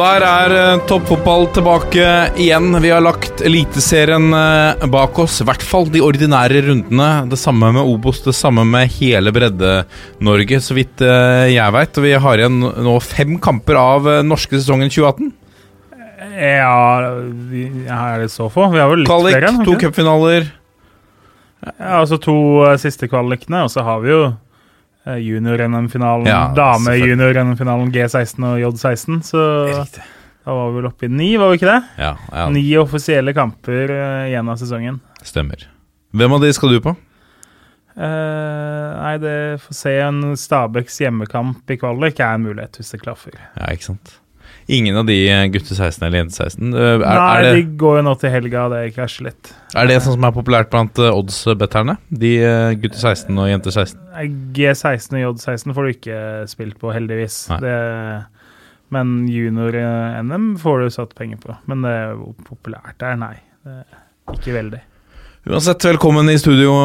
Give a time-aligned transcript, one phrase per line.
[0.00, 2.04] der er eh, toppfotball tilbake
[2.40, 2.72] igjen.
[2.80, 5.40] Vi har lagt Eliteserien eh, bak oss.
[5.42, 7.08] I hvert fall de ordinære rundene.
[7.28, 12.00] Det samme med Obos, det samme med hele Bredde-Norge, så vidt eh, jeg veit.
[12.00, 15.34] Og vi har igjen nå fem kamper av norske sesongen 2018.
[16.40, 17.10] Ja,
[17.50, 18.70] vi, er det så få?
[18.72, 19.52] Vi har vel litt Kvalik, flere?
[19.52, 20.48] Kvalik, to cupfinaler.
[21.66, 22.38] Ja, altså to
[22.80, 24.22] siste kvalikene, og så har vi jo
[25.06, 30.02] junior-NM-finalen, Ja, dame-junior-NM-finalen G16 og J16, så Riktig.
[30.44, 31.82] da var vi vel oppe i ni, var vi ikke det?
[31.98, 35.00] Ja, ja, Ni offisielle kamper eh, igjen av sesongen.
[35.22, 35.66] stemmer.
[36.12, 36.96] Hvem av de skal du på?
[38.00, 43.00] Uh, nei, det får se en Stabæks hjemmekamp i kvalik er en mulighet hvis det
[43.02, 43.34] klaffer.
[43.58, 44.19] Ja, ikke sant.
[44.70, 46.68] Ingen av de eh, gutte 16 eller jente 16?
[46.70, 49.50] Eh, Er, nei, er, de går jo nå til helga, det krasjer litt.
[49.74, 51.96] er det sånn som er populært blant eh, odds-betterne?
[52.22, 52.30] De
[52.78, 53.98] gutte 16 og jente 16?
[54.54, 56.20] G16 og J16 får du ikke
[56.52, 57.40] spilt på, heldigvis.
[57.64, 57.74] Det,
[58.94, 61.58] men junior-NM får du satt penger på.
[61.70, 63.34] Men det hvor populært det er, nei.
[63.66, 64.84] Det er ikke veldig.
[65.50, 66.76] Uansett, velkommen i studio,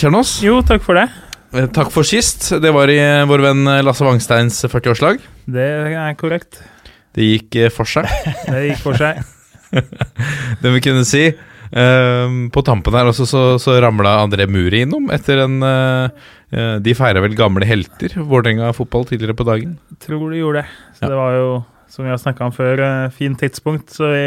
[0.00, 0.38] Kjernås.
[0.46, 1.10] Jo, takk for det.
[1.76, 2.54] Takk for sist.
[2.62, 2.98] Det var i
[3.28, 5.20] vår venn Lasse Wangsteins 40-årslag.
[5.50, 6.62] Det er korrekt.
[7.14, 8.08] Det gikk eh, for seg,
[8.50, 9.20] Det gikk for seg.
[10.62, 11.26] det vi kunne si.
[11.74, 16.74] Eh, på tampen her også så, så ramla André Muri innom etter en eh, eh,
[16.84, 19.76] De feira vel gamle helter, Vålerenga fotball, tidligere på dagen.
[20.04, 20.68] Tror de gjorde det.
[20.98, 21.10] Så Ja.
[21.14, 21.48] det var jo,
[21.90, 23.90] som vi har snakka om før, uh, fint tidspunkt.
[23.94, 24.24] Så vi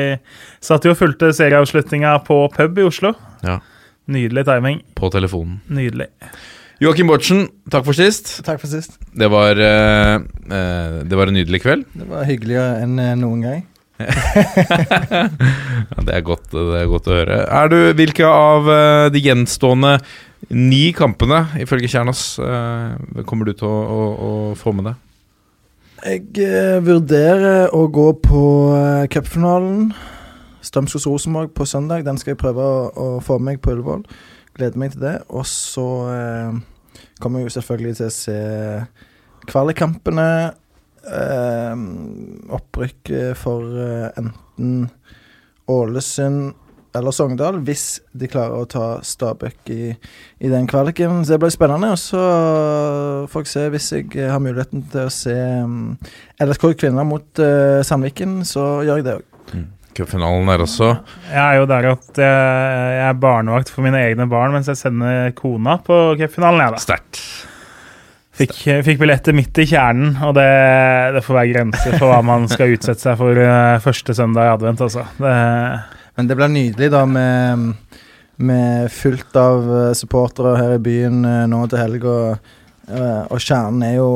[0.64, 3.14] satt jo og fulgte serieavslutninga på pub i Oslo.
[3.44, 3.59] Ja.
[4.08, 4.81] Nydelig timing.
[4.96, 5.59] På telefonen.
[5.68, 6.08] Nydelig.
[6.78, 8.36] Joakim Bortsen, takk for sist.
[8.46, 9.00] Takk for sist.
[9.18, 10.16] Det var, eh,
[10.54, 11.88] eh, det var en nydelig kveld.
[11.98, 13.66] Det var hyggeligere enn eh, noen gang.
[15.88, 17.40] Ja, det, er godt, det er godt å høre.
[17.50, 19.96] Er du, hvilke av eh, de gjenstående
[20.54, 25.04] ni kampene, ifølge Kjernas, eh, kommer du til å, å, å få med deg?
[26.06, 29.96] Jeg eh, vurderer å gå på uh, cupfinalen.
[30.62, 32.06] Strømsgods Rosenborg på søndag.
[32.06, 34.06] Den skal jeg prøve å, å få med meg på Ullevål.
[34.57, 35.18] Gleder meg til det.
[35.29, 38.38] Og så eh, kommer jeg jo selvfølgelig til å se
[39.47, 40.29] kvalikkampene.
[41.07, 41.73] Eh,
[42.57, 44.90] opprykk eh, for eh, enten
[45.72, 46.56] Ålesund
[46.97, 49.91] eller Sogndal, hvis de klarer å ta Stabæk i,
[50.41, 51.22] i den kvaliken.
[51.24, 51.91] Så det blir spennende.
[51.94, 52.22] Og så
[53.29, 55.94] får jeg se hvis jeg har muligheten til å se um,
[56.41, 59.68] LSK kvinner mot uh, Sandviken, så gjør jeg det òg.
[59.97, 60.91] Cupfinalen er også
[61.31, 65.31] Jeg er jo der at jeg, er barnevakt for mine egne barn mens jeg sender
[65.38, 66.62] kona på cupfinalen.
[66.68, 66.81] jeg da.
[66.85, 67.22] sterkt.
[68.38, 70.50] Fikk, fikk billetter midt i kjernen, og det,
[71.16, 74.52] det får være grenser for hva man skal utsette seg for eh, første søndag i
[74.52, 74.84] advent.
[74.86, 75.07] altså.
[75.18, 77.74] Men det blir nydelig da med,
[78.38, 82.06] med fullt av eh, supportere her i byen eh, nå til helg.
[82.09, 82.53] Og,
[83.34, 84.12] og kjernen er jo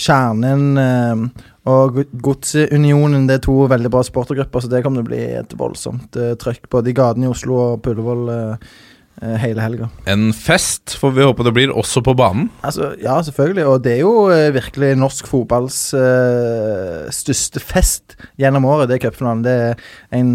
[0.00, 5.12] Kjernen eh, og Godsunionen det er to veldig bra sportergrupper, så det kommer til å
[5.12, 8.68] bli et voldsomt uh, trøkk både i gatene i Oslo og på Ullevål uh,
[9.22, 9.88] uh, hele helga.
[10.10, 12.50] En fest får vi håpe det blir, også på banen.
[12.60, 13.64] Altså, ja, selvfølgelig.
[13.70, 15.80] Og det er jo virkelig norsk fotballs
[17.16, 18.90] største fest gjennom året.
[18.90, 19.46] Det er cupfinalen.
[19.46, 20.34] Det er en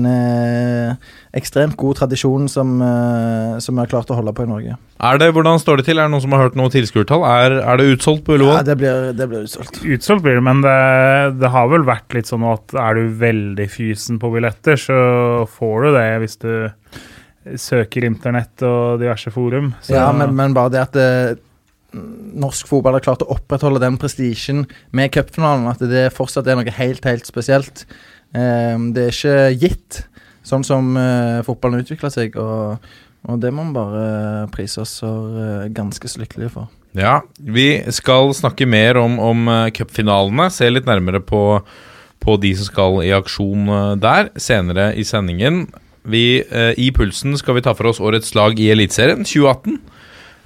[1.36, 4.78] ekstremt god tradisjon som, eh, som vi har klart å holde på i Norge.
[5.00, 6.00] Er det, Hvordan står det til?
[6.00, 7.26] Er det noen som har hørt noe tilskuertall?
[7.28, 9.82] Er, er det utsolgt på Ja, det blir, det blir utsolgt.
[9.86, 13.70] utsolgt blir det, men det, det har vel vært litt sånn at er du veldig
[13.70, 15.00] fysen på billetter, så
[15.60, 16.52] får du det hvis du
[17.60, 19.74] søker internett og diverse forum.
[19.82, 21.40] Så, Ja, men, men bare det at det,
[21.94, 24.66] norsk fotball har klart å opprettholde den prestisjen
[24.96, 27.86] med cupfinalen, at det fortsatt er noe helt, helt spesielt.
[28.30, 30.04] Um, det er ikke gitt,
[30.50, 32.36] sånn som uh, fotballen utvikler seg.
[32.42, 32.90] Og,
[33.30, 34.04] og det må vi bare
[34.54, 36.70] prise oss eh, ganske så lykkelige for.
[36.98, 40.48] Ja, vi skal snakke mer om, om eh, cupfinalene.
[40.54, 41.60] Se litt nærmere på,
[42.24, 45.66] på de som skal i aksjon eh, der, senere i sendingen.
[46.10, 49.78] Vi, eh, I Pulsen skal vi ta for oss årets lag i Eliteserien 2018.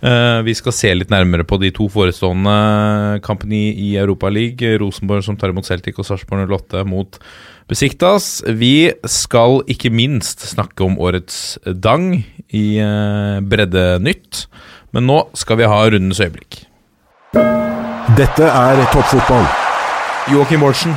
[0.03, 4.81] Eh, vi skal se litt nærmere på de to forestående kampene i, Europaligaen.
[4.81, 7.21] Rosenborg som tar imot Celtic og Sarpsborg 08 mot
[7.69, 8.41] besiktas.
[8.47, 12.23] Vi skal ikke minst snakke om årets dang
[12.53, 12.67] i
[13.49, 14.45] bredde nytt,
[14.93, 16.59] Men nå skal vi ha rundens øyeblikk.
[18.13, 19.47] Dette er toppfotball.
[20.29, 20.93] Joakim Bårdsen,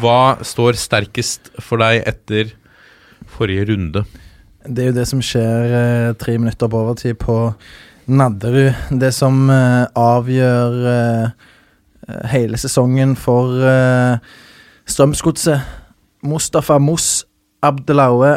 [0.00, 2.54] hva står sterkest for deg etter
[3.28, 4.02] forrige runde?
[4.64, 7.36] Det er jo det som skjer eh, tre minutter på overtid på
[8.08, 8.72] Nadderud.
[9.00, 11.48] Det som eh, avgjør eh,
[12.32, 14.18] hele sesongen for eh,
[14.88, 15.60] Strømsgodset.
[16.22, 17.24] Mustafa Moss
[17.62, 18.36] Abdelaue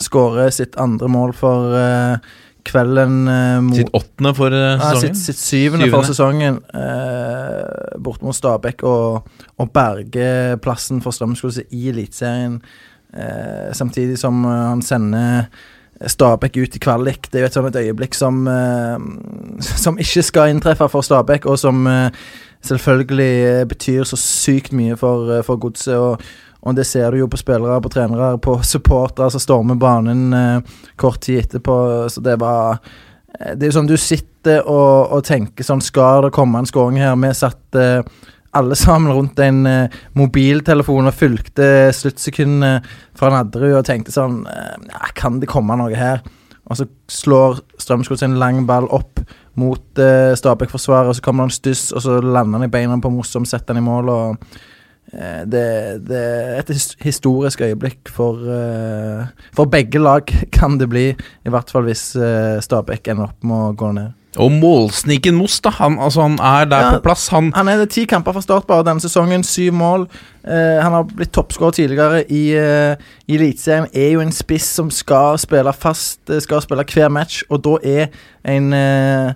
[0.00, 2.18] skårer sitt andre mål for uh,
[2.66, 5.14] kvelden uh, mot Sitt åttende for eh, Ja, sesongen?
[5.14, 6.58] sitt, sitt syvende, for sesongen.
[6.74, 12.60] Uh, bort mot Stabæk og, og berge plassen for Strømsgodset i Eliteserien.
[13.16, 15.44] Eh, samtidig som eh, han sender
[16.06, 17.28] Stabæk ut i kvalik.
[17.32, 18.98] Det er jo et sånt øyeblikk som eh,
[19.84, 22.10] Som ikke skal inntreffe for Stabæk, og som eh,
[22.66, 26.20] selvfølgelig eh, betyr så sykt mye for, eh, for godset.
[26.66, 30.78] Og, det ser du jo på spillere, på trenere, på supportere som stormer banen eh,
[30.98, 31.76] kort tid etterpå.
[32.10, 32.78] Så det er bare
[33.56, 37.16] Det er sånn du sitter og, og tenker sånn Skal det komme en skåring her?
[37.20, 38.00] Vi satt eh,
[38.56, 42.80] alle sammen rundt en eh, mobiltelefon og fulgte sluttsekundene
[43.16, 46.24] fra Nadderud og tenkte sånn eh, Kan det komme noe her?
[46.66, 49.20] Og så slår Strømsgodset en lang ball opp
[49.56, 53.12] mot eh, Stabæk-forsvaret, og så kommer han stuss, og så lander han i beina på
[53.12, 54.10] Moss, setter han i mål.
[54.10, 54.64] og eh,
[55.12, 55.62] det,
[56.08, 60.26] det er et historisk øyeblikk for, uh, for begge lag,
[60.56, 61.08] kan det bli.
[61.46, 64.14] I hvert fall hvis uh, Stabæk ender opp med å gå ned.
[64.36, 65.70] Og målsniken Moss, da.
[65.78, 66.90] Han, altså, han er der Ja.
[66.98, 67.28] på plass.
[67.32, 70.08] Han Han er det ti kamper fra start bare denne sesongen, syv mål.
[70.44, 72.96] Uh, han har blitt toppskårer tidligere i, uh,
[73.28, 73.86] i Eliteserien.
[73.94, 77.78] Er jo en spiss som skal spille fast, eh, skal spille hver match, og da
[77.82, 78.06] er
[78.44, 79.32] en, eh,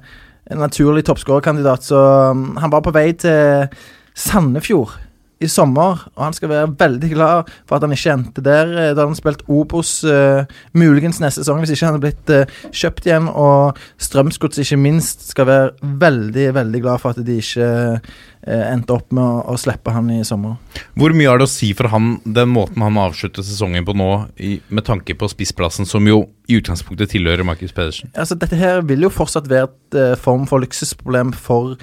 [0.51, 1.83] en naturlig toppskårerkandidat.
[1.83, 1.97] Så
[2.31, 3.69] um, han var på vei til
[4.15, 4.99] Sandefjord
[5.41, 8.73] i sommer, og han skal være veldig glad for at han ikke endte der.
[8.77, 10.45] Eh, Da han spilt Obos uh,
[10.77, 13.31] muligens neste sesong, hvis ikke han hadde blitt uh, kjøpt igjen.
[13.33, 18.93] Og Strømsgods ikke minst skal være veldig, veldig glad for at de ikke uh, endte
[18.93, 20.59] opp med å, å slippe han i sommer.
[20.99, 24.11] Hvor mye har det å si for han den måten han avslutter sesongen på nå,
[24.37, 28.13] i, med tanke på spissplassen, som jo i utgangspunktet tilhører Markus Pedersen?
[28.13, 31.77] Altså, dette her vil jo fortsatt være et eh, form for luksusproblem for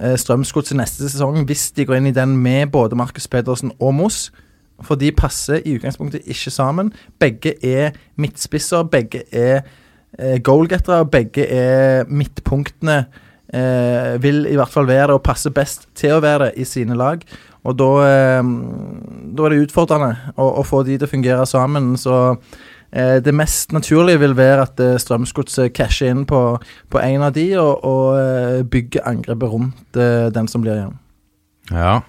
[0.00, 3.94] uh, Strømsgodset neste sesong, hvis de går inn i den med både Markus Pedersen og
[3.98, 4.30] Moss.
[4.82, 6.92] For de passer i utgangspunktet ikke sammen.
[7.20, 9.60] Begge er midtspisser, begge er
[10.18, 13.04] uh, goalgettere, begge er midtpunktene.
[13.52, 16.64] eh, vil i hvert fall være det, og passer best til å være det i
[16.64, 17.20] sine lag.
[17.68, 18.42] Og da, eh,
[19.36, 21.92] da er det utfordrende å, å få de til å fungere sammen.
[22.00, 22.62] Så eh,
[23.24, 26.40] det mest naturlige vil være at eh, Strømsgodset casher inn på,
[26.92, 30.98] på en av de, og, og eh, bygger angrepet rundt eh, den som blir igjen.
[31.72, 32.02] Ja.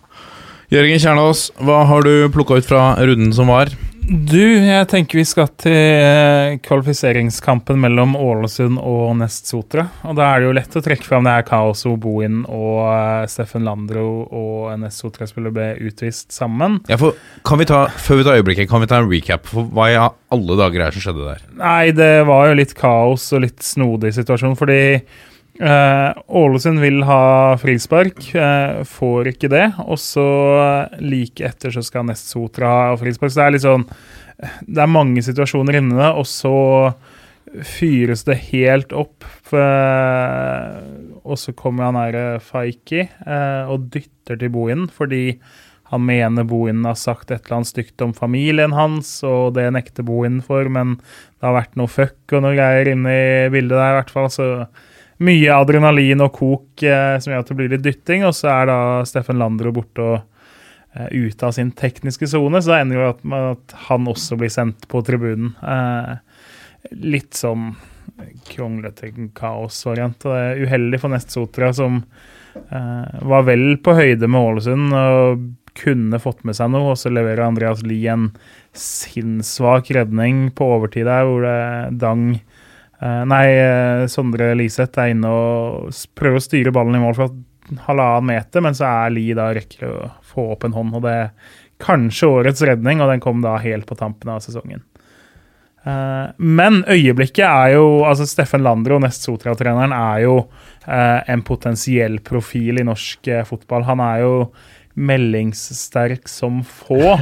[0.73, 3.71] Jørgen Kjernås, hva har du plukka ut fra runden som var?
[4.03, 9.85] Du, jeg tenker vi skal til eh, kvalifiseringskampen mellom Ålesund og Nest Sotra.
[10.09, 12.81] Og da er det jo lett å trekke fram det her kaoset hvor Bohin og
[12.89, 16.81] eh, Steffen Landro og Nest Sotra-spiller ble utvist sammen.
[16.91, 17.15] Ja, for,
[17.47, 19.99] kan vi ta, før vi tar øyeblikket, kan vi ta en recap for hva i
[20.03, 21.45] alle dager er det som skjedde der?
[21.63, 24.81] Nei, det var jo litt kaos og litt snodig situasjon, fordi
[25.61, 29.65] Ålesund vil ha frispark, eh, får ikke det.
[29.85, 30.27] Og så
[30.57, 33.31] eh, like etter så skal Nest Sotra ha frispark.
[33.31, 33.87] Så det er litt sånn
[34.65, 36.55] Det er mange situasjoner inni det, og så
[37.61, 39.23] fyres det helt opp.
[39.53, 40.79] eh,
[41.23, 45.37] og så kommer han eh, Faiki eh, og dytter til Bohinen fordi
[45.93, 50.05] han mener Bohinen har sagt et eller annet stygt om familien hans, og det nekter
[50.07, 53.91] Bohinen for, men det har vært noe fuck og noe greier inne i bildet der,
[53.91, 54.31] i hvert fall.
[54.33, 54.47] Så
[55.23, 58.69] mye adrenalin og kok eh, som gjør at det blir litt dytting, og så er
[58.71, 58.77] da
[59.09, 60.19] Steffen Landro borte og
[60.95, 64.87] eh, ute av sin tekniske sone, så ender jo at- at han også blir sendt
[64.91, 65.53] på tribunen.
[65.63, 66.15] Eh,
[66.99, 67.71] litt sånn
[68.51, 70.19] kronglete kaosvariant.
[70.27, 72.03] Og det er uheldig for Nestsotra, som
[72.55, 77.09] eh, var vel på høyde med Ålesund og kunne fått med seg noe, og så
[77.09, 78.27] leverer Andreas Lie en
[78.77, 82.52] sinnssvak redning på overtid der, hvor det Dang eh,
[83.03, 87.27] Nei, eh, Sondre Liseth er inne og prøver å styre ballen i mål fra
[87.87, 89.97] halvannen meter, men så er Li da rekker å
[90.33, 91.29] få opp en hånd, og det er
[91.83, 94.83] kanskje årets redning, og den kom da helt på tampen av sesongen.
[95.83, 100.37] Eh, men øyeblikket er jo altså Steffen Landro, Nest Sotra-treneren, er jo
[100.87, 103.87] eh, en potensiell profil i norsk eh, fotball.
[103.89, 104.33] Han er jo
[104.93, 107.01] meldingssterk som få.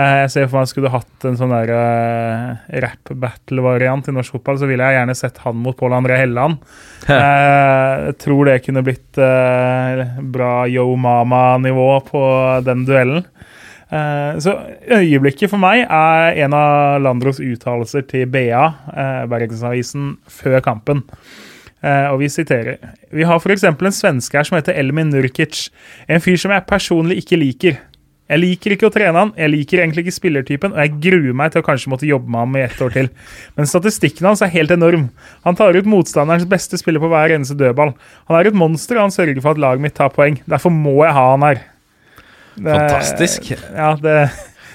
[0.00, 4.36] Eh, jeg ser for meg skulle du hatt en sånn der eh, rap-battle-variant i norsk
[4.36, 6.62] fotball, så ville jeg gjerne sett han mot Pål André Helland.
[7.10, 9.18] Eh, jeg tror det kunne blitt
[10.32, 12.22] bra Yo Mama-nivå på
[12.64, 13.26] den duellen.
[13.90, 14.54] Eh, så
[14.94, 18.64] øyeblikket for meg er en av Landros uttalelser til BA,
[19.28, 21.02] Bergensavisen, før kampen.
[21.82, 22.76] Eh, og vi siterer.
[23.12, 23.64] Vi har f.eks.
[23.64, 25.68] en svenske her som heter Elmin Nurkic.
[26.08, 27.78] En fyr som jeg personlig ikke liker.
[28.30, 31.50] Jeg liker ikke å trene han, jeg liker egentlig ikke spillertypen, og jeg gruer meg
[31.50, 33.08] til å kanskje måtte jobbe med ham i ett år til.
[33.56, 35.08] Men statistikken hans er helt enorm.
[35.42, 37.90] Han tar ut motstanderens beste spiller på hver eneste dødball.
[38.30, 40.38] Han er et monster, og han sørger for at laget mitt tar poeng.
[40.46, 41.64] Derfor må jeg ha han her.
[42.54, 43.50] Det- Fantastisk.
[43.74, 44.14] Ja, det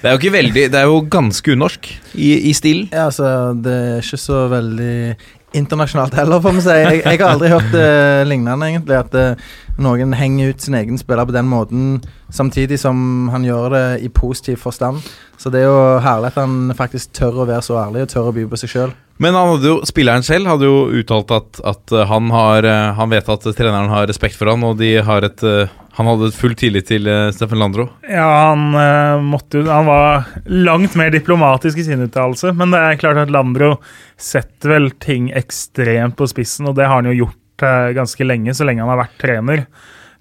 [0.02, 2.90] Det er jo ikke veldig Det er jo ganske unorsk i, i stilen.
[2.92, 5.16] Ja, altså, det er ikke så veldig
[5.56, 6.76] internasjonalt heller, får vi si.
[6.82, 7.90] Jeg, jeg har aldri hørt det
[8.30, 9.00] lignende, egentlig.
[9.00, 11.88] At uh, noen henger ut sin egen spiller på den måten,
[12.34, 15.02] samtidig som han gjør det i positiv forstand.
[15.38, 18.30] Så det er jo herlig at han faktisk tør å være så ærlig og tør
[18.30, 18.94] å by på seg sjøl.
[19.22, 23.30] Men jo, spilleren selv hadde jo uttalt at, at uh, han, har, uh, han vet
[23.32, 26.90] at treneren har respekt for han, og de har et, uh, han hadde full tillit
[26.92, 27.88] til uh, Steffen Landro.
[28.04, 33.02] Ja, han uh, måtte Han var langt mer diplomatisk i sin uttalelse, men det er
[33.02, 33.78] klart at Landro
[34.20, 38.56] setter vel ting ekstremt på spissen, og det har han jo gjort uh, ganske lenge,
[38.58, 39.68] så lenge han har vært trener.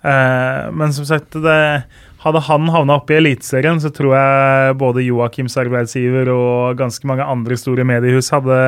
[0.04, 1.82] Eh, men som sagt, det,
[2.24, 7.24] hadde han havna oppe i Eliteserien, så tror jeg både Joakims arbeidsgiver og ganske mange
[7.24, 8.58] andre store mediehus hadde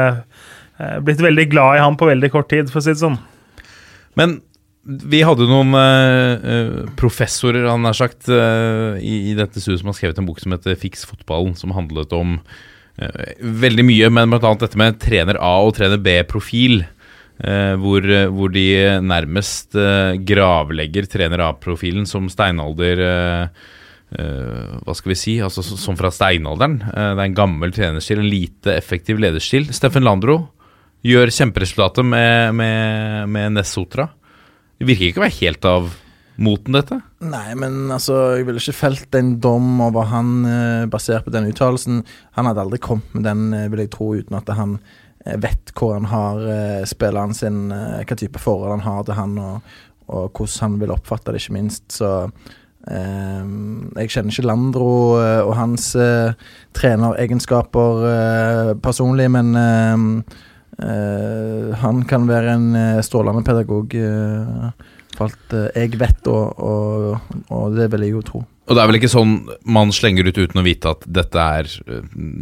[0.80, 3.18] eh, blitt veldig glad i han på veldig kort tid, for å si det sånn.
[4.16, 4.38] Men
[4.87, 9.97] vi hadde noen eh, professorer, han har sagt, uh, i, i dette studiet som har
[9.99, 13.25] skrevet en bok som heter Fiks fotballen, som handlet om uh,
[13.64, 16.85] veldig mye, men annet dette med trener A og trener B-profil.
[17.37, 18.62] hvor, hvor de
[19.05, 19.76] nærmest
[20.25, 23.02] gravlegger trener A-profilen som steinalder
[24.09, 25.35] Hva skal vi si?
[25.45, 26.78] Altså Som fra steinalderen.
[26.81, 29.69] Det er en gammel trenerstil, en lite effektiv lederstil.
[29.69, 30.38] Steffen Landro
[31.05, 34.09] gjør kjemperesultatet med, med, med Ness Sotra.
[34.76, 35.95] Det virker ikke å være helt av
[36.37, 36.99] moten, dette.
[37.25, 41.49] Nei, men altså, jeg ville ikke felt en dom over han eh, basert på den
[41.50, 42.02] uttalelsen.
[42.37, 44.76] Han hadde aldri kommet med den, eh, vil jeg tro, uten at han
[45.25, 49.38] eh, vet hvor han har eh, spilleren sin, hva type forhold han har til han,
[49.40, 49.78] og,
[50.12, 51.88] og hvordan han vil oppfatte det, ikke minst.
[51.97, 52.30] Så
[52.87, 55.88] jeg kjenner ikke Landro og hans
[56.78, 59.49] treneregenskaper personlig, men
[60.78, 63.95] han kan være en eh, strålende pedagog.
[63.95, 64.71] eh,
[65.16, 68.42] for alt eh, jeg vet, og, og, og det vil jeg jo tro.
[68.66, 71.68] Og det er vel ikke sånn man slenger ut uten å vite at dette er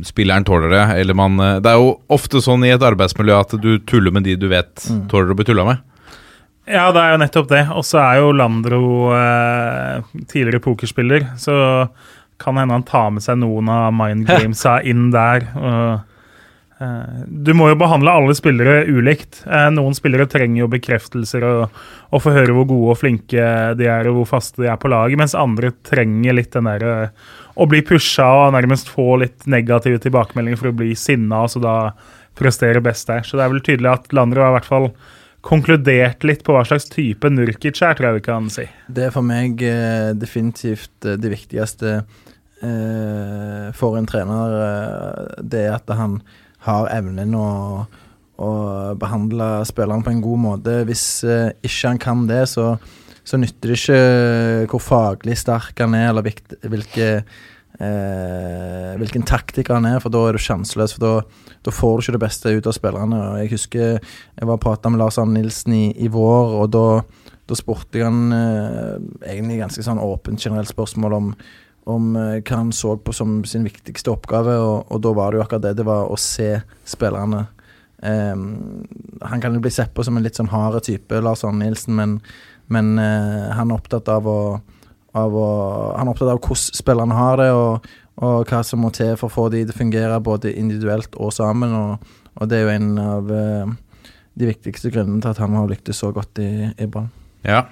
[0.08, 3.74] Spilleren tåler det, eller man Det er jo ofte sånn i et arbeidsmiljø at du
[3.84, 5.02] tuller med de du vet Mm.
[5.12, 5.82] tåler å bli tulla med.
[6.66, 7.62] Ja, det er jo nettopp det.
[7.76, 8.80] Og så er jo Landro
[9.12, 10.00] eh,
[10.32, 11.58] tidligere pokerspiller, så
[12.40, 15.44] kan hende han tar med seg noen av mind gamesa inn der.
[15.60, 16.13] Og, eh,
[17.26, 19.42] du må jo behandle alle spillere ulikt.
[19.46, 23.46] Eh, noen spillere trenger jo bekreftelser og, og få høre hvor gode og flinke
[23.78, 26.94] de er, og hvor faste de er på laget, mens andre trenger litt den derre
[27.54, 31.76] å bli pusha og nærmest få litt negative tilbakemeldinger for å bli sinna, så da
[32.38, 33.22] prestere best der.
[33.22, 34.88] Så det er vel tydelig at Landro har i hvert fall
[35.44, 38.64] konkludert litt på hva slags type Nurkic er, tror jeg vi kan si.
[38.88, 44.56] Det er for meg eh, definitivt eh, det viktigste eh, for en trener.
[44.64, 46.18] Eh, det er at han
[46.64, 47.48] har evnen å,
[48.40, 48.50] å
[49.00, 50.76] behandle spilleren på en god måte.
[50.88, 52.74] Hvis eh, ikke han kan det, så,
[53.24, 57.10] så nytter det ikke hvor faglig sterk han er, eller hvilke, hvilke
[57.80, 60.96] eh, hvilken taktiker han er, for da er du sjanseløs.
[60.96, 63.20] For da, da får du ikke det beste ut av spillerne.
[63.20, 66.72] Og jeg husker jeg var og prata med Lars Arne Nilsen i, i vår, og
[66.74, 66.86] da,
[67.50, 68.96] da spurte jeg han eh,
[69.34, 71.32] egentlig ganske sånn åpent generelt spørsmål om,
[71.90, 75.40] om eh, hva han så på som sin viktigste oppgave, og, og da var det
[75.40, 75.74] jo akkurat det.
[75.80, 76.50] Det var å se
[76.88, 77.46] spillerne.
[78.04, 78.84] Um,
[79.24, 81.94] han kan jo bli sett på som en litt sånn hard type, Lars Arne Nilsen,
[81.96, 82.18] men,
[82.72, 84.38] men uh, han er opptatt av å
[85.14, 85.48] av å,
[85.94, 87.86] han er opptatt av hvordan spillerne har det, og,
[88.24, 91.30] og hva som må til for å få de til å fungere både individuelt og
[91.34, 91.74] sammen.
[91.78, 95.70] Og, og det er jo en av uh, de viktigste grunnene til at han har
[95.70, 97.12] lyktes så godt i, i Brann.
[97.46, 97.62] Ja.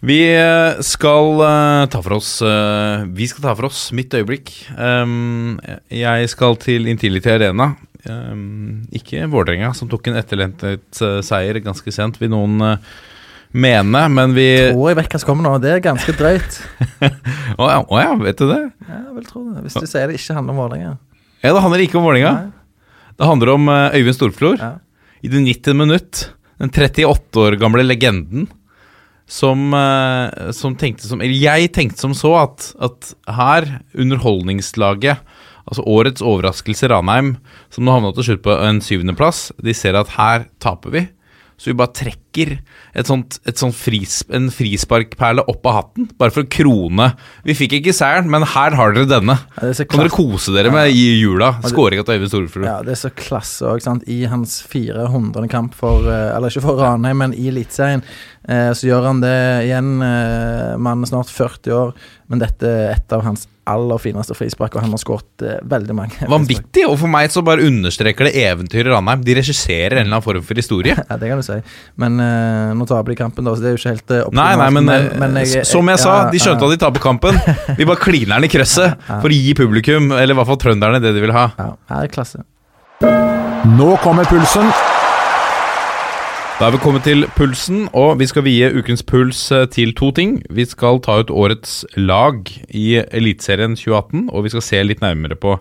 [0.00, 4.52] Vi eh, skal eh, ta for oss eh, Vi skal ta for oss mitt øyeblikk.
[4.78, 5.58] Um,
[5.90, 7.72] jeg skal til Intility Arena.
[8.06, 12.78] Um, ikke Vålerenga, som tok en etterlentet seier ganske sent, vil noen
[13.50, 15.56] mene, men vi Tror jeg vet hva som kommer nå.
[15.64, 16.60] Det er ganske drøyt.
[17.58, 18.60] Å ja, oh, ja, vet du det?
[18.86, 19.64] Ja, jeg vil tro det.
[19.66, 20.94] Hvis du sier det ikke handler om Vålerenga.
[21.42, 22.34] Ja, Det handler ikke om Vålerenga.
[23.18, 24.62] Det handler om Øyvind Storflor.
[24.62, 24.72] Ja.
[25.26, 25.74] I det 90.
[25.74, 26.28] minutt,
[26.62, 28.46] den 38 år gamle legenden,
[29.28, 35.20] som, eh, som tenkte som Eller jeg tenkte som så at, at her, underholdningslaget,
[35.68, 37.36] altså årets overraskelse Ranheim,
[37.70, 41.06] som nå havna til slutt på en syvendeplass, de ser at her taper vi.
[41.58, 42.52] Så vi bare trekker
[42.94, 47.08] et sånt, et sånt fris, en frisparkperle opp av hatten, bare for å krone.
[47.42, 49.34] Vi fikk ikke seieren, men her har dere denne.
[49.58, 51.56] Ja, Kan dere kose dere med i jula?
[51.66, 52.68] Skåringa til Øyvind Storefrue.
[52.68, 54.06] Ja, det er så klasse òg, sant.
[54.06, 55.48] I hans 400.
[55.50, 58.06] kamp for eh, Eller ikke for Ranheim, men i Eliteserien.
[58.48, 59.36] Eh, så gjør han det
[59.66, 59.90] igjen.
[60.00, 61.90] Eh, Mannen er snart 40 år,
[62.32, 65.92] men dette er et av hans aller fineste frispark, og han har skåret eh, veldig
[65.98, 66.16] mange.
[66.32, 66.86] Vanvittig!
[66.88, 69.20] Og for meg så bare understreker det eventyret Ranheim.
[69.26, 70.96] De regisserer en eller annen form for historie.
[71.10, 71.58] Ja, det kan du si.
[72.00, 74.48] Men uh, nå taper de kampen, da, så det er jo ikke helt uh, Nei,
[74.62, 77.04] nei, men, eh, jeg- s- som jeg sa, ja, de skjønte ja, at de taper
[77.04, 77.36] kampen.
[77.78, 79.20] Vi bare kliner den i krøsset Ja.
[79.20, 81.50] for å gi publikum, eller i hvert fall trønderne, det de vil ha.
[81.60, 82.40] Ja, her er klasse.
[83.76, 84.72] Nå kommer pulsen.
[86.58, 90.08] Da er vi kommet til pulsen, og vi skal vie ukens puls eh, til to
[90.16, 90.40] ting.
[90.50, 95.38] Vi skal ta ut årets lag i Eliteserien 2018, og vi skal se litt nærmere
[95.38, 95.54] på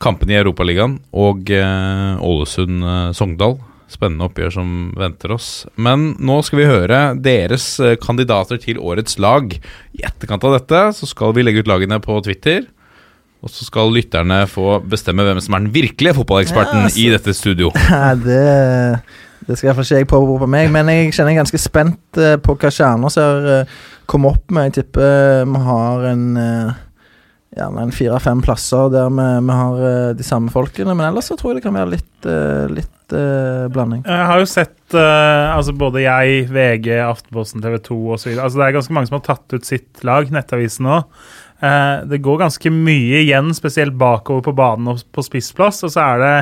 [0.00, 3.58] kampene i Europaligaen og eh, Ålesund-Sogndal.
[3.92, 5.50] Spennende oppgjør som venter oss.
[5.76, 9.52] Men nå skal vi høre deres eh, kandidater til årets lag.
[9.92, 12.64] I etterkant av dette så skal vi legge ut lagene på Twitter.
[13.44, 17.04] Og så skal lytterne få bestemme hvem som er den virkelige fotballeksperten Ja, altså.
[17.04, 17.76] i dette studio.
[18.24, 18.44] Det,
[19.48, 22.34] det skal iallfall ikke jeg påberope på meg, men jeg kjenner jeg ganske spent eh,
[22.44, 23.78] på hva stjerner har eh,
[24.10, 24.68] kommet opp med.
[24.68, 26.84] Jeg tipper eh, vi har en eh,
[27.58, 31.54] Gjerne en fire-fem plasser der vi, vi har de samme folkene, men ellers så tror
[31.54, 32.26] jeg det kan være litt,
[32.76, 34.02] litt eh, blanding.
[34.04, 38.30] Jeg har jo sett eh, altså både jeg, VG, Aftenposten, TV 2 osv.
[38.36, 41.08] Altså det er ganske mange som har tatt ut sitt lag, Nettavisen òg.
[42.12, 45.80] Det går ganske mye igjen, spesielt bakover på banen og på spissplass.
[45.88, 46.34] Og så er det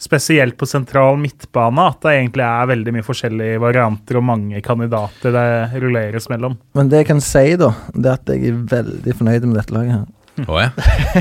[0.00, 5.34] spesielt på sentral midtbane at det egentlig er veldig mye forskjellige varianter og mange kandidater
[5.34, 6.56] det rulleres mellom.
[6.78, 9.76] Men det jeg kan si, da, det er at jeg er veldig fornøyd med dette
[9.76, 10.08] laget her.
[10.48, 10.68] Å ja.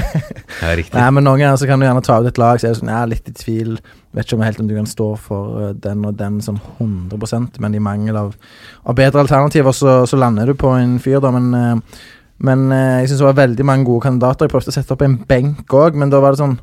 [0.61, 0.95] ja, riktig.
[0.95, 2.79] Nei, men Noen ganger så kan du gjerne ta ut et lag så er det
[2.79, 3.73] sånn, jeg er litt i tvil.
[4.15, 7.59] Vet ikke om helt om du kan stå for eh, den og den sånn 100%
[7.63, 8.31] men i mangel av,
[8.85, 11.33] av bedre alternativer, så, så lander du på en fyr, da.
[11.35, 12.01] Men, eh,
[12.47, 14.47] men eh, jeg syns det var veldig mange gode kandidater.
[14.47, 16.59] Jeg prøvde å sette opp en benk òg, men da var det sånn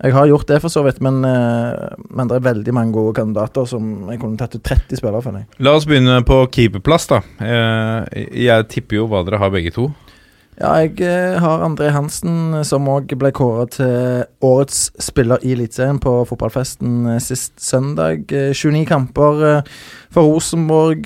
[0.00, 3.12] Jeg har gjort det, for så vidt, men, eh, men det er veldig mange gode
[3.18, 5.36] kandidater som jeg kunne tatt ut 30 spillere for.
[5.36, 5.48] Jeg.
[5.60, 7.20] La oss begynne på keeperplass, da.
[7.40, 9.90] Eh, Jeg tipper jo hva dere har begge to.
[10.60, 16.00] Ja, jeg eh, har André Hansen, som òg ble kåra til årets spiller i Eliteserien
[16.00, 18.32] på fotballfesten sist søndag.
[18.32, 19.62] Eh, 29 kamper
[20.10, 21.04] for Rosenborg,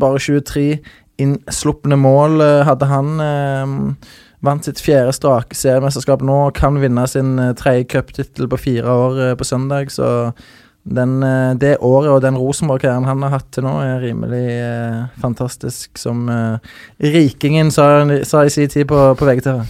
[0.00, 0.78] bare 23
[1.20, 3.96] innslupne mål hadde han.
[4.44, 9.22] Vant sitt fjerde strake seriemesterskap nå, kan vinne sin eh, tredje cuptittel på fire år
[9.28, 10.34] eh, på søndag, så
[10.84, 15.06] den, eh, det året og den Rosenborg-karrieren han har hatt til nå, er rimelig eh,
[15.22, 19.64] fantastisk, som eh, Rikingen sa, sa i sin tid på, på VGTV.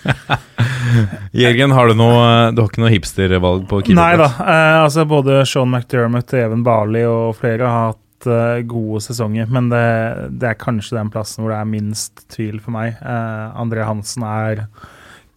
[1.40, 4.28] Jørgen, har du noe Du har ikke noe hipstervalg på Nei da.
[4.44, 9.70] Eh, altså både Sean McDermott, Even Barley og flere har hatt eh, gode sesonger, men
[9.72, 9.84] det,
[10.40, 12.98] det er kanskje den plassen hvor det er minst tvil for meg.
[13.00, 14.66] Eh, André Hansen er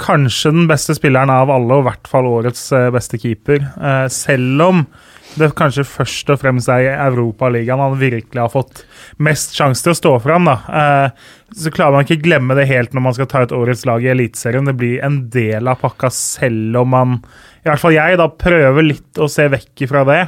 [0.04, 3.66] kanskje den beste spilleren av alle, og i hvert fall årets eh, beste keeper.
[4.12, 4.86] Selv om
[5.34, 8.84] det kanskje først og fremst er i Europaligaen han virkelig har fått
[9.24, 10.46] mest sjanse til å stå fram.
[10.46, 11.10] Da.
[11.58, 14.12] Så klarer man ikke glemme det helt når man skal ta ut årets lag i
[14.14, 14.70] Eliteserien.
[14.70, 17.18] Det blir en del av pakka selv om man,
[17.64, 20.22] i hvert fall jeg, da prøver litt å se vekk ifra det.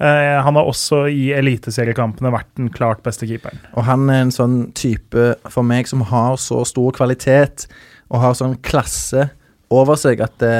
[0.00, 3.60] Eh, han har også i eliteseriekampene vært den klart beste keeperen.
[3.78, 7.68] Og han er en sånn type for meg som har så stor kvalitet
[8.10, 9.28] og har sånn klasse
[9.74, 10.54] over seg at det,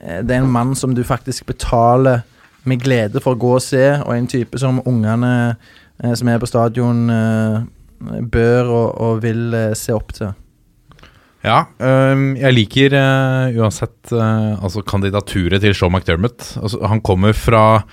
[0.00, 2.24] eh, det er en mann som du faktisk betaler
[2.66, 5.32] med glede for å gå og se, og en type som ungene
[6.02, 7.06] eh, som er på stadion,
[7.96, 10.34] bør og, og vil se opp til.
[11.46, 16.56] Ja, øhm, jeg liker øh, uansett øh, altså kandidaturet til Shaw McDermott.
[16.58, 17.84] Altså, han kommer fra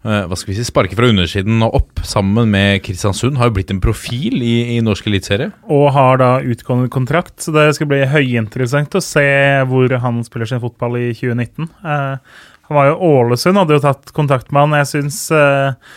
[0.00, 3.36] hva skal vi si, sparke fra undersiden og opp, sammen med Kristiansund.
[3.36, 5.50] Har jo blitt en profil i, i norsk eliteserie.
[5.68, 9.26] Og har da utgående kontrakt, så det skal bli høyinteressant å se
[9.68, 11.68] hvor han spiller sin fotball i 2019.
[11.84, 12.38] Eh,
[12.70, 14.78] han var jo Ålesund, hadde jo tatt kontakt med han.
[14.80, 15.92] Jeg syns eh,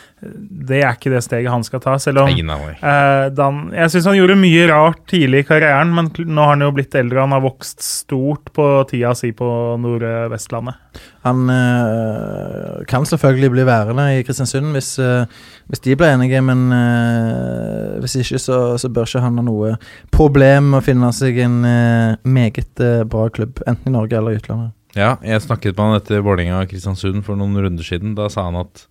[0.63, 2.29] det er ikke det steget han skal ta, selv om.
[2.31, 6.65] Eh, Dan, jeg syns han gjorde mye rart tidlig i karrieren, men nå har han
[6.65, 7.23] jo blitt eldre.
[7.25, 9.47] Han har vokst stort på tida si på
[9.83, 10.79] Nordvestlandet.
[11.23, 15.25] Han eh, kan selvfølgelig bli værende i Kristiansund hvis, eh,
[15.71, 19.75] hvis de blir enige, men eh, hvis ikke, så, så bør ikke han ha noe
[20.13, 24.35] problem med å finne seg en eh, meget eh, bra klubb, enten i Norge eller
[24.35, 24.73] i utlandet.
[24.93, 28.13] Ja, jeg snakket med han etter Vålerenga og Kristiansund for noen runder siden.
[28.19, 28.83] Da sa han at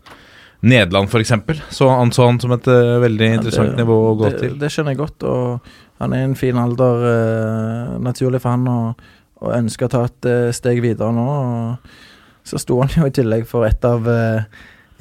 [0.63, 1.33] Nederland, f.eks.,
[1.75, 4.53] så anså han som et uh, veldig interessant Ja, det- nivå å gå det, til.
[4.61, 5.73] Det skjønner jeg godt, og
[6.03, 9.07] han er i en fin alder, uh, naturlig for han, og,
[9.43, 11.27] og ønsker å ta et uh, steg videre nå.
[11.27, 14.43] Og så sto han jo i tillegg for et av uh,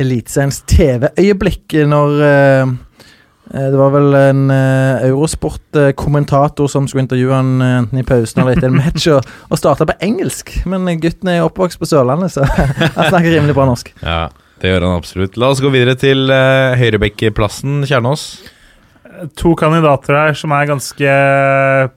[0.01, 2.13] Eliteseriens TV-øyeblikk når
[3.51, 8.55] Det var vel en uh, Eurosport-kommentator som skulle intervjue han uh, enten i pausen eller
[8.55, 10.53] etter en match, og, og starta på engelsk.
[10.65, 12.45] Men gutten er oppvokst på Sørlandet, så
[12.97, 13.91] han snakker rimelig bra norsk.
[14.01, 14.29] Ja,
[14.61, 15.37] det gjør han absolutt.
[15.41, 18.25] La oss gå videre til uh, høyrebekkplassen, Kjernås.
[19.37, 21.17] To kandidater her som er ganske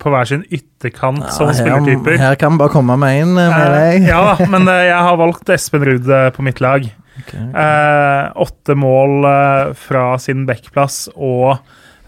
[0.00, 2.18] på hver sin ytterkant som spillertyper.
[2.20, 4.02] her kan bare komme med inn med deg.
[4.02, 6.90] Eh, ja, men uh, jeg har valgt Espen Ruud uh, på mitt lag.
[7.14, 11.52] Okay, Eh, åtte mål eh, fra sin backplass og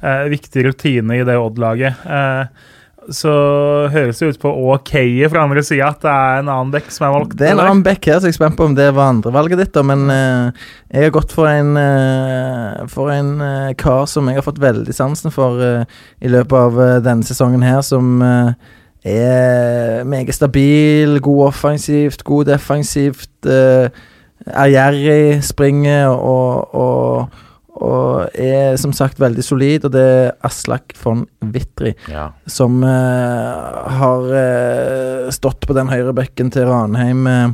[0.03, 2.03] eh, viktig rutine i det Odd-laget.
[2.03, 2.73] Eh,
[3.15, 3.33] så
[3.93, 4.93] høres det ut på OK
[5.31, 7.37] fra andre sida at det er en annen bekk som er valgt.
[7.39, 9.63] Det er en annen back her, så jeg er spent på om det var andrevalget
[9.63, 9.73] ditt.
[9.77, 14.41] da, Men uh, jeg har gått for en, uh, for en uh, kar som jeg
[14.41, 18.19] har fått veldig sansen for i løpet av denne sesongen her, som
[19.07, 23.31] er meget stabil, god offensivt, god defensivt.
[23.47, 23.91] uh,
[24.47, 27.43] er gjerrig, springer og, og,
[27.77, 32.31] og er som sagt veldig solid, og det er Aslak von Witry Ja.
[32.49, 37.53] som uh, har uh, stått på den høyre bekken til Ranheim uh,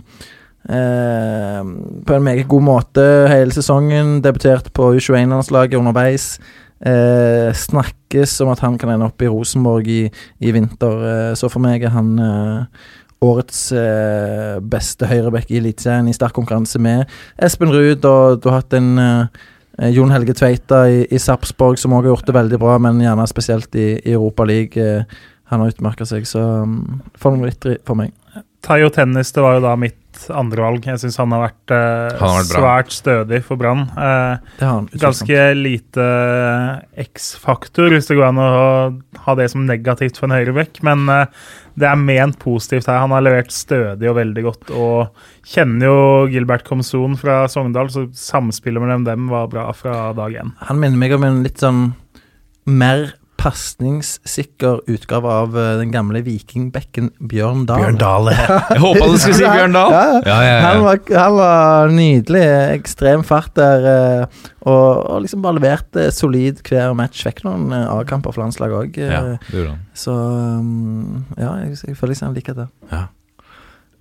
[0.63, 4.21] på en meget god måte hele sesongen.
[4.23, 6.37] Debutert på U21-landslaget underveis.
[6.83, 10.07] Snakkes om at han kan ende opp i Rosenborg i,
[10.39, 12.15] i vinter, så for meg er han
[13.23, 13.61] årets
[14.71, 17.11] beste høyrebekk i Eliteserien, i sterk konkurranse med
[17.43, 18.91] Espen Ruud, og du har hatt en
[19.93, 23.25] Jon Helge Tveita i, i Sarpsborg, som òg har gjort det veldig bra, men gjerne
[23.31, 24.77] spesielt i, i Europa League.
[24.77, 25.05] Eh,
[25.53, 28.13] han har utmerka seg, så um, favoritt for meg.
[28.65, 29.99] Tayo Tennis det var jo da mitt
[30.33, 30.85] andrevalg.
[30.87, 33.87] Jeg syns han har vært, eh, Han har vært svært stødig for Brann.
[33.97, 34.39] Eh,
[34.99, 36.07] ganske lite
[36.97, 38.53] X-faktor, hvis det går an å
[39.27, 40.83] ha det som negativt for en høyrebekk.
[40.83, 41.27] Men eh,
[41.79, 43.01] det er ment positivt her.
[43.05, 44.71] Han har levert stødig og veldig godt.
[44.77, 50.37] Og kjenner jo Gilbert Komson fra Sogndal, så samspillet mellom dem var bra fra dag
[50.43, 50.55] én.
[50.69, 51.93] Han minner meg om en litt sånn
[52.67, 57.83] mer pasningssikker utgave av eh, den gamle vikingbekken Bjørn Dahl.
[57.83, 58.31] Bjørn Dahl,
[58.73, 59.93] Jeg håpa du skulle si Bjørn Dahl.
[59.93, 60.21] Ja, ja.
[60.31, 62.45] Ja, ja, Han, var, han var nydelig.
[62.79, 63.89] Ekstrem fart der.
[63.93, 67.25] eh, Og, og liksom bare leverte solid hver match.
[67.27, 69.01] Fikk noen eh, A-kamper for landslaget òg.
[69.03, 69.81] ja, det gjorde han.
[69.99, 72.69] Så um, ja, jeg, jeg føler liksom han liker det.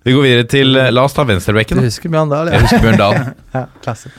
[0.02, 1.78] Vi går videre til eh, La oss ta venstrebekken.
[1.82, 3.18] Du husker Bjørn Dahl, Jeg husker Bjørn Dahl.
[3.58, 4.10] ja klasse.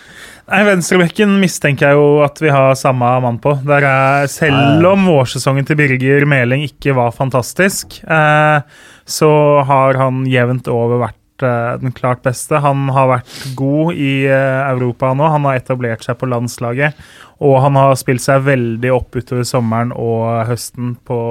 [0.43, 3.53] Nei, Venstrebekken mistenker jeg jo at vi har samme mann på.
[3.63, 8.59] Der er, selv om vårsesongen til Birger Meling ikke var fantastisk, eh,
[9.07, 9.29] så
[9.63, 12.59] har han jevnt over vært eh, den klart beste.
[12.59, 15.31] Han har vært god i eh, Europa nå.
[15.31, 16.99] Han har etablert seg på landslaget.
[17.43, 21.21] Og han har spilt seg veldig opp utover sommeren og høsten på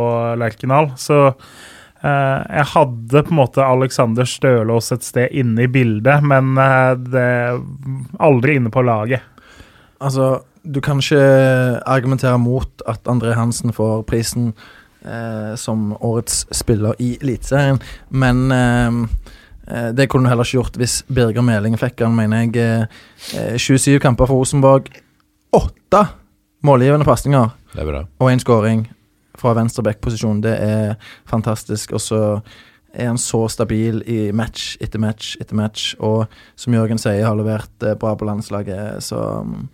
[0.40, 0.94] Lerkendal.
[0.96, 1.34] Så
[2.02, 7.26] jeg hadde på en måte Alexander Stølås et sted inne i bildet, men eh, det
[8.18, 9.22] aldri inne på laget.
[10.02, 11.22] Altså, du kan ikke
[11.86, 14.52] argumentere mot at André Hansen får prisen
[15.06, 17.78] eh, som årets spiller i Eliteserien,
[18.10, 18.98] men eh,
[19.68, 22.88] eh, det kunne du heller ikke gjort hvis Birger Meling fikk han, mener jeg.
[23.38, 24.90] Eh, 27 kamper for Rosenborg,
[25.54, 26.02] åtte
[26.66, 28.04] målgivende pasninger Det er bra.
[28.18, 28.86] og én skåring
[29.38, 30.42] fra venstreback-posisjon.
[30.44, 30.94] Det er
[31.30, 31.92] fantastisk.
[31.96, 32.20] Og så
[32.92, 36.26] er han så stabil i match etter match etter match, og
[36.60, 38.98] som Jørgen sier, har levert eh, bra på landslaget.
[39.00, 39.16] Så
[39.46, 39.68] mm,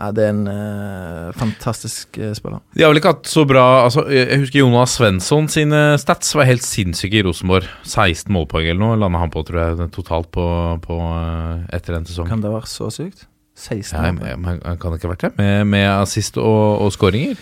[0.00, 2.62] ja, det er en uh, fantastisk uh, spiller.
[2.72, 6.46] De har vel ikke hatt så bra altså, Jeg husker Jonas Svensson sine stats var
[6.48, 7.66] helt sinnssyke i Rosenborg.
[7.84, 10.46] 16 målpoeng eller noe landa han på, tror jeg, totalt på,
[10.86, 12.30] på uh, etter en sesong.
[12.30, 13.26] Kan det være så sykt?
[13.60, 14.22] 16 Ja, mål.
[14.22, 15.32] men- men kan det ikke ha vært det?
[15.42, 17.36] Med, med assist og, og skåringer?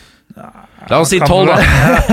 [0.88, 1.56] La oss si tolv, da!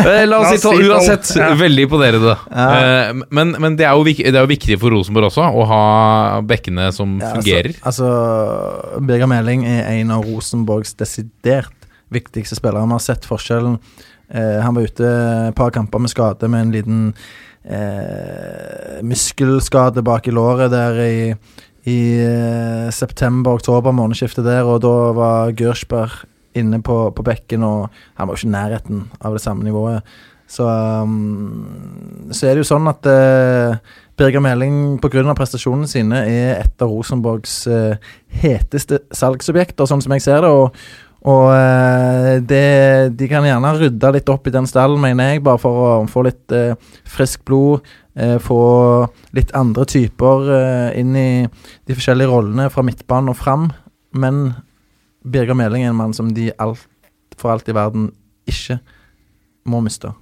[0.02, 0.82] Eh, La oss si tolv.
[0.82, 1.30] 12, Uansett,
[1.62, 2.34] veldig imponerende.
[2.52, 5.64] Eh, Men, men det, er jo, vik- det er jo viktig for Rosenborg også, å
[5.70, 5.84] ha
[6.44, 7.72] bekkene som Ja, fungerer.
[7.88, 11.72] Altså, altså, Birger Meling er en av Rosenborgs desidert
[12.12, 12.84] viktigste spillere.
[12.90, 13.78] Vi har sett forskjellen.
[14.34, 15.08] Eh, han var ute
[15.52, 17.02] et par kamper med skade, med en liten
[17.66, 21.18] eh, muskelskade bak i låret der i,
[21.86, 22.00] i
[22.94, 26.24] september-oktober, månedsskiftet der, og da var Gersberg
[26.56, 30.16] inne på, på bekken, og han var jo ikke i nærheten av det samme nivået.
[30.48, 30.66] Så,
[31.04, 33.78] um, så er det jo sånn at uh,
[34.18, 35.34] Birger Meling pga.
[35.34, 37.98] prestasjonene sine er et av Rosenborgs uh,
[38.44, 40.52] heteste salgsobjekter, sånn som jeg ser det.
[40.54, 40.78] Og,
[41.26, 45.62] og uh, det, de kan gjerne rydde litt opp i den stallen, mener jeg, bare
[45.62, 46.78] for å få litt uh,
[47.10, 47.86] friskt blod.
[48.40, 48.58] få
[49.36, 50.46] litt andre typer
[50.96, 53.66] inn i de forskjellige rollene fra midtbanen og fram.
[54.16, 54.54] Men
[55.26, 56.86] Birger Meling er en mann som de alt,
[57.40, 58.12] for alt i verden
[58.50, 58.80] ikke
[59.70, 60.14] må miste.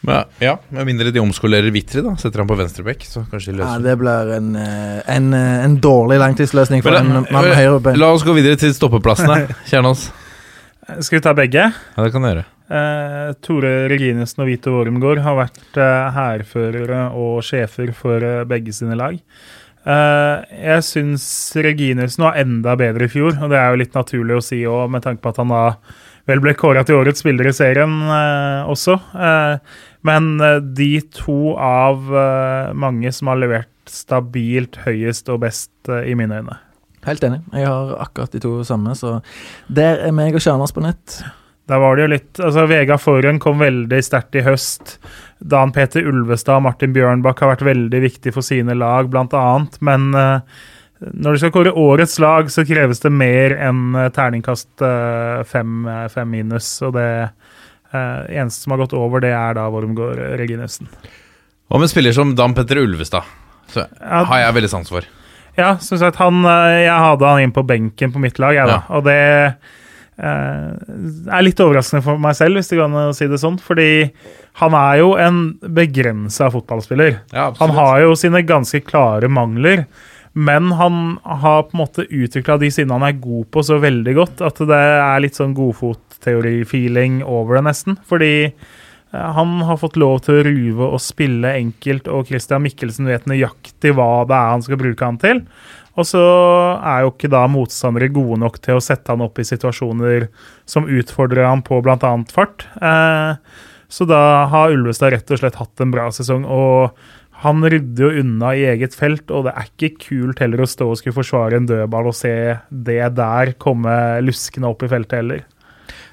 [0.00, 2.14] Men, ja, Med mindre de omskolerer Vitri, da.
[2.16, 5.64] Setter han på venstrebekk, så kanskje de Ja, løser det blir en, eh, en, eh,
[5.66, 7.98] en dårlig langtidsløsning for Men, en mann med eh, høyrebein.
[8.00, 9.52] La oss gå videre til stoppeplassene.
[9.70, 10.08] Kjernås.
[11.04, 11.68] Skal vi ta begge?
[11.68, 12.46] Ja, det kan gjøre.
[12.70, 18.72] Eh, Tore Reginesen og Vito Wormgård har vært eh, hærførere og sjefer for eh, begge
[18.72, 19.18] sine lag.
[19.80, 21.24] Eh, jeg syns
[21.56, 24.90] Reginiussen var enda bedre i fjor, og det er jo litt naturlig å si òg,
[24.92, 25.64] med tanke på at han da
[26.28, 28.98] vel ble kåra til årets spiller i serien uh, også.
[29.16, 29.56] Uh,
[30.06, 30.36] men
[30.76, 32.06] de to av
[32.76, 36.56] mange som har levert stabilt høyest og best i mine øyne.
[37.04, 37.40] Helt enig.
[37.52, 39.18] Jeg har akkurat de to samme, så
[39.68, 41.18] der er meg og Kjernas på nett.
[41.70, 44.96] Da var det jo litt altså Vega Forhen kom veldig sterkt i høst.
[45.38, 49.44] Dan Peter Ulvestad og Martin Bjørnbakk har vært veldig viktig for sine lag, bl.a.
[49.86, 50.42] Men uh,
[50.98, 55.86] når du skal kåre årets lag, så kreves det mer enn eh, terningkast uh, fem,
[56.12, 56.74] fem minus.
[56.84, 57.94] Og det uh,
[58.26, 60.90] eneste som har gått over, det er da Wormgård Reginussen.
[61.70, 63.30] Hva med spiller som Dan Petter Ulvestad?
[63.70, 65.06] Så Ja, har jeg veldig sans for.
[65.56, 68.80] Ja, som sagt, han, jeg hadde han inn på benken på mitt lag, jeg, da.
[68.82, 68.98] Ja.
[68.98, 69.20] Og det
[70.20, 73.58] er litt overraskende for meg selv, hvis det går an å si det sånn.
[73.62, 73.90] Fordi
[74.60, 77.20] han er jo en begrensa fotballspiller.
[77.32, 79.86] Ja, Han har jo sine ganske klare mangler.
[80.32, 84.14] Men han har på en måte utvikla de sidene han er god på, så veldig
[84.14, 87.96] godt at det er litt sånn godfotteori-feeling over det, nesten.
[88.06, 93.10] Fordi eh, han har fått lov til å ruve og spille enkelt, og Christian Mikkelsen
[93.10, 95.42] vet nøyaktig hva det er han skal bruke han til.
[95.98, 96.22] Og så
[96.86, 100.28] er jo ikke da motstandere gode nok til å sette han opp i situasjoner
[100.68, 102.12] som utfordrer han på bl.a.
[102.30, 102.66] fart.
[102.78, 103.32] Eh,
[103.90, 104.20] så da
[104.52, 106.46] har Ulvestad rett og slett hatt en bra sesong.
[106.46, 106.94] og
[107.40, 110.90] han rydder jo unna i eget felt, og det er ikke kult heller å stå
[110.92, 112.34] og skulle forsvare en dødball og se
[112.68, 115.46] det der komme luskende opp i feltet heller.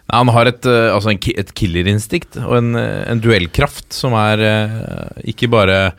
[0.08, 4.46] Nei, han har et, eh, altså et killerinstinkt og en, eh, en duellkraft som er
[5.28, 5.92] ikke bare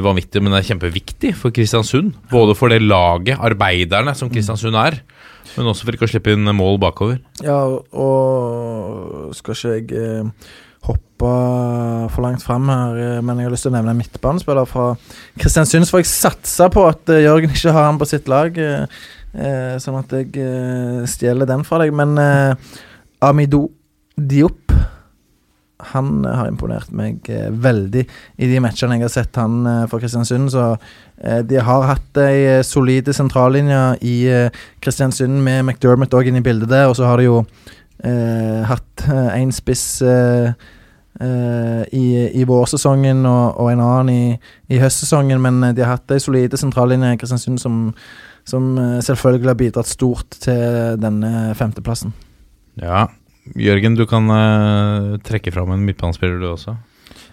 [0.00, 2.14] vanvittig, men det er kjempeviktig for Kristiansund.
[2.30, 5.02] Både for det laget, arbeiderne, som Kristiansund er,
[5.52, 7.18] men også for ikke å slippe inn mål bakover.
[7.44, 10.54] Ja, og skal ikke jeg eh,
[10.88, 11.32] hoppe
[12.14, 14.88] for langt fram her, eh, men jeg har lyst til å nevne en midtbanespiller fra
[15.36, 15.84] Kristiansund.
[15.84, 18.56] Så får jeg satse på at eh, Jørgen ikke har han på sitt lag,
[19.32, 21.92] sånn at jeg stjeler den fra deg.
[21.96, 22.18] Men
[23.24, 23.62] Amido
[24.12, 24.61] Diop
[25.92, 28.04] han har imponert meg eh, veldig
[28.38, 30.52] i de matchene jeg har sett han eh, for Kristiansund.
[30.54, 30.66] Så
[31.22, 36.42] eh, de har hatt ei eh, solide sentrallinje i eh, Kristiansund med McDermott òg inne
[36.42, 37.40] i bildet der, og så har de jo
[38.04, 40.52] eh, hatt én spiss eh,
[41.20, 42.06] eh, i,
[42.40, 44.36] i vårsesongen og, og en annen i,
[44.72, 47.80] i høstsesongen, men eh, de har hatt ei solide sentrallinje i Kristiansund som,
[48.48, 52.14] som eh, selvfølgelig har bidratt stort til denne femteplassen.
[52.80, 53.08] Ja,
[53.58, 56.76] Jørgen, du kan uh, trekke fram en midtbanespiller, du også.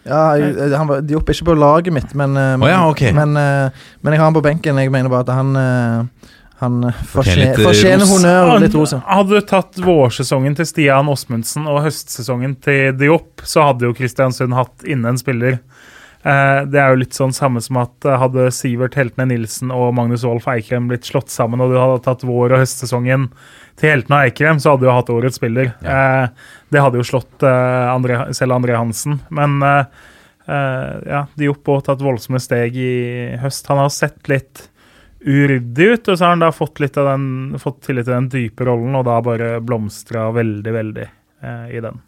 [0.08, 3.14] Ja, jeg, han De Diop er ikke på laget mitt, men, uh, oh, ja, okay.
[3.16, 3.70] men, uh,
[4.02, 4.82] men jeg har han på benken.
[4.82, 6.18] Jeg mener bare at han
[6.60, 8.92] Han Fortjener honnør og litt ros.
[9.08, 14.58] Hadde du tatt vårsesongen til Stian Åsmundsen og høstsesongen til Diop, så hadde jo Kristiansund
[14.58, 15.62] hatt inne en spiller.
[16.20, 19.94] Eh, det er jo litt sånn samme som at eh, hadde Sivert Heltene Nilsen og
[19.96, 23.30] Magnus Wolff Eikrem blitt slått sammen, og du hadde tatt vår- og høstsesongen
[23.80, 25.72] til Heltene og Eikrem, så hadde du hatt årets spiller.
[25.80, 26.26] Eh,
[26.76, 29.22] det hadde jo slått André, selv André Hansen.
[29.34, 29.64] Men
[30.50, 32.92] ja, Diop har tatt voldsomme steg i
[33.42, 33.66] høst.
[33.70, 34.66] Han har sett litt
[35.24, 38.30] uryddig ut, og så har han da fått, litt av den, fått tillit til den
[38.34, 41.10] dype rollen, og da bare blomstra veldig, veldig
[41.74, 42.04] i den.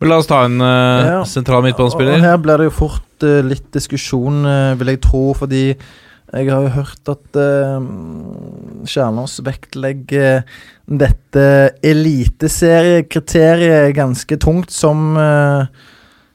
[0.00, 1.24] Men la oss ta en uh, Ja.
[1.28, 2.18] sentral midtbanespiller.
[2.20, 5.64] her blir det jo fort uh, litt diskusjon, uh, vil jeg tro, fordi
[6.34, 7.80] jeg har jo hørt at uh,
[8.90, 10.42] Kjernås vektlegger
[10.84, 11.44] dette
[11.84, 15.64] eliteseriekriteriet ganske tungt, som eh,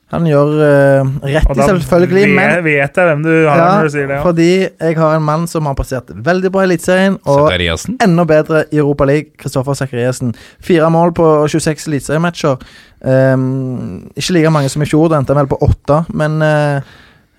[0.10, 2.24] han gjør uh, rett i, selvfølgelig.
[2.26, 4.16] vet, Men vet jeg hvem du har når du sier det.
[4.18, 4.22] Ja.
[4.26, 8.64] fordi jeg har en mann som har passert veldig bra i Eliteserien, og enda bedre
[8.74, 10.34] i Europa League, Kristoffer Sakariassen.
[10.66, 12.58] Fire mål på 26 eliteseriematcher.
[13.06, 16.02] Um, ikke like mange som i fjor, det endte vel på åtte.
[16.10, 16.82] Men uh,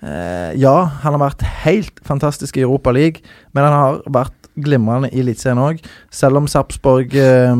[0.07, 3.19] uh, ja, han har vært helt fantastisk i Europa League.
[3.51, 7.53] Men han har vært glimrende i Eliteserien òg, selv om Sarpsborg eh,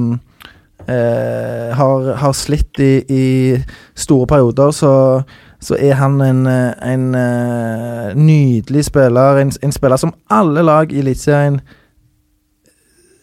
[0.91, 3.25] eh, har, har slitt i, i
[3.95, 4.93] store perioder, så,
[5.59, 9.41] så er han en, eh, en eh, nydelig spiller.
[9.41, 11.61] En, en spiller som alle lag i Eliteserien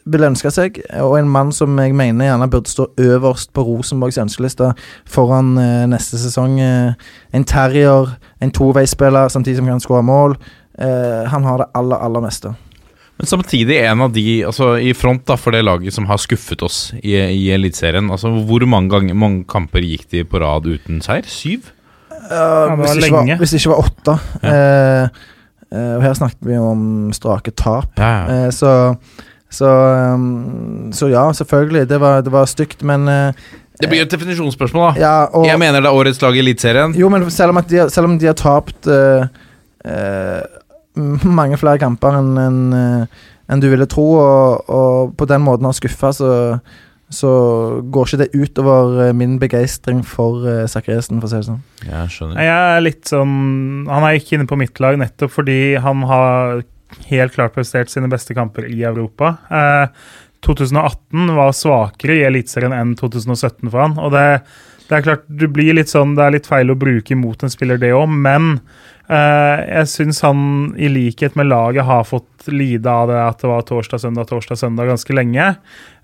[0.08, 4.18] vil ønske seg, og en mann som jeg mener gjerne burde stå øverst på Rosenborgs
[4.18, 4.70] ønskeliste
[5.06, 6.60] foran eh, neste sesong.
[6.60, 10.38] Eh, en terrier, en toveisspiller samtidig som kan skåre mål.
[10.78, 12.54] Eh, han har det aller, aller meste.
[13.18, 16.62] Men samtidig en av de altså i front da for det laget som har skuffet
[16.62, 18.12] oss i, i Eliteserien.
[18.14, 21.26] Altså, hvor mange, ganger, mange kamper gikk de på rad uten seier?
[21.26, 21.72] Syv?
[22.28, 24.14] Ja, det hvis, det var, hvis det ikke var åtte.
[24.44, 24.52] Ja.
[24.52, 25.24] Uh,
[25.74, 26.84] uh, og her snakket vi om
[27.16, 27.90] strake tap.
[27.98, 28.36] Ja, ja.
[28.36, 28.74] Eh, så
[29.50, 29.68] så,
[30.14, 31.86] um, så ja, selvfølgelig.
[31.88, 35.00] Det var, det var stygt, men Det blir et definisjonsspørsmål, da.
[35.00, 36.94] Ja, og Jeg mener det er årets lag i Eliteserien.
[36.94, 38.90] Jo, men selv om, de, selv om de har tapt
[41.24, 42.60] mange flere kamper enn en,
[43.48, 46.30] en du ville tro, og, og på den måten har skuffa, så,
[47.08, 47.30] så
[47.88, 51.62] går ikke det utover eh, min begeistring for uh, for å si det sånn.
[51.86, 52.42] Jeg skjønner.
[52.44, 56.60] Jeg er litt sånn Han er ikke inne på mitt lag nettopp fordi han har
[57.08, 59.36] helt klart prestert sine beste kamper i Europa.
[59.50, 59.88] Eh,
[60.46, 63.96] 2018 var svakere i Eliteserien enn 2017 for han.
[63.98, 64.26] Og det,
[64.88, 67.52] det er klart, du blir litt sånn Det er litt feil å bruke imot en
[67.52, 68.68] spiller, det òg, men eh,
[69.08, 70.40] jeg syns han
[70.76, 74.58] i likhet med laget har fått lide av det at det var torsdag, søndag, torsdag,
[74.60, 75.46] søndag ganske lenge.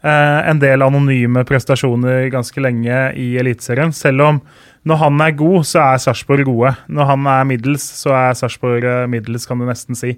[0.05, 3.93] Eh, en del anonyme prestasjoner ganske lenge i Eliteserien.
[3.97, 4.41] Selv om
[4.85, 6.75] når han er god, så er Sarpsborg gode.
[6.93, 10.17] Når han er middels, så er Sarpsborg eh, middels, kan du nesten si.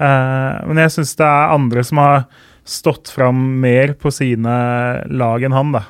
[0.00, 2.22] Eh, men jeg syns det er andre som har
[2.64, 4.54] stått fram mer på sine
[5.10, 5.84] lag enn han, da.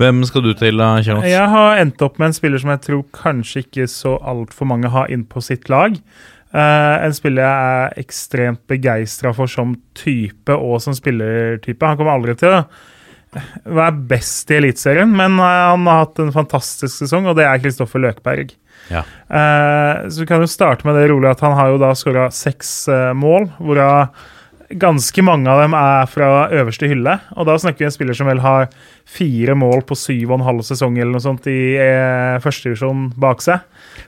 [0.00, 1.28] Hvem skal du til, Kjell Mats?
[1.28, 4.92] Jeg har endt opp med en spiller som jeg tror kanskje ikke så altfor mange
[4.92, 5.98] har inn på sitt lag.
[6.52, 11.86] Uh, en spiller jeg er ekstremt begeistra for som type og som spillertype.
[11.86, 12.64] Han kommer aldri til å
[13.64, 17.62] være best i Eliteserien, men eh, han har hatt en fantastisk sesong, og det er
[17.62, 18.52] Kristoffer Løkberg.
[18.92, 19.06] Ja.
[19.30, 22.26] Uh, så vi kan jo starte med det rolig at han har jo da skåra
[22.34, 24.10] seks uh, mål, hvorav
[24.80, 27.16] ganske mange av dem er fra øverste hylle.
[27.36, 28.68] Og da snakker vi en spiller som vel har
[29.08, 33.44] fire mål på syv og en halv sesong eller noe sånt i eh, førstedivisjon bak
[33.44, 33.64] seg.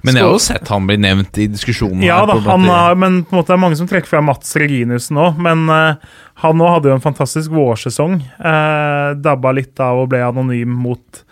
[0.06, 2.04] Men jeg har jo sett han bli nevnt i diskusjonen.
[2.06, 4.54] Ja da, han har, men på en måte det er mange som trekker fra Mats
[4.60, 5.40] Reginussen òg.
[5.44, 8.18] Men eh, han nå hadde jo en fantastisk vårsesong.
[8.42, 11.22] Uh, dabba litt av og ble anonym mot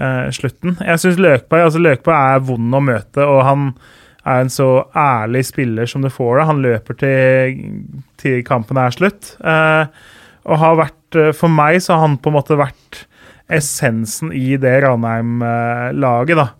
[0.00, 0.76] eh, slutten.
[0.84, 3.72] Jeg syns Løkberg, altså Løkberg er vond å møte, og han
[4.24, 6.48] er en så ærlig spiller som du får det.
[6.50, 7.60] Han løper til,
[8.20, 9.34] til kampen er slutt.
[9.40, 9.84] Eh,
[10.48, 13.04] og har vært eh, For meg så har han på en måte vært
[13.50, 16.50] essensen i det Ranheim-laget, da.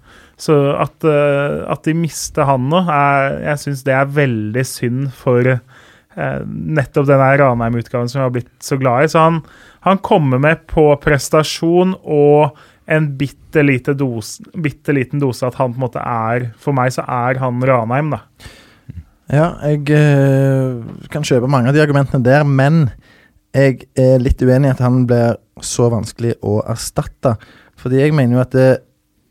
[0.40, 5.10] Så at, eh, at de mister han nå, er, jeg syns det er veldig synd
[5.14, 9.12] for eh, nettopp denne Ranheim-utgaven som vi har blitt så glad i.
[9.12, 9.42] Så han,
[9.86, 12.56] han kommer med på prestasjon og
[12.88, 16.94] en bitte, lite dose, bitte liten dose at han på en måte er For meg
[16.94, 18.24] så er han Ranheim, da.
[19.30, 20.80] Ja, jeg eh,
[21.12, 22.88] kan kjøpe mange av de argumentene der, men
[23.54, 27.36] jeg er litt uenig i at han blir så vanskelig å erstatte.
[27.78, 28.70] Fordi jeg mener jo at det,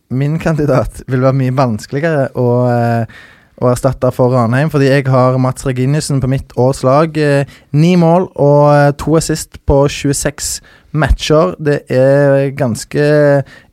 [0.10, 3.20] min kandidat vil være mye vanskeligere å, eh,
[3.60, 4.72] å erstatte for Ranheim.
[4.72, 7.18] Fordi jeg har Mats Reginiussen på mitt års lag.
[7.18, 11.56] Eh, Ni mål og eh, to assist på 26 matcher.
[11.62, 13.06] Det er ganske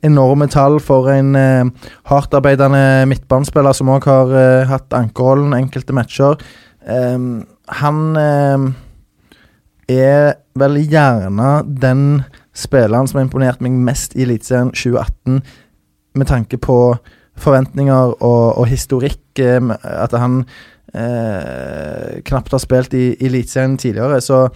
[0.05, 6.37] enorme tall for en eh, hardtarbeidende midtbanespiller som òg har eh, hatt ankerholden enkelte matcher.
[6.87, 7.17] Eh,
[7.81, 8.67] han eh,
[9.87, 11.51] er vel gjerne
[11.81, 12.03] den
[12.57, 15.41] spilleren som har imponert meg mest i Eliteserien 2018,
[16.17, 16.79] med tanke på
[17.37, 19.21] forventninger og, og historikk.
[19.39, 20.43] eh, at han
[20.95, 24.47] eh, knapt har spilt i Eliteserien tidligere, så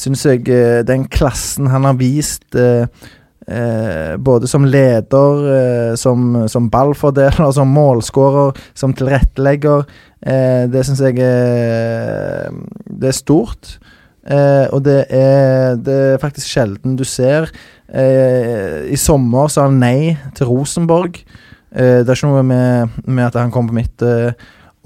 [0.00, 2.86] syns jeg eh, den klassen han har vist eh,
[3.50, 9.84] eh, både som leder, eh, som, som ballfordeler, som målskårer, som tilrettelegger,
[10.24, 12.50] eh, det syns jeg er
[12.90, 13.78] Det er stort.
[14.30, 17.50] Eh, og det er, det er faktisk sjelden du ser.
[17.90, 21.16] I sommer sa han nei til Rosenborg.
[21.70, 24.30] Det er ikke noe med, med at han kom på mitt eh,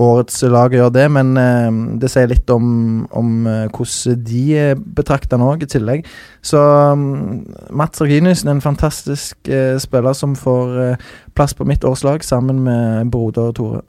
[0.02, 1.70] årets lag gjør det, men eh,
[2.02, 2.66] det sier litt om,
[3.14, 6.08] om eh, hvordan de eh, betrakter han òg, i tillegg.
[6.44, 10.98] Så um, Mats Reginiussen en fantastisk spiller som får
[11.34, 13.82] plass på mitt årslag sammen med broder Tore.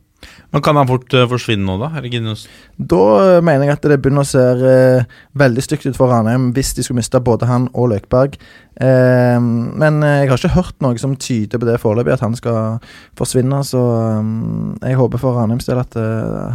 [0.56, 1.90] Men kan han fort uh, forsvinne nå, da?
[2.04, 2.46] Reginius?
[2.78, 6.52] Da eh, mener jeg at det begynner å se uh, veldig stygt ut for Ranheim
[6.56, 8.38] hvis de skulle miste både han og Løkberg.
[8.80, 12.78] Uh, men jeg har ikke hørt noe som tyder på det foreløpig, at han skal
[13.20, 13.60] forsvinne.
[13.68, 16.00] Så um, jeg håper for Ranheims del at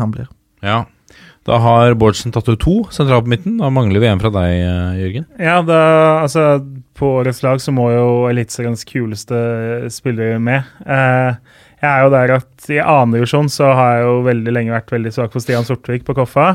[0.00, 0.30] han blir.
[0.64, 0.85] Ja.
[1.48, 3.56] Da har Bårdsen tatt ut to sentralt på midten.
[3.61, 4.50] Da mangler vi en fra deg,
[5.00, 5.26] Jørgen.
[5.40, 5.80] Ja, da,
[6.20, 6.61] altså
[6.96, 9.38] På årets lag så må jo Eliteseriens kuleste
[9.92, 10.68] spillere med.
[10.85, 11.40] Eh,
[11.80, 15.12] jeg er jo der at i annendivisjon så har jeg jo veldig lenge vært veldig
[15.16, 16.48] svak for Stian Sortvik på Koffa.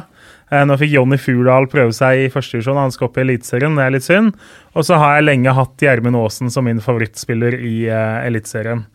[0.54, 3.86] Eh, nå fikk Jonny Furdal prøve seg i førstedivisjon, han skal opp i Eliteserien, det
[3.88, 4.36] er litt synd.
[4.78, 8.86] Og så har jeg lenge hatt Gjermund Aasen som min favorittspiller i uh, Eliteserien.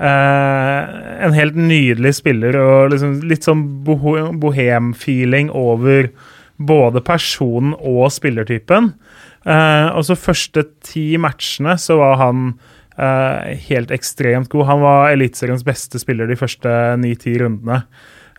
[0.00, 6.08] Uh, en helt nydelig spiller og liksom litt sånn bohem-feeling over
[6.60, 8.92] både personen og spillertypen.
[9.48, 12.52] Uh, og så første ti matchene så var han
[13.00, 14.66] eh, helt ekstremt god.
[14.68, 17.82] Han var Eliteseriens beste spiller de første ni-ti rundene.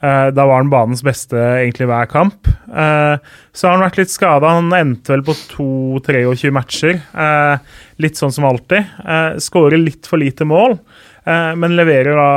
[0.01, 2.47] Uh, da var han banens beste egentlig hver kamp.
[2.73, 3.21] Uh,
[3.53, 4.55] så har han vært litt skada.
[4.57, 6.97] Han endte vel på 2-23 matcher.
[8.01, 8.89] Litt sånn som alltid.
[9.43, 10.79] Skårer litt for lite mål,
[11.61, 12.31] men leverer da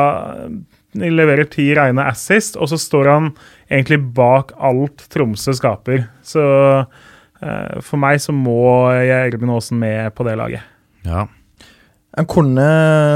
[0.95, 3.31] leverer ti reine assist, og så står han
[3.65, 6.05] egentlig bak alt Tromsø skaper.
[6.23, 6.45] Så
[7.41, 10.69] for meg så må Gjermund Aasen med på det laget.
[11.09, 11.25] Ja.
[12.15, 12.65] Han kunne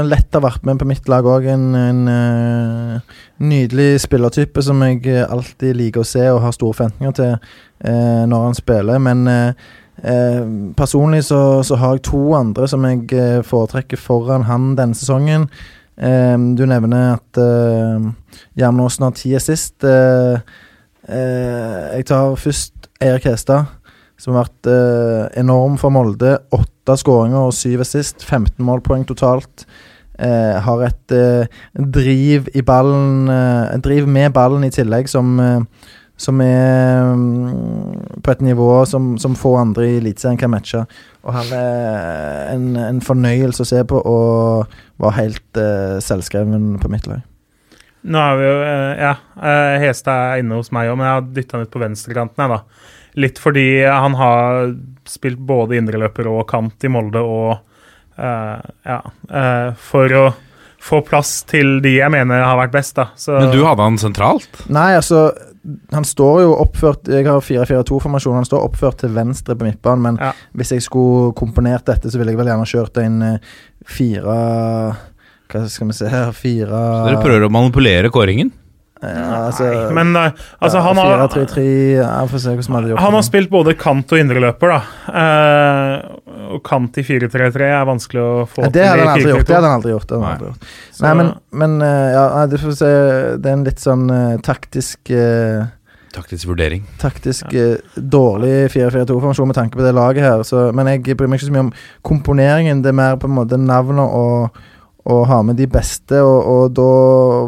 [0.03, 1.47] lett ha vært med på mitt lag òg.
[1.53, 6.75] En, en eh, nydelig spillertype som jeg eh, alltid liker å se og har store
[6.81, 8.99] forventninger til eh, når han spiller.
[8.99, 9.67] Men eh,
[10.03, 10.41] eh,
[10.75, 15.47] personlig så, så har jeg to andre som jeg eh, foretrekker foran han denne sesongen.
[15.99, 18.11] Eh, du nevner at uh,
[18.59, 19.83] Gjermund Aasen har ti assist.
[19.83, 20.39] Eh,
[21.07, 23.71] eh, jeg tar først Eirik Hestad,
[24.19, 26.35] som har vært eh, enorm for Molde.
[26.55, 28.25] Åtte skåringer og syv assist.
[28.25, 29.65] 15 målpoeng totalt.
[30.19, 35.61] Eh, har et eh, driv i ballen eh, Driv med ballen i tillegg som eh,
[36.19, 40.83] som er mm, på et nivå som, som få andre i Eliteserien kan matche.
[41.23, 46.91] Og han er en, en fornøyelse å se på, og var helt eh, selvskreven på
[46.91, 47.23] mitt lag.
[48.09, 51.17] Nå er vi jo eh, Ja, eh, Hestad er inne hos meg òg, men jeg
[51.17, 52.43] har dytta han ut på venstrekanten.
[52.43, 52.98] jeg, da.
[53.15, 54.75] Litt fordi han har
[55.09, 57.57] spilt både indreløper og kant i Molde, og
[58.19, 58.99] uh, Ja.
[59.31, 60.27] uh, for å
[60.79, 63.09] få plass til de jeg mener har vært best, da.
[63.19, 64.61] Så Men du hadde han sentralt?
[64.71, 65.25] Nei, altså
[65.91, 68.37] Han står jo oppført Jeg har 4-4-2-formasjon.
[68.39, 70.31] Han står oppført til venstre på midtbanen, men Ja.
[70.55, 73.37] hvis jeg skulle komponert dette, så ville jeg vel gjerne kjørt en eh,
[73.85, 74.37] fire
[75.49, 76.79] Hva skal vi se her Fire
[77.09, 78.53] Dere prøver å manipulere kåringen?
[78.99, 81.61] Ja, altså, Nei, men eh, altså, ja, han har 4-3-3
[82.01, 84.79] ja, Får se hvordan vi hadde gjort Han har spilt både kant og indreløper, da.
[85.21, 86.19] Eh,
[86.49, 88.73] og kant i 4-3-3 er vanskelig å få til.
[88.75, 89.47] det hadde han aldri gjort.
[89.47, 90.07] Det hadde han aldri gjort.
[90.09, 90.31] Det Nei.
[90.33, 90.69] aldri gjort.
[90.91, 91.33] Så- Nei, men,
[91.63, 92.93] men eh, ja, du får se
[93.39, 95.67] Det er en litt sånn uh, taktisk uh,
[96.09, 96.83] Taktisk vurdering.
[96.99, 100.41] taktisk eh, dårlig 4-4-2-formasjon med tanke på det laget her.
[100.43, 101.71] Så, men jeg bryr meg ikke så mye om
[102.01, 102.81] komponeringen.
[102.81, 104.57] Det er mer på en måte navnet og,
[105.09, 106.89] og ha med de beste, og, og da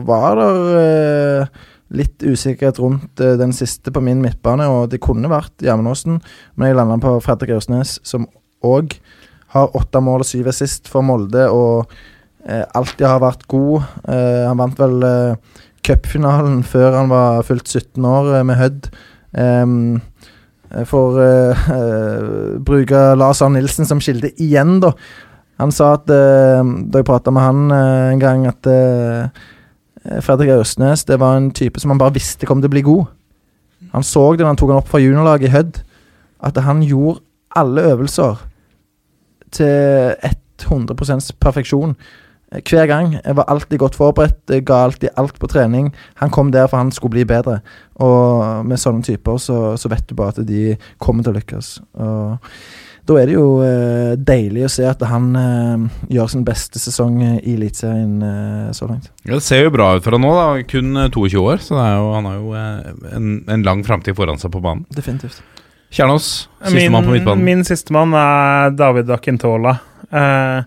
[0.07, 1.63] var det eh,
[2.01, 6.21] litt usikkerhet rundt eh, den siste på min midtbane, og det kunne vært Gjermundåsen,
[6.55, 8.27] men jeg landa på Fredrik Aursnes, som
[8.65, 8.95] òg
[9.51, 11.91] har åtte mål og syv assist for Molde, og
[12.47, 13.89] eh, alltid har vært god.
[14.07, 18.93] Eh, han vant vel eh, cupfinalen før han var fylt 17 år eh, med Hødd.
[19.31, 19.75] Um,
[20.87, 24.93] for å uh, uh, bruke Lars Arne Nilsen som kilde igjen, da.
[25.61, 29.29] Han sa at eh, da jeg prata med han eh, en gang, at eh,
[30.25, 33.11] Fredrik Østnes, det var en type som han bare visste kom til å bli god.
[33.93, 35.81] Han så det da han tok han opp fra juniorlaget i Hødd,
[36.41, 37.21] at han gjorde
[37.59, 38.41] alle øvelser
[39.53, 40.15] til
[40.65, 41.95] 100 perfeksjon.
[42.51, 43.13] Hver gang.
[43.15, 45.93] Jeg var alltid godt forberedt, jeg ga alltid alt på trening.
[46.19, 47.61] Han kom der for han skulle bli bedre.
[47.95, 51.69] Og med sånne typer så, så vet du bare at de kommer til å lykkes.
[51.95, 52.51] Og
[53.09, 57.17] da er det jo eh, deilig å se at han eh, gjør sin beste sesong
[57.23, 59.09] i Eliteserien eh, så langt.
[59.25, 60.45] Ja, det ser jo bra ut for han nå, da.
[60.69, 63.81] Kun eh, 22 år, så det er jo, han har jo eh, en, en lang
[63.87, 64.85] framtid foran seg på banen.
[64.93, 65.41] Definitivt.
[65.91, 66.29] Kjernås,
[66.63, 67.43] sistemann på midtbanen.
[67.43, 69.75] Min sistemann er David Akintola.
[70.07, 70.61] Eh,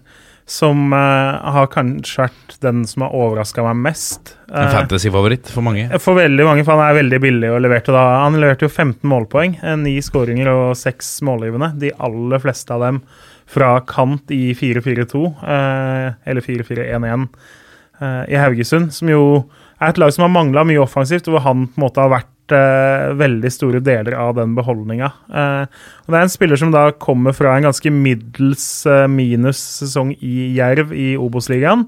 [0.46, 4.34] som uh, har kanskje vært den som har overraska meg mest.
[4.50, 5.88] En Eh, fantasy-favoritt for mange.
[5.98, 9.08] for veldig mange, for han er veldig billig og leverte da Han leverte jo 15
[9.08, 11.78] målpoeng, eh, ni skåringer og seks målgivende.
[11.78, 13.02] De aller fleste av dem
[13.46, 17.28] fra kant i 4-4-2, eh, eller 4-4-1-1
[18.00, 18.92] eh, i Haugesund.
[18.92, 22.00] Som jo er et lag som har mangla mye offensivt, hvor han på en måte
[22.00, 25.08] har vært eh, veldig store deler av den beholdninga.
[25.30, 25.62] Eh,
[26.08, 30.50] det er en spiller som da kommer fra en ganske middels eh, minus sesong i
[30.58, 31.86] Jerv i Obos-ligaen.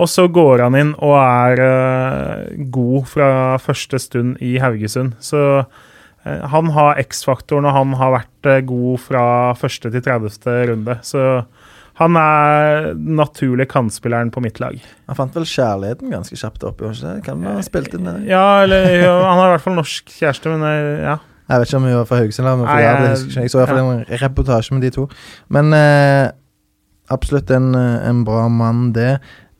[0.00, 3.30] Og så går han inn og er eh, god fra
[3.60, 5.16] første stund i Haugesund.
[5.20, 9.24] Så eh, han har X-faktoren, og han har vært eh, god fra
[9.58, 10.38] første til 30.
[10.70, 10.96] runde.
[11.04, 11.26] Så
[12.00, 14.78] han er naturlig kantspilleren på mitt lag.
[15.10, 17.16] Han fant vel kjærligheten ganske kjapt opp, i det?
[17.26, 18.14] Kan ha spilt inn det?
[18.30, 21.18] Ja, eller ja, han har i hvert fall norsk kjæreste, men eh, ja.
[21.50, 23.72] Jeg vet ikke om hun var fra Haugesund eller Nei, jeg- jeg så i hvert
[23.74, 25.08] fall en reportasje med de to.
[25.50, 26.30] Men eh,
[27.10, 29.18] absolutt en, eh, en bra mann, det.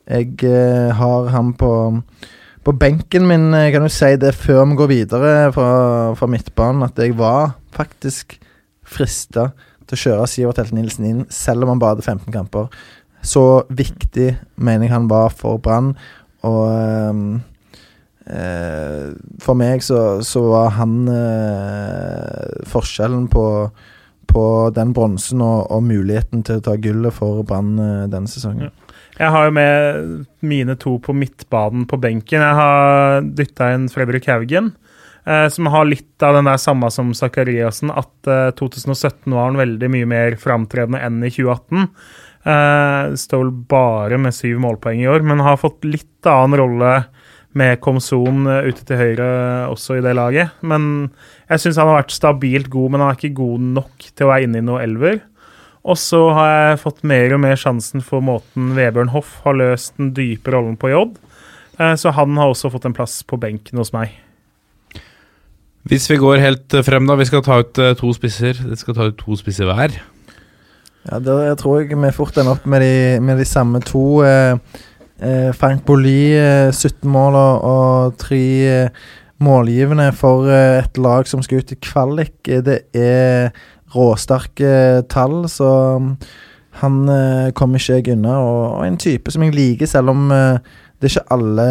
[0.09, 1.73] Jeg eh, har ham på
[2.63, 6.83] på benken min, jeg kan du si det før vi går videre fra, fra midtbanen,
[6.85, 8.35] at jeg var faktisk
[8.85, 9.47] frista
[9.91, 12.71] til å kjøre Sivert Helten Nilsen inn, selv om han bare hadde 15 kamper.
[13.21, 15.93] Så viktig mener jeg han var for Brann,
[16.47, 17.25] og ehm,
[18.25, 19.11] eh,
[19.43, 23.45] For meg så, så var han eh, forskjellen på,
[24.31, 28.73] på den bronsen og, og muligheten til å ta gullet for Brann eh, denne sesongen.
[29.19, 32.41] Jeg har jo med mine to på midtbanen på benken.
[32.41, 34.71] Jeg har dytta inn Fredrik Haugen,
[35.25, 39.59] eh, som har litt av den der samme som Zakariassen, at eh, 2017 var han
[39.61, 41.89] veldig mye mer framtredende enn i 2018.
[42.41, 46.93] Eh, står vel bare med syv målpoeng i år, men har fått litt annen rolle
[47.53, 49.27] med Komson eh, ute til høyre
[49.71, 50.53] også i det laget.
[50.65, 51.11] Men
[51.49, 54.31] jeg syns han har vært stabilt god, men han er ikke god nok til å
[54.31, 55.19] være inne i noe elver.
[55.81, 59.95] Og så har jeg fått mer og mer sjansen for måten Vebjørn Hoff har løst
[59.97, 60.99] den dype rollen på J.
[61.79, 64.13] Eh, Så han har også fått en plass på benken hos meg.
[65.89, 67.17] Hvis vi går helt eh, frem, da.
[67.17, 68.59] Vi skal ta ut eh, to spisser.
[68.69, 69.95] Vi skal ta ut to spisser hver.
[71.07, 74.21] Ja, Da tror jeg vi fort ender opp med de, med de samme to.
[74.21, 74.59] Eh,
[75.21, 79.01] eh, Frank Bolli, eh, 17 mål og, og tre eh,
[79.41, 82.35] målgivende for et lag som skal ut i kvalik.
[82.45, 83.49] Det er
[83.95, 86.11] råsterke tall, så mm,
[86.83, 86.99] han
[87.57, 88.35] kommer ikke jeg unna.
[88.37, 91.65] Og, og en type som jeg liker, selv om det er ikke alle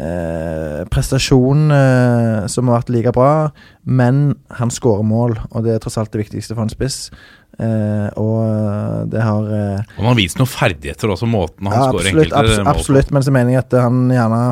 [0.00, 3.34] eh, prestasjonene som har vært like bra.
[3.84, 7.06] Men han skårer mål, og det er tross alt det viktigste for en spiss.
[7.60, 11.76] Eh, og eh, det har eh, Og han har vist noen ferdigheter også, måten han
[11.76, 12.72] ja, skårer enkelte abs mål på.
[12.72, 14.42] absolutt, men så mener jeg at han gjerne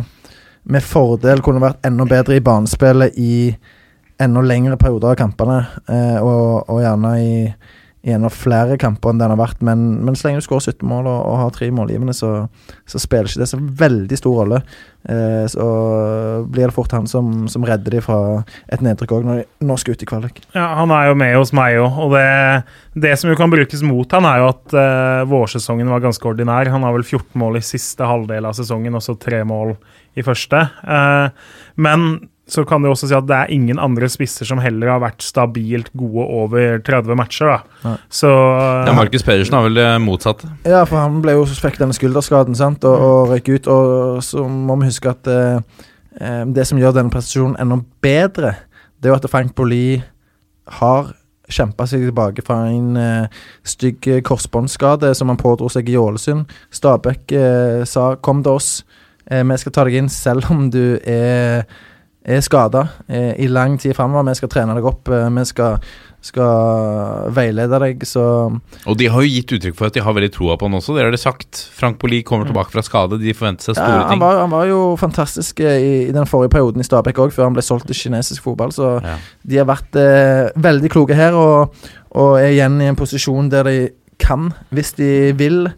[0.70, 3.34] med fordel kunne vært enda bedre i banespillet i
[4.20, 7.32] enda lengre perioder av kampene, eh, og, og gjerne i,
[8.02, 9.58] i av flere kamper enn den har vært.
[9.64, 12.46] Men, men så lenge du skårer 17 mål og, og har tre målgivende, så,
[12.88, 14.60] så spiller ikke det så veldig stor rolle.
[15.04, 15.66] Eh, så
[16.48, 18.40] blir det fort han som, som redder dem fra
[18.72, 20.40] et nedtrykk òg, når de nå skal ut i kvalik.
[20.56, 22.24] Ja, Han er jo med hos meg òg, og det,
[23.04, 26.72] det som jo kan brukes mot han er jo at eh, vårsesongen var ganske ordinær.
[26.72, 29.76] Han har vel 14 mål i siste halvdel av sesongen, og så tre mål
[30.16, 30.64] i første.
[30.88, 32.12] Eh, men
[32.50, 35.22] så kan du også si at det er ingen andre spisser som heller har vært
[35.22, 37.52] stabilt gode over 30 matcher.
[37.84, 37.94] da.
[38.10, 40.50] Så Ja, Markus Pedersen har vel det motsatte.
[40.66, 43.70] Ja, for han ble jo fikk denne skulderskaden sant, og, og røyk ut.
[43.70, 45.86] Og så må vi huske at eh,
[46.20, 48.56] eh, det som gjør denne prestasjonen enda bedre,
[49.00, 50.02] det er jo at Frank Bolli
[50.80, 51.14] har
[51.50, 56.50] kjempa seg tilbake fra en eh, stygg korsbåndsskade som han pådro seg i Ålesund.
[56.74, 58.84] Stabæk eh, sa 'kom til oss,
[59.30, 61.66] eh, vi skal ta deg inn selv om du er,
[62.36, 64.28] er skada eh, i lang tid framover.
[64.30, 65.78] Vi skal trene deg opp, eh, vi skal,
[66.24, 68.24] skal veilede deg', så
[68.86, 70.94] Og de har jo gitt uttrykk for at de har veldig troa på han også.
[70.96, 71.62] Det har de sagt.
[71.76, 73.18] Frank Poli kommer tilbake fra skade.
[73.20, 74.20] De forventer seg store Ja, han, ting.
[74.20, 77.44] var, han var jo fantastisk eh, i, i den forrige perioden i Stabæk òg, før
[77.48, 78.72] han ble solgt til kinesisk fotball.
[78.72, 79.16] Så Ja.
[79.46, 81.74] de har vært eh, veldig kloke her, og,
[82.12, 83.78] og er igjen i en posisjon der de
[84.20, 85.68] kan, hvis de vil,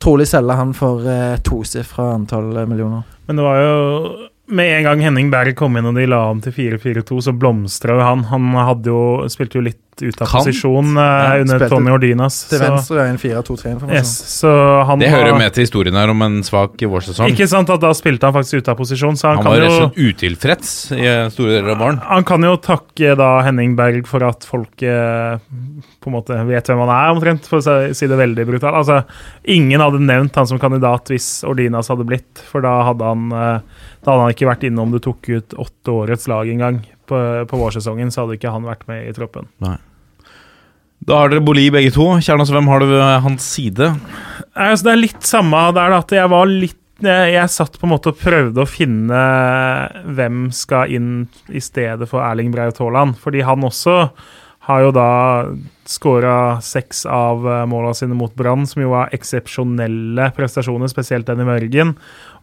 [0.00, 3.02] trolig selge han for eh, tosifra antall millioner.
[3.26, 6.40] Men det var jo med en gang Henning Berg kom inn og de la om
[6.44, 8.24] til 4-4-2, så blomstra jo han.
[8.30, 10.44] Han hadde jo, spilte jo litt ut av Kant.
[10.46, 12.48] posisjon eh, Ja, under spilte Tony Ordinas.
[12.48, 13.94] Til så- venstre er en 4-2-3-informasjon.
[13.98, 14.52] Yes, så
[14.86, 17.28] han Det hører jo med til historien her om en svak vårsesong.
[17.32, 19.60] Ikke sant at da spilte han faktisk ute av posisjon, så han, Han kan var
[19.60, 21.98] rett jo og slett utilfreds i store deler av baren.
[22.02, 25.38] han kan jo takke da Henning Berg for at folk eh,
[26.00, 28.74] på en måte vet hvem han er, omtrent, for å si- si det veldig brutalt.
[28.74, 29.04] Altså,
[29.44, 33.60] ingen hadde nevnt han som kandidat hvis Ordinas hadde blitt, for da hadde han, eh,
[34.04, 36.80] da hadde han ikke vært inne om du tok ut åtteårets lag engang.
[37.08, 37.16] På,
[37.48, 39.46] på vårsesongen så hadde ikke han vært med i troppen.
[41.08, 42.10] Da har dere Boli begge to.
[42.20, 43.94] Kjernas, hvem har du ved hans side?
[44.52, 47.92] Altså, det er litt samme der, at jeg var litt jeg, jeg satt på en
[47.92, 49.20] måte og prøvde å finne
[50.18, 51.12] hvem skal inn
[51.54, 53.14] i stedet for Erling Braut Haaland.
[53.22, 53.94] Fordi han også
[54.68, 55.12] har jo da
[55.88, 61.40] skåra seks av eh, måla sine mot Brann, som jo var eksepsjonelle prestasjoner, spesielt den
[61.40, 61.94] i Mørgen.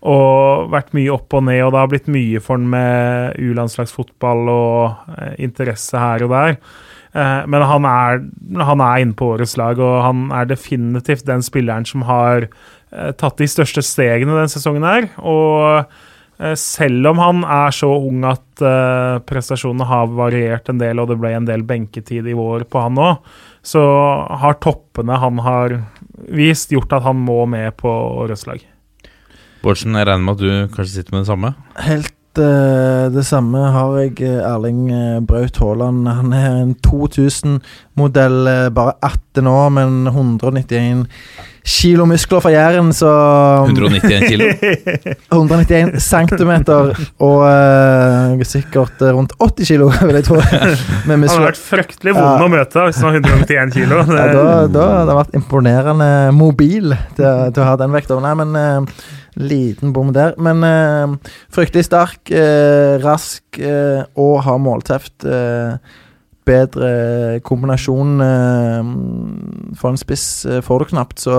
[0.09, 4.49] Og vært mye opp og ned, og det har blitt mye for han med U-landslagsfotball
[4.55, 6.57] og eh, interesse her og der.
[7.15, 8.23] Eh, Men han er,
[8.59, 13.13] han er inne på årets lag, og han er definitivt den spilleren som har eh,
[13.15, 15.07] tatt de største stegene denne sesongen her.
[15.23, 15.85] Og
[16.41, 18.43] eh, selv om han er så ung at
[19.27, 22.99] prestasjonene har variert en del, og det ble en del benketid i vår på han
[22.99, 23.33] òg,
[23.65, 23.81] så
[24.43, 25.79] har toppene han har
[26.31, 28.61] vist, gjort at han må med på årets lag.
[29.63, 31.51] Bårdsen, jeg regner med at du kanskje sitter med det samme?
[31.83, 36.07] Helt det samme har jeg eh, Erling eh, Braut Haaland.
[36.07, 41.05] Han er en 2000-modell, eh, bare 18 år, men 191
[41.65, 43.09] kilo muskler fra Jæren, så
[43.65, 44.45] 191 kilo.
[45.33, 46.91] 191 centimeter
[47.25, 50.37] og uh, sikkert eh, rundt 80 kilo, vil jeg tro.
[51.09, 52.45] Han har vært fryktelig vond Ja.
[52.45, 54.03] å møte hvis han har 191 kilo.
[54.05, 58.19] Det, Ja, da, da har det vært imponerende mobil til, til å ha den vekta.
[58.21, 59.05] Nei, men eh,
[59.35, 60.33] liten bom der.
[60.37, 65.25] Men eh, fryktelig sterk, eh, rask eh, og har målteft.
[65.27, 65.77] Eh,
[66.45, 68.89] bedre kombinasjon eh,
[69.81, 71.37] for en spiss eh, får du knapt, så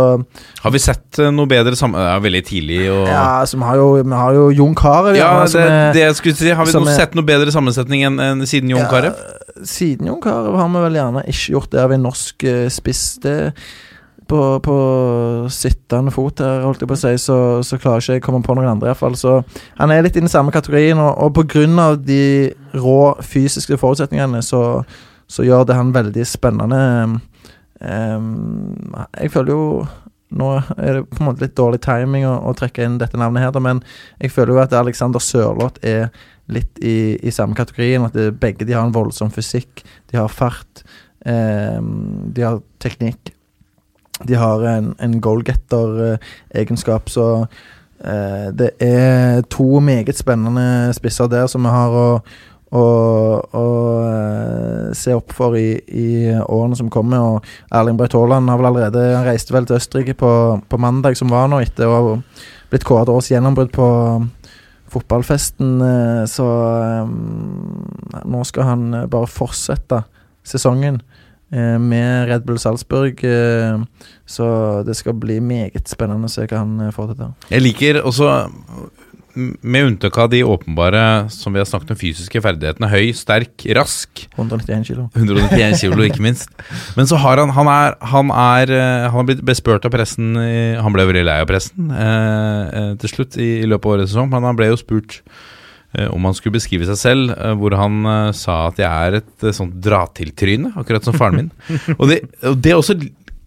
[0.65, 2.01] Har vi sett noe bedre sammen...
[2.03, 5.15] Det er veldig tidlig og Ja, altså, vi har jo, vi har jo Jon Carew.
[5.15, 6.51] Ja, det, er- det jeg skulle si.
[6.51, 9.15] Har vi noe, er- sett noe bedre sammensetning enn en siden Jon Ja, Carew?
[9.63, 13.05] Siden Jon Carew har vi vel gjerne ikke gjort det av en norsk spiss.
[13.23, 13.37] Det
[14.29, 14.77] på, på
[15.53, 18.57] sittende fot her, holdt jeg på å si, så, så klarer ikke å komme på
[18.57, 19.17] noen andre, iallfall.
[19.19, 19.39] Så
[19.79, 24.83] han er litt i den samme kategorien, og, og av de rå fysiske forutsetningene, så,
[25.27, 27.21] så gjør det han veldig spennende.
[27.81, 29.65] Um, jeg føler jo
[30.37, 33.45] nå er det på en måte litt dårlig timing å, å trekke inn dette navnet
[33.45, 33.83] her, men
[34.19, 36.09] jeg føler jo at Alexander Sørloth er
[36.53, 38.07] litt i, i samme kategorien.
[38.07, 39.85] At det, begge de har en voldsom fysikk.
[40.11, 40.85] De har fart.
[41.27, 43.33] ehm, de har teknikk.
[44.25, 47.47] De har en, en goalgetter-egenskap, så
[48.01, 52.07] eh, det er to meget spennende spisser der som vi har å,
[52.73, 52.85] å,
[53.53, 53.67] å
[54.07, 57.21] eh, se opp for i, i årene som kommer.
[57.21, 57.45] Og
[57.77, 60.33] Erling Braut Haaland har vel allerede Han reiste vel til Østerrike på,
[60.65, 62.17] på mandag som var nå, etter å ha
[62.71, 63.87] blitt kåret årets gjennombrudd på
[64.97, 65.77] fotballfesten.
[65.83, 66.49] eh, Så
[66.81, 70.05] eh, nå skal han eh, bare fortsette
[70.47, 71.23] sesongen eh,
[71.81, 73.23] med Red Bull Salzburg.
[73.25, 73.79] eh,
[74.27, 74.47] Så
[74.87, 77.33] det skal bli meget spennende å se hva han eh, får til der.
[77.51, 78.31] Jeg liker også,
[79.37, 84.23] med unntak av de åpenbare som vi har snakket om, fysiske ferdighetene, høy, sterk, rask.
[84.39, 85.05] 191 kilo.
[85.15, 86.49] 191 kilo, ikke minst.
[86.97, 90.33] Men så har han Han er, han er eh, Han har blitt bespurt av pressen
[90.81, 94.15] Han ble veldig lei av pressen eh, eh, til slutt i, i løpet av årets
[94.15, 95.45] sesong, men han ble jo spurt eh,
[96.13, 99.47] om han skulle beskrive seg selv, eh, hvor han eh, sa at jeg er et
[99.47, 101.53] eh, sånt dra-til-tryne, akkurat som faren min.
[101.99, 102.99] og, det, og det også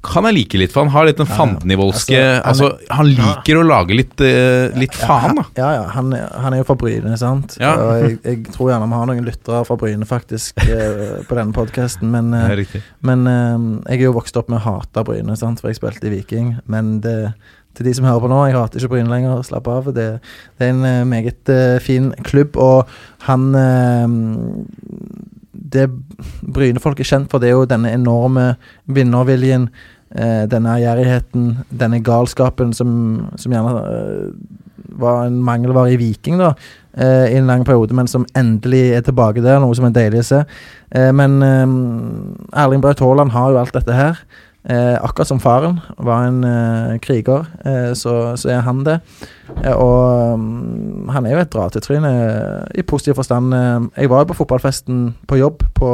[0.05, 1.37] kan jeg like litt, for han har litt den Ja, ja.
[1.41, 5.43] fandenivoldske Altså, altså, Han liker å lage litt, uh, litt faen, da.
[5.59, 5.81] Ja, ja.
[5.97, 7.57] Han, han er jo fra Bryne, sant.
[7.59, 7.73] Ja.
[7.75, 11.55] Og jeg, jeg tror gjerne vi har noen lyttere fra Bryne, faktisk, eh, på denne
[11.55, 12.07] podkasten.
[12.15, 12.81] Men, eh, riktig.
[13.03, 15.59] men eh, jeg er jo vokst opp med å hate Bryne, sant?
[15.59, 16.53] for jeg spilte i Viking.
[16.71, 17.17] Men det,
[17.77, 19.43] til de som hører på nå, jeg hater ikke Bryne lenger.
[19.47, 19.91] Slapp av.
[19.95, 20.07] Det,
[20.57, 22.89] det er en uh, meget uh, fin klubb, og
[23.27, 24.07] han uh,
[25.69, 25.85] Det
[26.53, 28.53] Bryne-folk er kjent for, det er jo denne enorme
[28.87, 29.69] vinnerviljen.
[30.09, 32.89] Denne ærgjerrigheten, denne galskapen som,
[33.37, 33.73] som gjerne
[34.97, 36.47] var en mangelvare i Viking da,
[36.97, 40.27] i en lang periode, men som endelig er tilbake der, noe som er deilig å
[40.31, 40.39] se.
[41.13, 44.17] Men Erling Braut Haaland har jo alt dette her.
[44.63, 48.97] Eh, akkurat som faren var en eh, kriger, eh, så, så er han det.
[49.63, 53.55] Eh, og um, han er jo et dra-til-tryne eh, i positiv forstand.
[53.55, 55.91] Eh, jeg var jo på fotballfesten på jobb på,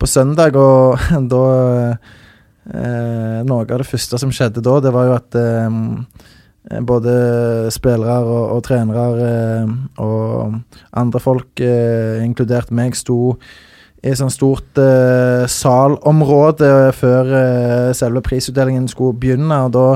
[0.00, 0.96] på søndag, og
[1.32, 1.42] da
[2.66, 5.36] Noe av det første som skjedde da, det var jo at
[6.82, 7.12] både
[7.70, 9.04] spillere og, og trenere
[10.02, 10.56] og
[10.90, 13.36] andre folk, inkludert meg, sto
[14.06, 19.58] i sånn stort uh, salområde før uh, selve prisutdelingen skulle begynne.
[19.66, 19.86] Og da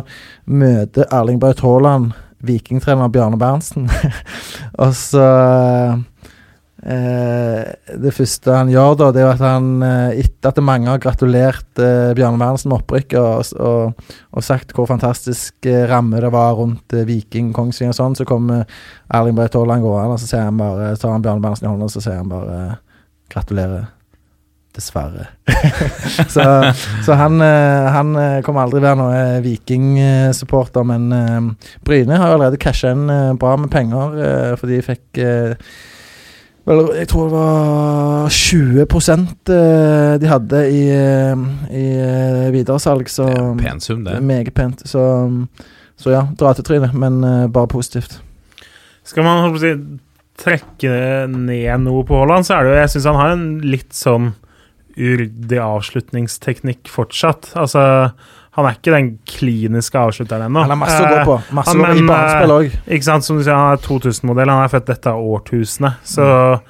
[0.51, 2.15] møter Erling Braut Haaland
[2.47, 3.91] vikingtrener Bjarne Berntsen.
[4.83, 5.27] og så
[5.93, 6.01] uh,
[6.81, 12.41] Det første han gjør da, det er at han, etter at mange har gratulert Bjarne
[12.41, 17.93] Berntsen med opprykket og, og, og sagt hvor fantastisk ramme det var rundt Viking, Kongsvinger
[17.93, 18.65] og sånn, så kommer
[19.13, 21.93] Erling Braut Haaland gående, og så han bare, tar han Bjarne Berntsen i hånda og
[21.93, 22.61] så sier han bare
[23.31, 24.00] gratulerer.
[24.81, 25.29] Dessverre.
[26.35, 26.47] så
[27.05, 32.39] så han, eh, han eh, kommer aldri være noe Viking-supporter, men eh, Bryne har jo
[32.41, 34.17] allerede casha inn eh, bra med penger,
[34.57, 35.73] for fordi de fikk eh,
[36.69, 43.27] Vel, jeg tror det var 20 eh, de hadde i, eh, i eh, videresalg, så
[43.31, 44.85] Det er en pen sum, det meget pent.
[44.87, 45.01] Så,
[45.97, 48.21] så ja, dra til trynet, men eh, bare positivt.
[49.09, 49.73] Skal man holdt på å si,
[50.41, 53.97] trekke ned noe på Haaland, så er det jo Jeg syns han har en litt
[53.97, 54.31] sånn
[55.01, 57.53] uryddig avslutningsteknikk fortsatt.
[57.59, 57.83] Altså,
[58.57, 60.65] han er ikke den kliniske avslutteren ennå.
[60.67, 61.37] Han har masse å gå Eh, på.
[61.55, 62.77] Masse han- i men, banespill òg.
[62.89, 65.95] Ikke sant, som du sier, Han er 2000-modell, han er født dette årtusenet.
[66.05, 66.61] Så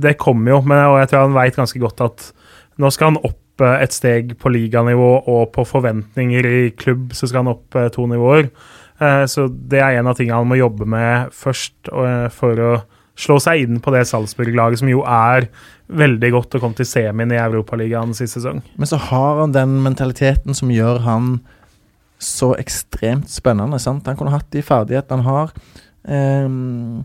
[0.00, 0.60] det kommer jo.
[0.62, 2.32] Men, og jeg tror han veit ganske godt at
[2.78, 7.26] nå skal han opp eh, et steg på liganivå, og på forventninger i klubb så
[7.26, 8.50] skal han opp eh, to nivåer.
[9.00, 12.82] Eh, Så det er en av tingene han må jobbe med først eh, for å
[13.18, 15.48] slå seg inn på det Salzburg-laget, som jo er
[15.88, 18.60] veldig godt og kom til semien i Europaligaen sist sesong.
[18.78, 21.38] Men så har han den mentaliteten som gjør han
[22.22, 23.78] så ekstremt spennende.
[23.82, 24.06] sant?
[24.06, 25.52] Han kunne hatt de ferdighetene han har,
[26.46, 27.04] um,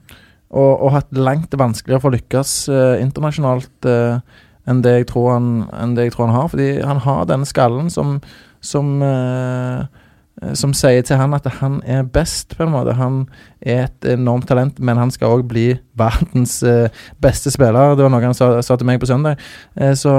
[0.54, 4.20] og, og hatt langt vanskeligere for å lykkes uh, internasjonalt uh,
[4.70, 6.50] enn, det han, enn det jeg tror han har.
[6.54, 8.20] Fordi han har denne skallen som,
[8.64, 9.84] som eh,
[10.58, 12.96] som sier til han at han er best, på en måte.
[12.98, 13.24] Han
[13.62, 15.70] er et enormt talent, men han skal òg bli
[16.00, 16.92] verdens eh,
[17.24, 17.96] beste spiller.
[17.96, 19.42] Det var noe han sa, sa til meg på søndag.
[19.78, 20.14] Eh, så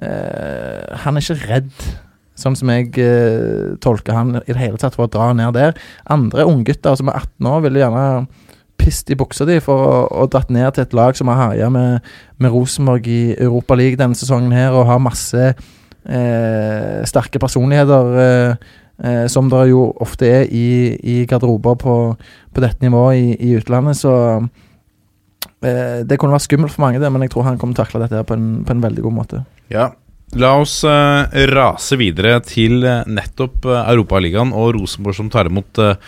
[0.00, 1.90] eh, han er ikke redd,
[2.38, 5.76] sånn som jeg eh, tolker han i det hele tatt, for å dra ned der.
[6.10, 8.06] Andre unggutter som er 18 år, ville gjerne
[8.82, 9.92] pist i buksa di for å,
[10.24, 12.02] å dratt ned til et lag som har herja med,
[12.42, 15.52] med Rosenborg i Europa League denne sesongen her, og har masse
[16.08, 18.16] eh, sterke personligheter.
[18.24, 21.96] Eh, eh, som det jo ofte er i, i garderober på,
[22.52, 24.00] på dette nivået i, i utlandet.
[24.02, 24.12] Så
[25.62, 27.86] eh, det kunne vært skummelt for mange, det, men jeg tror han kommer til å
[27.86, 29.44] takle dette her på en, på en veldig god måte.
[29.72, 29.92] Ja.
[30.40, 35.80] La oss eh, rase videre til eh, nettopp eh, Europaligaen og Rosenborg som tar imot
[35.82, 35.98] eh,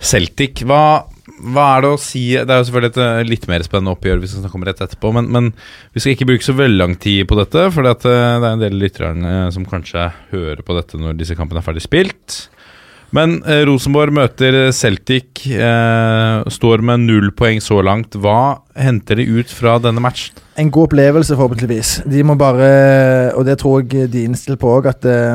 [0.00, 0.62] Celtic.
[0.64, 1.09] Hva,
[1.40, 4.22] hva er det å si Det er jo selvfølgelig et eh, litt mer spennende oppgjør
[4.22, 5.50] vi skal snakke rett etterpå, men, men
[5.94, 8.76] vi skal ikke bruke så veldig lang tid på dette, for det er en del
[8.80, 9.12] lyttere
[9.54, 12.40] som kanskje hører på dette når disse kampene er ferdig spilt.
[13.16, 18.14] Men eh, Rosenborg møter Celtic, eh, står med null poeng så langt.
[18.22, 20.36] Hva henter de ut fra denne matchen?
[20.60, 21.90] En god opplevelse, forhåpentligvis.
[22.10, 22.68] De må bare,
[23.34, 25.34] og det tror jeg de innstiller på òg, at eh,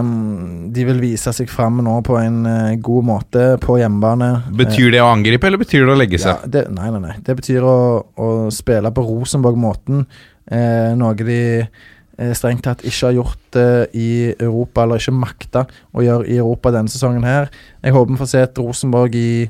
[0.76, 4.30] de vil vise seg fram nå på en eh, god måte på hjemmebane.
[4.56, 6.48] Betyr det å angripe, eller betyr det å legge Ja, seg?
[6.56, 7.18] det, nei, nei, nei.
[7.28, 7.76] Det betyr å,
[8.16, 10.06] å spille på Rosenborg-måten.
[10.46, 11.92] Eh, noe de eh,
[12.38, 16.72] strengt tatt ikke har gjort det i Europa, eller ikke makta å gjøre i Europa
[16.72, 17.50] denne sesongen her.
[17.84, 19.46] Jeg håper vi får se et Rosenborg i,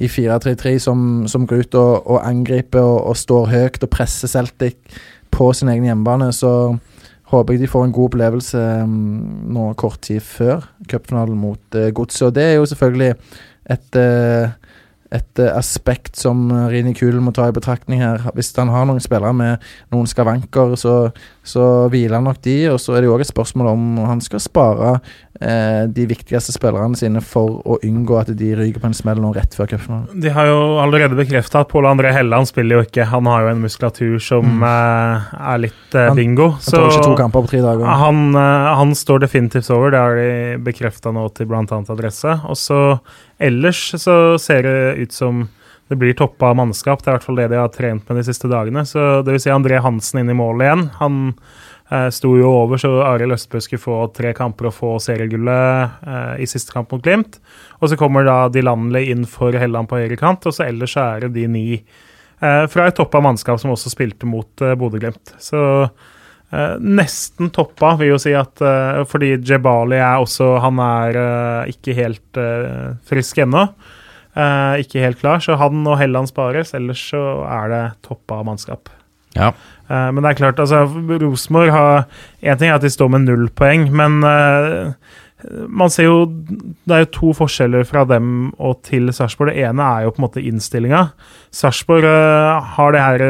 [0.00, 4.32] i 4-3-3 som, som går ut og, og angriper og, og står høyt og presser
[4.32, 4.76] Celtic
[5.32, 6.28] på sin egen hjemmebane.
[6.36, 6.52] Så
[7.30, 11.88] håper jeg de får en god opplevelse mm, nå kort tid før cupfinalen mot uh,
[11.94, 12.26] Godset.
[12.28, 13.14] Og det er jo selvfølgelig
[13.70, 14.50] et eh,
[15.10, 18.22] et uh, aspekt som eh, Rini Kulen må ta i betraktning her.
[18.36, 20.94] Hvis han har noen spillere med noen skavanker, så,
[21.42, 22.56] så hviler han nok de.
[22.70, 24.98] Og så er det jo òg et spørsmål om han skal spare
[25.40, 29.54] de viktigste spillerne sine for å unngå at de ryker på en smell nå rett
[29.56, 30.20] før cupfinalen.
[30.20, 33.06] De har jo allerede bekrefta at Pål André Helland spiller jo ikke.
[33.08, 36.50] Han har jo en muskulatur som eh, er litt eh, bingo.
[36.58, 37.88] Han tar ikke to kamper på tre dager.
[38.02, 41.64] Han, eh, han står definitivt over, det har de bekrefta nå til bl.a.
[41.64, 42.36] Adresse.
[42.44, 42.82] Og så
[43.40, 45.46] ellers så ser det ut som
[45.90, 47.00] det blir toppa mannskap.
[47.02, 48.84] Det er i hvert fall det de har trent med de siste dagene.
[48.86, 50.84] Så det vil si André Hansen inn i mål igjen.
[51.00, 51.40] Han eh,
[52.14, 56.46] sto jo over, så Arild Østbø skulle få tre kamper og få seriegullet eh, i
[56.50, 57.40] siste kamp mot Glimt.
[57.80, 60.94] Og så kommer da de landlige inn for Helland på høyre kant, og så ellers
[61.00, 65.34] er det de ni eh, fra et toppa mannskap som også spilte mot eh, Bodø-Glimt.
[65.42, 65.60] Så
[66.50, 71.70] Eh, nesten toppa, vil jo si at eh, Fordi Jebali er også Han er eh,
[71.76, 73.68] ikke helt eh, frisk ennå.
[74.34, 76.74] Eh, ikke helt klar, så han og Helland spares.
[76.74, 78.90] Ellers så er det toppa mannskap.
[79.38, 79.52] Ja.
[79.90, 82.06] Uh, men det er klart, altså Rosenborg har
[82.42, 84.94] Én ting er at de står med null poeng, men uh,
[85.72, 89.54] man ser jo Det er jo to forskjeller fra dem og til Sarpsborg.
[89.54, 91.00] Det ene er jo på en måte innstillinga.
[91.54, 93.24] Sarpsborg uh, har det her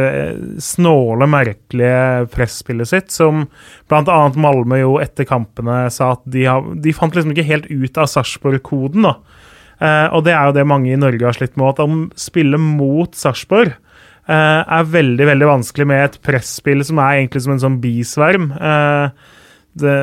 [0.60, 3.44] snåle, merkelige presspillet sitt, som
[3.88, 4.18] bl.a.
[4.34, 8.10] Malmö jo etter kampene sa at de, har, de fant liksom ikke helt ut av
[8.10, 9.06] Sarpsborg-koden.
[9.06, 9.14] da.
[10.12, 13.14] Og det er jo det mange i Norge har slitt med, at de spiller mot
[13.16, 13.78] Sarpsborg
[14.36, 18.50] er veldig veldig vanskelig med et presspill som er egentlig som en sånn bisverm.
[18.54, 19.38] Eh,
[19.80, 19.96] det,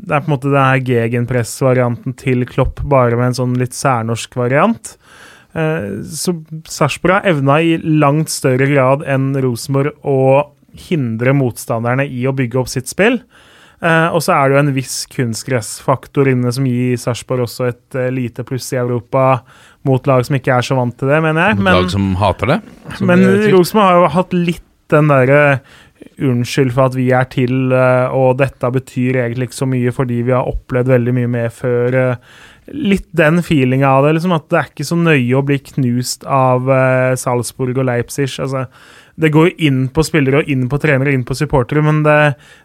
[0.00, 4.36] det er på en måte denne gegenpress-varianten til Klopp, bare med en sånn litt særnorsk
[4.38, 4.94] variant.
[5.56, 6.36] Eh, så
[6.68, 10.20] Sarpsborg har evna i langt større grad enn Rosenborg å
[10.88, 13.22] hindre motstanderne i å bygge opp sitt spill.
[13.82, 17.98] Eh, og så er det jo en viss kunstgressfaktor inne som gir Sarpsborg også et
[17.98, 19.42] eh, lite pluss i Europa
[19.86, 21.58] mot lag som ikke er så vant til det, mener jeg.
[21.60, 22.60] Mot lag som hater det.
[22.96, 23.26] Som Men.
[23.52, 25.42] Rosenborg har jo hatt litt den derre
[26.22, 30.20] Unnskyld for at vi er til, eh, og dette betyr egentlig ikke så mye fordi
[30.28, 31.96] vi har opplevd veldig mye mer før.
[31.96, 34.14] eh, Litt den feelinga av det.
[34.16, 38.28] liksom At det er ikke så nøye å bli knust av eh, Salzburg og Leipzig.
[38.40, 38.66] altså
[39.16, 42.02] det går jo inn på spillere og inn på trenere og inn på supportere, men
[42.04, 42.16] det,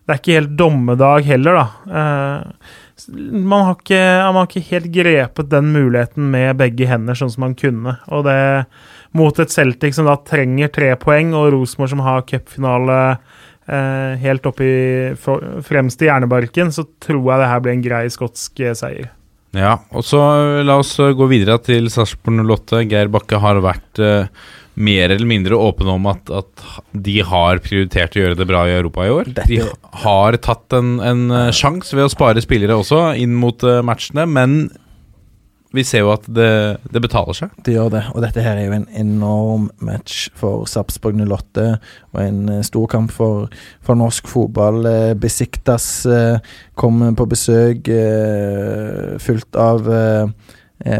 [0.03, 1.99] det er ikke helt dommedag heller, da.
[1.99, 2.79] Eh,
[3.09, 7.45] man, har ikke, man har ikke helt grepet den muligheten med begge hender, sånn som
[7.47, 7.95] man kunne.
[8.11, 8.41] Og det
[9.17, 14.51] mot et Celtic som da trenger tre poeng, og Rosenborg som har cupfinale eh, helt
[14.51, 14.69] oppe
[15.67, 19.11] fremst i hjernebarken, så tror jeg det her blir en grei skotsk eh, seier.
[19.55, 22.85] Ja, og så eh, la oss gå videre til Sarpsborg 08.
[22.91, 24.27] Geir Bakke har vært eh,
[24.81, 26.65] mer eller mindre åpne om at, at
[27.05, 29.31] de har prioritert å gjøre det bra i Europa i år.
[29.37, 29.61] Dette- De
[30.03, 34.25] har tatt en, en eh, sjanse ved å spare spillere også inn mot eh, matchene,
[34.29, 34.63] men
[35.71, 36.47] vi ser jo at det,
[36.91, 37.51] det betaler seg.
[37.63, 41.67] Det gjør det, og dette her er jo en enorm match for Sarpsborg 08,
[42.11, 43.45] og en eh, stor kamp for,
[43.79, 44.83] for norsk fotball.
[45.21, 45.85] Besiktas
[46.75, 47.87] kommer på besøk
[49.23, 49.87] fullt av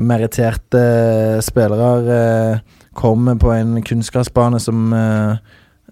[0.01, 0.81] meritterte
[1.43, 2.61] spillere.
[2.97, 5.35] Kommer på en kunstgressbane som eh,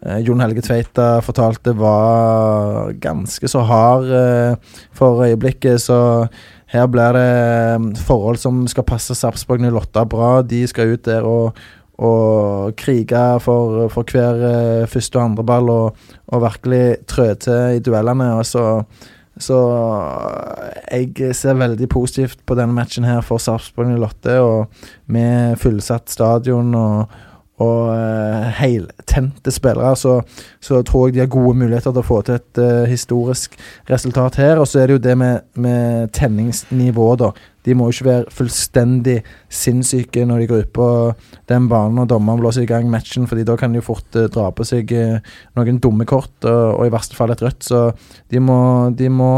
[0.05, 6.27] eh, Jon Helge Tveita fortalte var ganske så hard eh, for øyeblikket, så
[6.69, 10.31] her blir det eh, forhold som skal passe Sarpsborg 08 bra.
[10.43, 11.57] De skal ut der og,
[11.97, 17.79] og krige for, for hver eh, første og andre ball og, og virkelig trø til
[17.79, 18.33] i duellene.
[18.37, 18.65] Og så,
[19.39, 19.57] så
[20.91, 24.67] jeg ser veldig positivt på denne matchen her for Sarpsborg 08, og
[25.07, 27.13] med fullsatt stadion og,
[27.63, 30.17] og uh, heltente spillere, så,
[30.63, 33.55] så tror jeg de har gode muligheter til å få til et uh, historisk
[33.89, 34.59] resultat her.
[34.59, 37.31] Og så er det jo det med, med tenningsnivået, da.
[37.65, 39.17] De må jo ikke være fullstendig
[39.51, 40.89] sinnssyke når de går ut på
[41.51, 44.27] den banen og dommeren blåser i gang matchen, fordi da kan de jo fort uh,
[44.31, 45.17] dra på seg uh,
[45.59, 47.65] noen dumme kort, og, og i verste fall et rødt.
[47.67, 47.81] Så
[48.31, 48.59] de må,
[48.95, 49.33] de må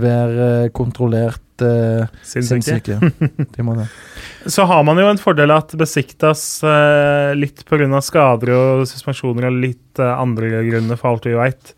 [0.00, 2.62] være kontrollert eh, Sinnssyke.
[2.62, 3.00] sinnssyke.
[3.56, 3.86] De.
[4.50, 8.00] Så har man jo en fordel at Besiktas eh, litt pga.
[8.04, 11.74] skader og suspensjoner og litt andre grunner, for alt vi veit,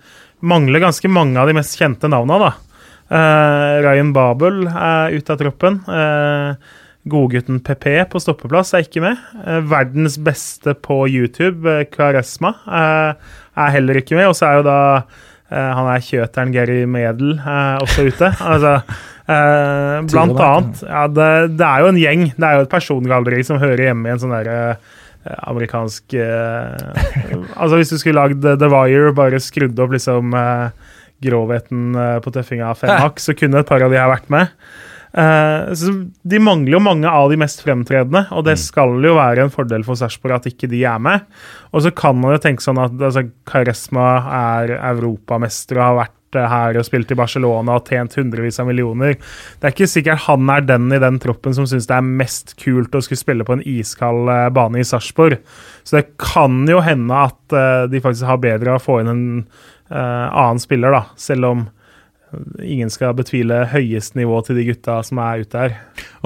[0.47, 2.53] mangler ganske mange av de mest kjente navna, da.
[3.07, 5.79] Eh, Ryan Babel er ute av troppen.
[5.87, 6.57] Uh,
[7.07, 9.21] Godgutten PP på stoppeplass er ikke med.
[9.39, 14.31] Uh, verdens beste på YouTube, Kvaresma, er heller ikke med.
[14.33, 14.81] Og så er jo da
[15.47, 18.33] han er kjøteren Gary Medel også ute.
[18.51, 18.81] altså,
[20.11, 20.81] blant annet.
[20.83, 21.29] Ja, det,
[21.61, 22.25] det er jo en gjeng.
[22.35, 24.59] Det er jo et persongalleri som hører hjemme i en sånn derre
[25.47, 26.17] amerikansk
[27.61, 30.35] Altså Hvis du skulle lagd The Wire, bare skrudd opp liksom
[31.25, 34.53] grovheten eh, på tøffinga av fem så kunne et par av de her vært med.
[35.17, 35.93] Uh, så
[36.29, 39.87] De mangler jo mange av de mest fremtredende, og det skal jo være en fordel
[39.87, 41.25] for Sarpsborg at ikke de er med.
[41.73, 46.37] Og så kan man jo tenke sånn at altså, Karesma er europamester og har vært
[46.37, 49.17] eh, her og spilt i Barcelona og tjent hundrevis av millioner.
[49.17, 52.53] Det er ikke sikkert han er den i den troppen som syns det er mest
[52.61, 55.39] kult å skulle spille på en iskald bane i Sarpsborg.
[55.87, 57.57] Så det kan jo hende at
[57.89, 59.25] de faktisk har bedre å få inn en
[59.91, 61.03] annen spiller, da.
[61.20, 61.66] Selv om
[62.62, 65.74] ingen skal betvile høyest nivå til de gutta som er ute her.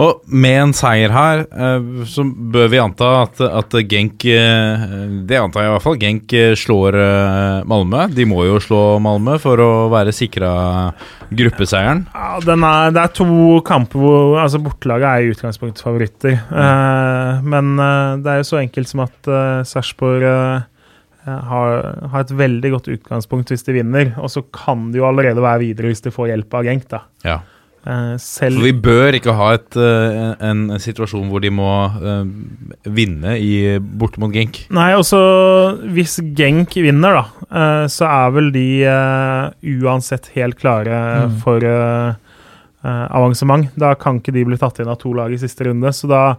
[0.00, 4.84] Og med en seier her, eh, så bør vi anta at, at Genk eh,
[5.28, 5.98] Det antar jeg i hvert fall.
[6.00, 8.06] Genk eh, slår eh, Malmö.
[8.16, 10.52] De må jo slå Malmö for å være sikra
[11.30, 12.06] gruppeseieren.
[12.14, 16.40] Ja, den er, det er to kamper hvor altså Bortelaget er i utgangspunktet favoritter.
[16.40, 20.68] Eh, men eh, det er jo så enkelt som at uh, Sarpsborg eh,
[21.26, 24.14] har, har et veldig godt utgangspunkt hvis de vinner.
[24.18, 26.88] Og så kan de jo allerede være videre hvis de får hjelp av Genk.
[26.88, 27.00] da.
[27.24, 27.40] Ja.
[27.80, 31.68] Eh, selv For vi bør ikke ha et, eh, en, en situasjon hvor de må
[31.96, 32.24] uh,
[32.92, 34.66] vinne i, borte mot Genk.
[34.76, 35.20] Nei, også
[35.96, 39.48] hvis Genk vinner, da, uh, så er vel de uh,
[39.80, 40.98] uansett helt klare
[41.30, 41.38] Mm.
[41.40, 42.14] for eh,
[42.84, 43.68] eh, avansement.
[43.80, 46.20] Da kan ikke de bli tatt inn av to lag i siste runde, så da
[46.30, 46.36] eh,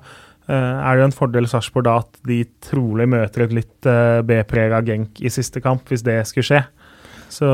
[0.56, 4.82] er det jo en fordel Sarpsborg da at de trolig møter et litt uh, B-prega
[4.86, 6.62] Genk i siste kamp, hvis det skulle skje.
[7.32, 7.48] Så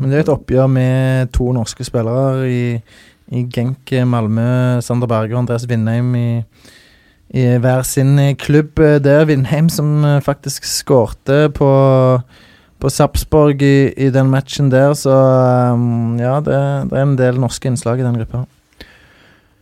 [0.00, 2.64] Men det er et oppgjør med to norske spillere i,
[3.30, 6.28] i Genk, Malmö, Sander Berge og Andreas Vindheim i,
[7.38, 8.74] i hver sin klubb.
[8.76, 11.70] Det er Vindheim som eh, faktisk skårte på,
[12.82, 15.14] på Sarpsborg i, i den matchen der, så
[15.76, 16.58] um, ja, det,
[16.90, 18.48] det er en del norske innslag i den gruppa.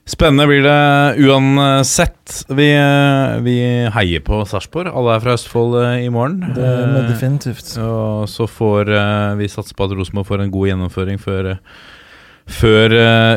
[0.09, 2.45] Spennende blir det uansett.
[2.49, 3.57] Vi, eh, vi
[3.93, 4.89] heier på Sarpsborg.
[4.89, 6.41] Alle er fra Østfold eh, i morgen.
[6.57, 7.75] Det er Eh, definitivt.
[7.77, 8.89] Og så får
[9.37, 11.59] vi satse på at Rosenborg får en god gjennomføring før,
[12.49, 12.95] før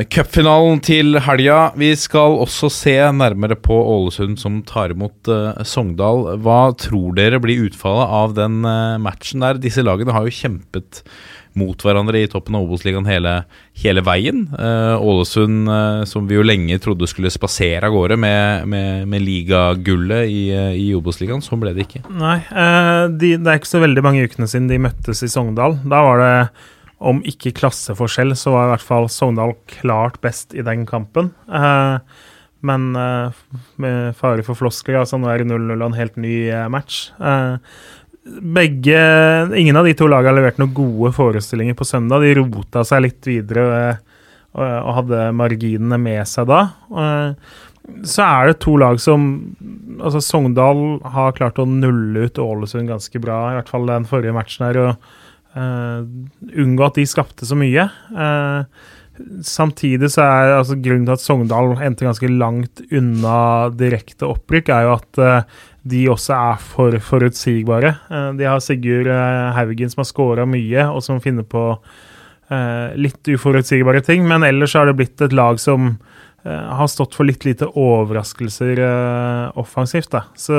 [0.07, 1.73] cupfinalen til helga.
[1.75, 5.27] Vi skal også se nærmere på Ålesund som tar imot
[5.67, 6.37] Sogndal.
[6.39, 8.61] Hva tror dere blir utfallet av den
[9.03, 9.59] matchen der?
[9.59, 11.03] Disse lagene har jo kjempet
[11.57, 13.33] mot hverandre i toppen av Obos-ligaen hele,
[13.81, 14.45] hele veien.
[14.55, 19.25] Eh, Ålesund, eh, som vi jo lenge trodde skulle spasere av gårde med, med, med
[19.25, 22.03] ligagullet i, eh, i Obos-ligaen, sånn ble det ikke.
[22.07, 22.39] Nei,
[23.19, 25.79] de, det er ikke så veldig mange ukene siden de møttes i Sogndal.
[25.83, 26.33] Da var det,
[27.11, 31.33] om ikke klasseforskjell, så var i hvert fall Sogndal klart best i den kampen.
[32.61, 36.35] Men med fare for floskler, altså nå er det 0-0 og en helt ny
[36.69, 37.07] match.
[38.25, 39.01] Eh, begge
[39.57, 42.23] Ingen av de to lagene har levert noen gode forestillinger på søndag.
[42.23, 43.99] De rota seg litt videre eh,
[44.51, 46.61] og, og hadde marginene med seg da.
[46.91, 47.59] Eh,
[48.05, 49.23] så er det to lag som
[50.01, 54.33] Altså Sogndal har klart å nulle ut Ålesund ganske bra, i hvert fall den forrige
[54.33, 55.11] matchen her, og
[55.53, 55.99] uh,
[56.57, 57.83] unngå at de skapte så mye.
[58.09, 58.65] Uh,
[59.45, 63.35] samtidig så er altså grunnen til at Sogndal endte ganske langt unna
[63.77, 67.95] direkte opprykk, er jo at eh, de også er for forutsigbare.
[68.11, 72.93] Eh, de har Sigurd eh, Haugen som har scora mye, og som finner på eh,
[73.01, 75.95] litt uforutsigbare ting, men ellers har det blitt et lag som
[76.41, 78.79] har stått for litt lite overraskelser
[79.61, 80.09] offensivt.
[80.09, 80.23] Da.
[80.33, 80.55] Så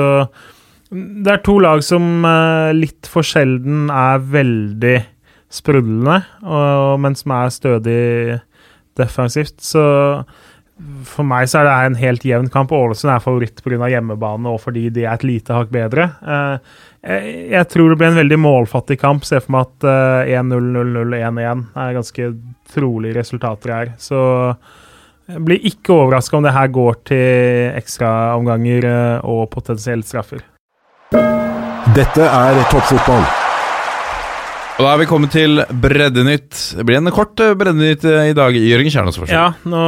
[0.87, 2.23] det er to lag som
[2.71, 4.93] litt for sjelden er veldig
[5.51, 6.21] sprudlende,
[7.03, 8.05] men som er stødig
[8.95, 9.59] defensivt.
[9.59, 9.83] Så
[11.05, 12.71] for meg så er det en helt jevn kamp.
[12.73, 13.89] Ålesund er favoritt pga.
[13.91, 16.09] hjemmebane og fordi de er et lite hakk bedre.
[16.25, 19.25] Eh, jeg, tror det blir en veldig målfattig kamp.
[19.27, 19.87] Se for meg at
[20.27, 22.31] eh, 1-0, 0-0, 1-1 er ganske
[22.73, 23.93] trolige resultater her.
[24.01, 24.17] Så
[25.29, 30.41] jeg blir ikke overraska om det her går til ekstraomganger eh, og potensielt straffer.
[31.93, 33.52] Dette er toppfotball.
[34.73, 36.55] Og da er vi kommet til Breddenytt.
[36.79, 38.55] Det blir en kort eh, Breddenytt eh, i dag.
[38.57, 39.29] Jørgen Kjernås, vær.
[39.29, 39.81] Ja, nå,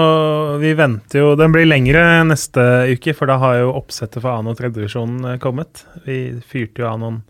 [0.62, 2.62] vi venter jo Den blir lengre neste
[2.94, 5.88] uke, for da har jo oppsettet for og tredjedivisjon eh, kommet.
[6.06, 7.24] Vi fyrte jo av noen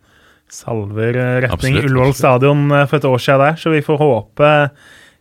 [0.52, 1.16] salver
[1.48, 4.52] retning Ullevål stadion for et år siden der, så vi får håpe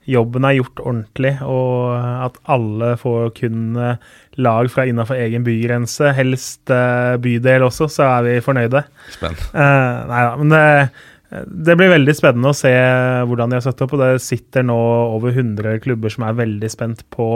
[0.05, 3.79] jobben er gjort ordentlig, og at alle får kun
[4.37, 6.69] lag fra innafor egen bygrense, helst
[7.25, 8.85] bydel også, så er vi fornøyde.
[9.15, 9.49] Spennende.
[9.57, 10.67] Uh, nei da, men det,
[11.47, 12.73] det blir veldig spennende å se
[13.29, 13.95] hvordan de har satt opp.
[13.97, 14.79] Og det sitter nå
[15.15, 17.29] over 100 klubber som er veldig spent på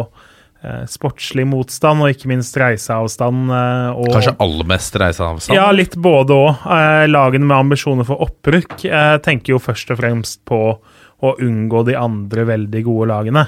[0.63, 3.53] eh, sportslig motstand, og ikke minst reiseavstand.
[3.55, 5.57] eh, og, Kanskje aller mest reiseavstand?
[5.57, 6.67] Ja, litt både òg.
[6.79, 10.61] Eh, lagene med ambisjoner for opprykk eh, tenker jo først og fremst på
[11.19, 13.47] å unngå de andre veldig gode lagene.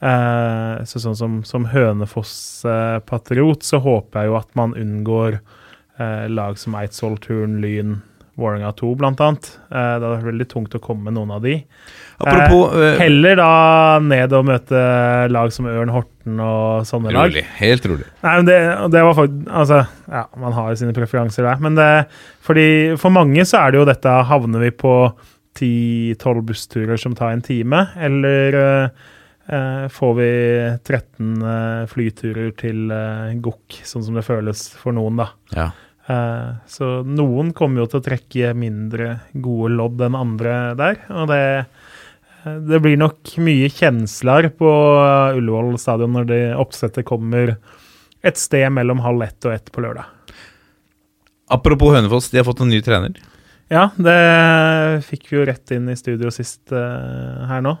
[0.00, 5.40] Eh, så sånn som, som Hønefoss eh, så håper jeg jo at man unngår
[6.32, 7.98] lag som Eidsvoll, Turn, Lyn,
[8.40, 9.48] Vålerenga 2 blant annet.
[9.70, 11.58] Eh, det hadde vært veldig tungt å komme med noen av de.
[12.20, 13.50] Apropos eh, Heller da
[14.04, 14.84] ned og møte
[15.32, 17.30] lag som Ørn Horten og sånne lag.
[17.30, 17.44] Rolig.
[17.60, 18.08] Helt rolig.
[18.24, 18.60] Nei, men det,
[18.92, 21.60] det var faktisk Altså, ja, man har jo sine preferanser der.
[21.64, 21.90] Men det,
[22.44, 22.68] fordi
[23.00, 24.94] for mange så er det jo dette Havner vi på
[25.58, 29.08] 10-12 bussturer som tar en time, eller eh,
[29.52, 30.30] eh, får vi
[30.86, 35.30] 13 eh, flyturer til eh, Gokk, sånn som det føles for noen, da.
[35.56, 35.70] Ja.
[36.10, 41.30] Eh, så noen kommer jo til å trekke mindre gode lodd enn andre der, og
[41.30, 41.66] det eh,
[42.40, 44.68] det blir nok mye kjensler på
[45.36, 47.58] Ullevål stadion når det oppsettet kommer
[48.24, 50.08] et sted mellom halv ett og ett på lørdag.
[51.52, 53.18] Apropos Hønefoss, de har fått en ny trener.
[53.68, 57.76] Ja, det fikk vi jo rett inn i studio sist uh, her nå.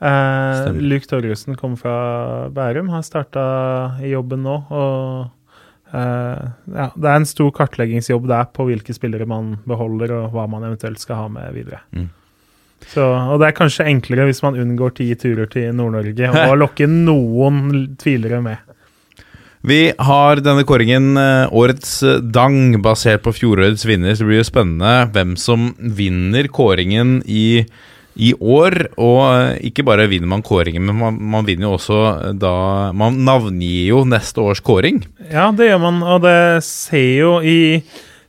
[0.00, 0.72] Uh.
[0.80, 3.44] Luke Torjussen kom fra Bærum, har starta
[4.00, 4.56] i jobben nå.
[4.72, 5.41] og
[5.92, 10.64] ja, Det er en stor kartleggingsjobb der på hvilke spillere man beholder, og hva man
[10.64, 11.82] eventuelt skal ha med videre.
[11.92, 12.08] Mm.
[12.90, 16.90] Så, og det er kanskje enklere hvis man unngår ti turer til Nord-Norge, og lokker
[16.90, 18.72] noen tvilere med.
[19.62, 24.16] Vi har denne kåringen eh, årets eh, dang, basert på fjorårets vinner.
[24.16, 27.62] Så det blir jo spennende hvem som vinner kåringen i,
[28.14, 28.76] i år.
[29.00, 32.54] Og eh, ikke bare vinner man kåringen, men man, man vinner jo også eh, da
[32.96, 35.02] Man navngir jo neste års kåring.
[35.30, 37.82] Ja, det gjør man, og det ser jo i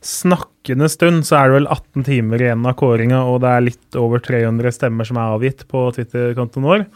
[0.04, 3.98] snakkende stund så er det vel 18 timer igjen av kåringa, og det er litt
[4.00, 6.86] over 300 stemmer som er avgitt på Twitter-kontoen vår.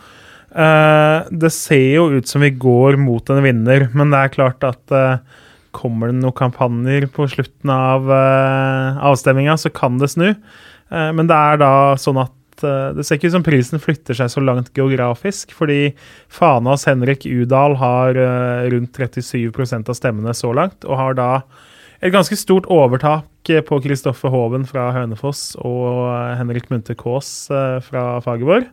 [0.49, 4.65] Eh, det ser jo ut som vi går mot en vinner, men det er klart
[4.69, 5.21] at eh,
[5.79, 10.31] kommer det noen kampanjer på slutten av uh, avstemminga, så kan det snu.
[10.89, 12.38] Eh, men det er da sånn at eh,
[12.97, 15.93] det ser ikke ut som prisen flytter seg så langt geografisk, fordi
[16.33, 21.31] Fanas Henrik Udal har eh, rundt 37% av stemmene så langt, og har da
[22.01, 27.31] et ganske stort overtak eh, på Kristoffer Hoven fra Hønefoss og eh, Henrik Munthe Kaas
[27.51, 28.69] eh, fra Fagerborg.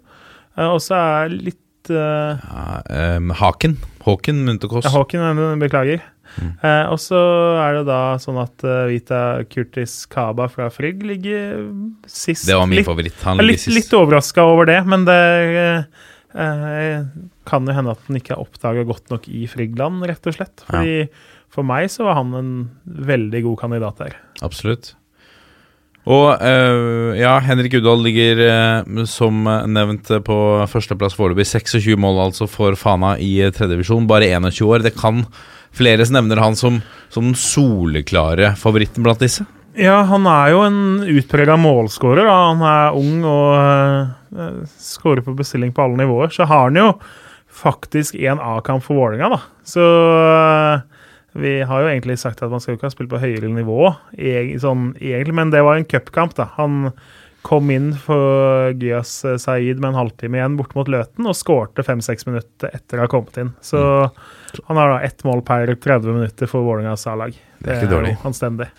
[0.58, 3.78] Eh, Og så er litt eh, Ja, um, Haken.
[4.06, 4.86] Håken Kaas.
[4.86, 6.06] ja, Håken, eh,
[6.42, 7.20] Eh, og så
[7.62, 9.22] er det da sånn at uh, Vita
[9.52, 11.70] Kurtis Kaba fra Frigg ligger
[12.10, 12.48] sist.
[12.48, 13.22] Det var min litt, favoritt.
[13.24, 13.78] Han er ligger litt, sist.
[13.78, 15.22] litt overraska over det, men det
[15.62, 16.04] eh,
[16.36, 17.08] eh,
[17.48, 20.68] kan jo hende at den ikke er oppdaga godt nok i Frigland, rett og slett.
[20.68, 21.08] Fordi
[21.56, 24.16] For meg så var han en veldig god kandidat der.
[24.44, 24.96] Absolutt.
[26.06, 30.38] Og eh, ja, Henrik Udahl ligger eh, som nevnt på
[30.70, 31.48] førsteplass foreløpig.
[31.50, 34.06] 26 mål altså for Fana i tredjevisjon.
[34.10, 34.86] Bare 21 år.
[34.86, 35.24] Det kan
[35.76, 36.80] flere nevner han som,
[37.14, 39.46] som den soleklare favoritten blant disse.
[39.76, 42.30] Ja, han er jo en utprega målskårer.
[42.32, 43.56] Han er ung og
[44.32, 46.32] uh, skårer på bestilling på alle nivåer.
[46.32, 46.94] Så har han jo
[47.56, 49.42] faktisk en A-kamp for Vålerenga, da.
[49.68, 53.20] Så uh, vi har jo egentlig sagt at man skal jo ikke ha spilt på
[53.20, 56.48] høyere nivå, e sånn, egentlig, men det var en cupkamp, da.
[56.56, 56.94] Han
[57.46, 61.86] kom inn for Gyas eh, Saeed med en halvtime igjen bort mot Løten og skårte
[61.86, 63.54] fem-seks minutter etter å ha kommet inn.
[63.62, 63.80] Så
[64.66, 67.36] han har da ett mål per 30 minutter for Vålerengas A-lag.
[67.60, 68.16] Det er ikke dårlig.
[68.26, 68.70] anstendig.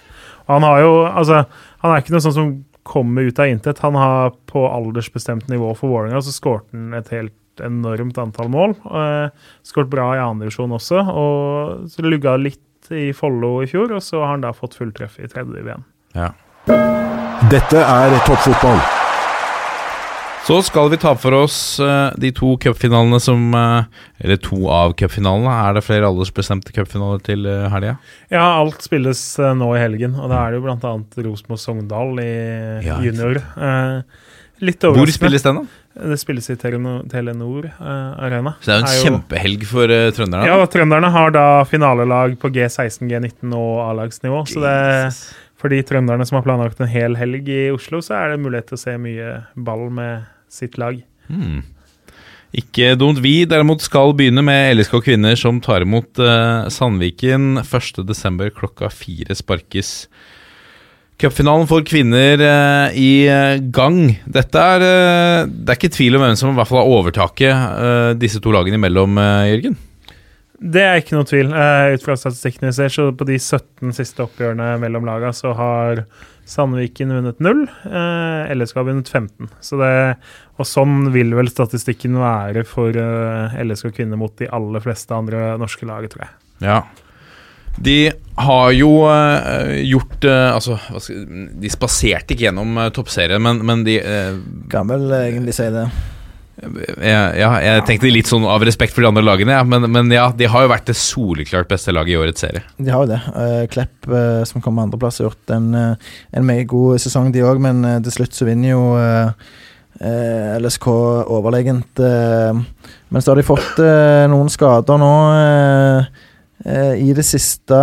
[0.51, 1.45] Han har jo Altså,
[1.83, 2.53] han er ikke noe sånn som
[2.87, 3.83] kommer ut av intet.
[3.83, 8.77] Han har på aldersbestemt nivå for Vålerenga, så skårte han et helt enormt antall mål.
[8.85, 9.31] Uh,
[9.67, 13.97] Skåret bra i andredivisjon også, og så lugga litt i Follo i fjor.
[13.97, 15.87] Og så har han da fått fulltreff i tredje igjen.
[16.17, 16.33] Ja.
[17.45, 18.79] Dette er toppfotball.
[20.47, 24.95] Så skal vi ta for oss eh, de to cupfinalene som eh, Eller to av
[24.97, 25.53] cupfinalene.
[25.69, 27.97] Er det flere aldersbestemte cupfinaler til uh, helga?
[28.33, 30.95] Ja, alt spilles eh, nå i helgen, og da er det jo bl.a.
[31.29, 32.31] Rosenborg-Sogndal i
[32.87, 33.43] Ja, junior.
[34.57, 35.83] Litt litt Hvor spilles den, da?
[35.97, 38.55] Det spilles i Telenor, eh, Arena.
[38.61, 40.47] Så det er jo en Er jo- kjempehelg for uh, trønderne.
[40.47, 44.43] Ja, trønderne har da finalelag på G16, G19 og A-lagsnivå.
[44.49, 44.77] Så det,
[45.57, 48.69] for de trønderne som har planlagt en hel helg i Oslo, så er det mulighet
[48.71, 51.01] til å se mye ball med sitt lag.
[51.33, 51.65] Mm.
[52.57, 53.21] Ikke dumt.
[53.25, 58.47] Vi derimot skal begynne med LSK kvinner som tar imot eh, Sandviken 1.12.
[58.57, 60.07] klokka fire sparkes.
[61.21, 64.15] Cupfinalen for kvinner eh, i eh, gang.
[64.25, 64.87] Dette er
[65.51, 68.81] Det er ikke tvil om hvem som i hvert fall har overtaket disse to lagene
[68.81, 69.19] imellom,
[69.51, 69.77] Jørgen.
[70.57, 71.53] Det er ikke noe tvil.
[71.53, 75.53] Uh, ut fra statistikkene vi ser, så på de 17 siste oppgjørene mellom laga, så
[75.59, 76.05] har
[76.47, 77.65] Sandviken vunnet 0.
[77.85, 79.51] Uh, LSK har vunnet 15.
[79.61, 79.95] Så det,
[80.57, 85.57] og sånn vil vel statistikken være for uh, LSK kvinner mot de aller fleste andre
[85.61, 86.39] norske lag, tror jeg.
[86.65, 86.81] Ja.
[87.77, 91.25] De har jo uh, gjort eh, Altså, hva skal,
[91.61, 94.39] de spaserte ikke gjennom uh, toppserien, men, men de eh,
[94.73, 95.85] Kan vel egentlig si det.
[96.57, 99.65] Ja, jeg tenkte litt sånn av respekt for de andre lagene, ja.
[99.67, 102.63] men, men ja, de har jo vært det soleklart beste laget i årets serie.
[102.81, 103.19] De har jo det.
[103.37, 107.29] Eh, Klepp, eh, som kom på andreplass, har gjort en, eh, en meget god sesong,
[107.35, 107.61] de òg.
[107.61, 108.85] Men til slutt så vinner jo
[109.97, 110.87] LSK
[111.33, 112.01] overlegent.
[113.09, 113.79] men så har de fått
[114.29, 115.13] noen skader nå.
[116.67, 117.79] I det siste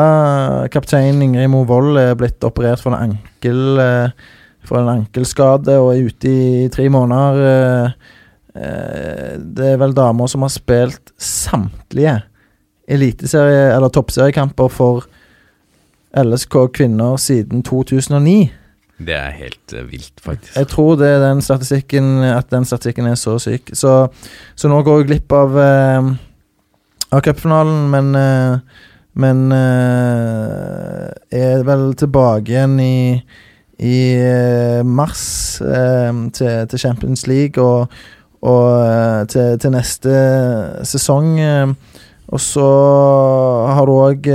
[0.73, 4.13] Kaptein Ingrid Mo Wold er blitt operert for en ankel
[4.63, 7.93] For en ankelskade og er ute i tre måneder.
[8.55, 12.21] Eh, eh, det er vel damer som har spilt samtlige
[12.87, 15.05] eliteserie- eller toppseriekamper for
[16.13, 18.51] LSK kvinner siden 2009.
[19.03, 20.55] Det er helt eh, vilt, faktisk.
[20.57, 23.73] Jeg tror det er den statistikken at den statistikken er så syk.
[23.73, 24.07] Så,
[24.55, 26.13] så nå går jeg glipp av uh,
[27.13, 28.57] av cupfinalen, men eh,
[29.13, 32.95] men eh, er vel tilbake igjen i
[33.83, 37.93] i eh, mars eh, til, til Champions League og,
[38.43, 40.13] og eh, til, til neste
[40.87, 41.37] sesong.
[41.39, 42.01] eh,
[42.33, 42.65] og så
[43.75, 44.27] har du òg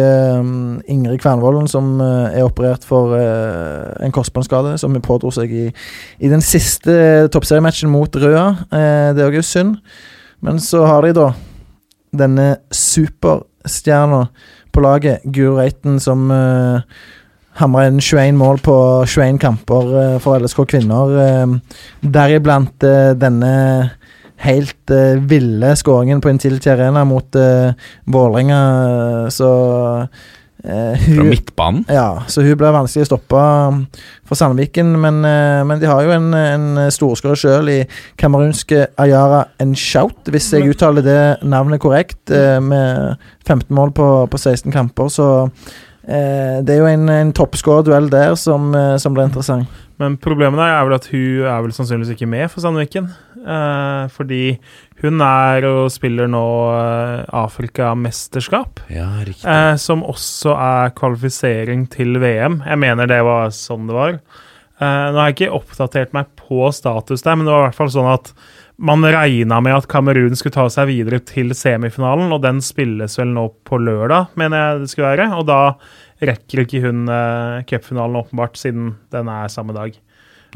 [0.92, 5.64] Ingrid Kvernvolden, som eh, er operert for eh, en korsbåndskade, som pådro seg i,
[6.22, 8.46] i den siste toppseriematchen mot Røa.
[8.70, 9.80] Eh, det er òg synd.
[10.44, 11.32] Men så har de da
[12.14, 14.28] denne superstjerna
[14.72, 16.84] på laget, Guro Reiten, som uh,
[17.58, 21.14] hamra inn 21 mål på 21 kamper eh, for LSK kvinner.
[21.24, 21.80] eh,
[22.14, 23.52] Deriblant eh, denne
[24.44, 27.72] helt uh, ville skåringen på Intility Arena mot uh,
[28.04, 28.60] Vålerenga.
[29.30, 29.48] Så
[30.64, 31.84] eh, Fra midtbanen.
[31.88, 33.82] ja, så hun ble vanskelig å stoppe um,
[34.26, 34.94] for Sandviken.
[35.00, 35.20] Men,
[35.68, 37.78] men de har jo en, en storskårer sjøl i
[38.20, 44.40] kamerunske Ayara Enshout, hvis jeg uttaler det navnet korrekt, eh, med 15 mål på, på
[44.40, 45.12] 16 kamper.
[45.12, 45.28] Så
[46.08, 49.68] eh, det er jo en, en toppskårerduell der som, som blir interessant.
[49.98, 53.08] Men problemet er vel at hun er vel sannsynligvis ikke med for Sandviken.
[53.38, 54.42] Eh, fordi
[55.02, 56.44] hun er og spiller nå
[56.74, 58.84] eh, Afrikamesterskap.
[58.94, 59.46] Ja, riktig.
[59.46, 62.60] Eh, som også er kvalifisering til VM.
[62.66, 64.20] Jeg mener det var sånn det var.
[64.78, 67.80] Eh, nå har jeg ikke oppdatert meg på status der, men det var i hvert
[67.80, 68.32] fall sånn at
[68.78, 73.32] man regna med at Kamerun skulle ta seg videre til semifinalen, og den spilles vel
[73.34, 75.32] nå på lørdag, mener jeg det skulle være.
[75.34, 75.62] Og da
[76.24, 79.96] rekker ikke hun uh, cupfinalen, åpenbart, siden den er samme dag.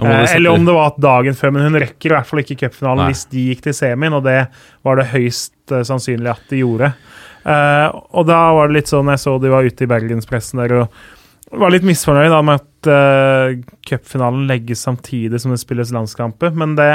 [0.01, 2.63] Eh, eller om det var at dagen før, men hun rekker i hvert fall ikke
[2.65, 4.39] cupfinalen hvis de gikk til semien, og det
[4.87, 6.93] var det høyst uh, sannsynlig at de gjorde.
[7.45, 10.77] Uh, og da var det litt sånn, jeg så de var ute i bergenspressen der
[10.85, 11.03] og
[11.61, 16.77] var litt misfornøyd da med at uh, cupfinalen legges samtidig som det spilles landskamper, men
[16.79, 16.93] det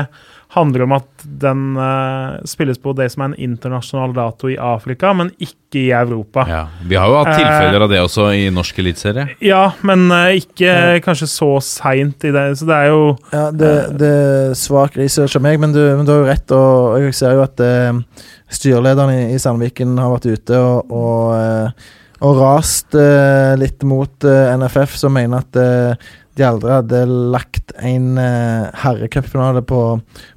[0.55, 5.11] handler om at den uh, spilles på det som er en internasjonal dato i Afrika,
[5.17, 6.45] men ikke i Europa.
[6.47, 9.27] Ja, Vi har jo hatt tilfeller av det også i norsk eliteserie.
[9.43, 13.03] Ja, men uh, ikke kanskje så seint i det, så det er jo
[13.33, 16.55] Ja, det, det er svak research av meg, men du, men du har jo rett.
[16.55, 21.33] Og jeg ser jo at uh, styrelederen i, i Sandviken har vært ute og, og,
[21.35, 21.89] eh,
[22.27, 26.07] og rast eh, litt mot eh, NFF, som mener at eh,
[26.37, 26.99] de aldri hadde
[27.33, 29.81] lagt en uh, herrecupfinale på,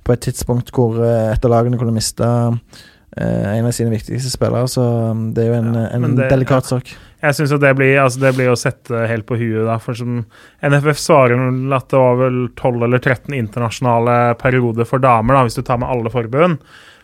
[0.07, 2.57] på et tidspunkt hvor uh, et av lagene kunne miste uh,
[3.21, 4.65] en av sine viktigste spillere.
[4.71, 6.79] Så um, det er jo en, Ja, en det- delikat ja.
[6.79, 6.93] sak.
[7.21, 9.75] Jeg syns det blir altså det blir å sette helt på huet, da.
[9.85, 10.23] For som
[10.65, 15.43] NFF svarer vel at det var vel 12 eller 13 internasjonale perioder for damer, da,
[15.45, 16.63] hvis du tar med alle forbund.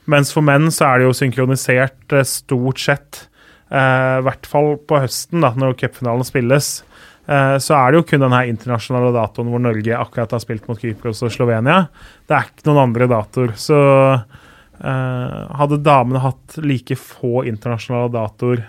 [0.09, 3.27] Mens for menn så er det jo synkronisert stort sett.
[3.69, 6.79] I hvert fall på høsten, da, når cupfinalen spilles.
[7.27, 10.67] Eh, så er det jo kun den her internasjonale datoen hvor Norge akkurat har spilt
[10.71, 11.85] mot Kypros og Slovenia.
[12.27, 13.53] Det er ikke noen andre datoer.
[13.61, 18.65] Så uh, hadde damene hatt like få internasjonale datoer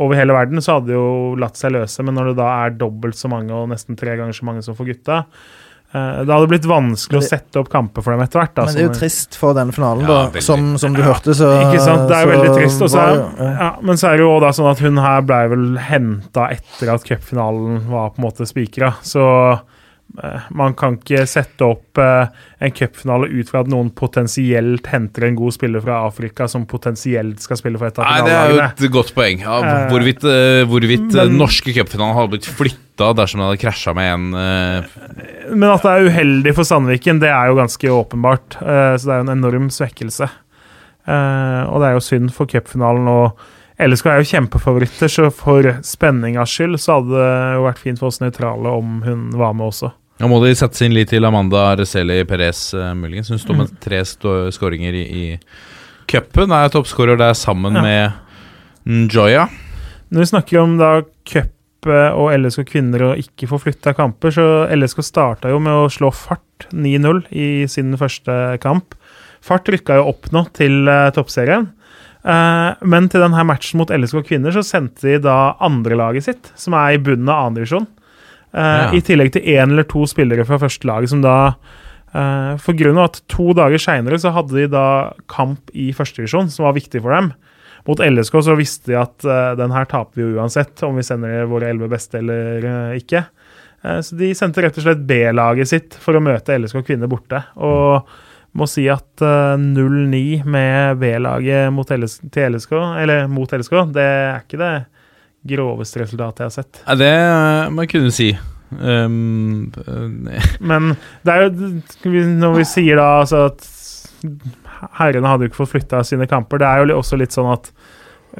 [0.00, 2.04] over hele verden, så hadde det jo latt seg løse.
[2.06, 4.78] Men når det da er dobbelt så mange og nesten tre ganger så mange som
[4.78, 5.24] for gutta,
[5.92, 8.52] det hadde blitt vanskelig å sette opp kamper for dem etter hvert.
[8.54, 10.40] Da, Men det er jo som- trist for denne finalen, Ja, da.
[10.40, 12.06] Som, som du Ja, hørte, så Ikke sant?
[12.06, 12.84] Det er jo veldig trist.
[12.86, 13.50] Også, var ja.
[13.64, 16.94] ja, men så er det jo da sånn at hun her ble vel henta etter
[16.94, 18.92] at cupfinalen var på en måte spikra.
[19.02, 19.58] Så eh,
[20.50, 22.26] man kan ikke sette opp eh,
[22.66, 27.38] en cupfinale ut fra at noen potensielt henter en god spiller fra Afrika som potensielt
[27.44, 29.38] skal spille for et av Nei, det er jo et godt poeng.
[29.44, 33.62] Ja, Eh, hvorvidt eh, hvorvidt eh, men- norske cupfinaler hadde blitt flytta dersom den hadde
[33.62, 34.90] krasja med en eh,
[35.54, 38.58] Men at det er uheldig for Sandviken, det er jo ganske åpenbart.
[38.60, 40.28] Eh, så det er jo en enorm svekkelse.
[41.06, 43.08] Eh, og det er jo synd for cupfinalen.
[43.08, 43.38] Og
[43.80, 48.10] LSK er jo kjempefavoritter, så for spenningas skyld så hadde det jo vært fint for
[48.10, 49.92] oss nøytrale om hun var med også.
[50.20, 53.30] Nå må de sette inn litt til Amanda Arceli Perez, uh, muligens.
[53.32, 55.24] Hun står med tre stå- skåringer i, i
[56.10, 56.52] cupen.
[56.52, 57.82] Er toppskårer der sammen Ja.
[57.82, 58.12] med
[59.08, 59.46] Njoya.
[60.10, 64.32] Når vi snakker om da cup eh, og LSK kvinner og ikke få flytta kamper,
[64.34, 68.96] så LSK starta jo med å slå Fart 9-0 i sin første kamp.
[69.40, 71.70] Fart rykka jo opp nå til uh, toppserien.
[72.26, 76.74] Uh, men til denne matchen mot LSK kvinner så sendte de da andrelaget sitt, som
[76.76, 77.86] er i bunnen av andredivisjon.
[77.86, 77.99] Uh,
[78.50, 78.90] Ja.
[78.96, 82.98] I tillegg til én eller to spillere fra første lag som da uh, For grunn
[82.98, 84.86] av at to dager seinere så hadde de da
[85.30, 87.30] kamp i førstedivisjon, som var viktig for dem.
[87.86, 91.06] Mot LSK så visste de at uh, den her taper vi jo uansett, om vi
[91.06, 93.22] sender våre elleve beste eller uh, ikke.
[93.82, 97.42] Eh, så de sendte rett og slett B-laget sitt for å møte LSK kvinner borte.
[97.60, 98.10] Og
[98.58, 104.60] må si at eh, 0-9 med B-laget mot LSK, eller mot LSK, det er ikke
[104.60, 104.74] det
[105.46, 106.80] groveste resultatet jeg har sett.
[106.86, 108.30] Ja, det uh, må jeg kunne si.
[108.70, 110.92] Um, eh, Men
[111.26, 111.70] det er jo
[112.38, 113.64] Når vi sier da altså at
[114.94, 117.72] herrene hadde jo ikke fått flytta sine kamper, det er jo også litt sånn at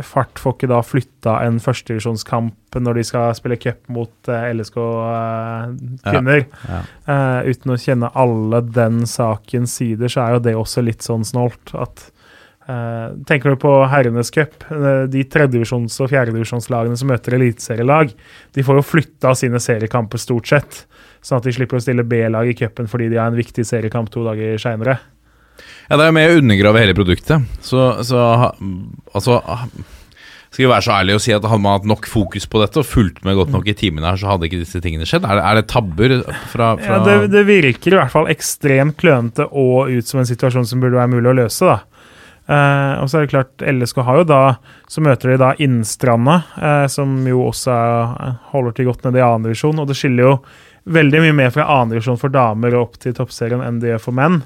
[0.06, 4.76] Fart får ikke da flytta en førstedivisjonskamp når de skal spille cup mot eh, LSK
[4.78, 5.72] eh,
[6.04, 6.44] kvinner.
[6.68, 6.78] Ja.
[7.10, 11.26] Eh, uten å kjenne alle den sakens sider, så er jo det også litt sånn
[11.26, 12.06] snålt at
[12.70, 18.14] eh, Tenker du på herrenes cup, uh, de tredjedivisjons- og fjerdedivisjonslagene som møter eliteserielag,
[18.54, 20.84] de får jo flytta sine seriekamper stort sett,
[21.20, 24.12] sånn at de slipper å stille B-lag i cupen fordi de har en viktig seriekamp
[24.14, 25.00] to dager seinere.
[25.90, 27.48] Ja, det er jo med å undergrave hele produktet.
[27.66, 28.20] Så, så
[29.10, 29.40] Altså
[30.50, 32.80] Skal vi være så ærlige og si at hadde man hatt nok fokus på dette
[32.80, 35.26] og fulgt med godt nok i timene her, så hadde ikke disse tingene skjedd?
[35.26, 36.14] Er det, er det tabber
[36.50, 40.30] fra, fra Ja, det, det virker i hvert fall ekstremt klønete og ut som en
[40.30, 41.70] situasjon som burde være mulig å løse.
[41.70, 41.89] da.
[42.50, 44.40] Eh, og så er det klart, LSK har jo da
[44.90, 49.26] Så møter de da Innstranda, eh, som jo også er, holder til godt nede i
[49.26, 49.78] annendivisjon.
[49.78, 50.32] Og det skiller jo
[50.90, 54.18] veldig mye mer fra annendivisjon for damer og opp til toppserien enn det gjør for
[54.18, 54.40] menn.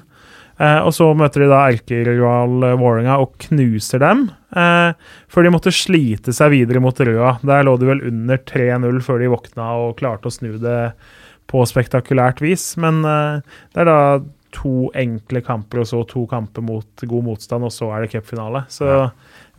[0.55, 4.27] Eh, og så møter de da erkerival eh, Vålerenga og knuser dem.
[4.55, 4.95] Eh,
[5.31, 7.35] før de måtte slite seg videre mot Røa.
[7.43, 10.79] Der lå de vel under 3-0 før de våkna og klarte å snu det
[11.51, 12.73] på spektakulært vis.
[12.81, 13.99] Men eh, det er da
[14.55, 18.65] to enkle kamper, og så to kamper mot god motstand, og så er det cupfinale.
[18.71, 18.87] Så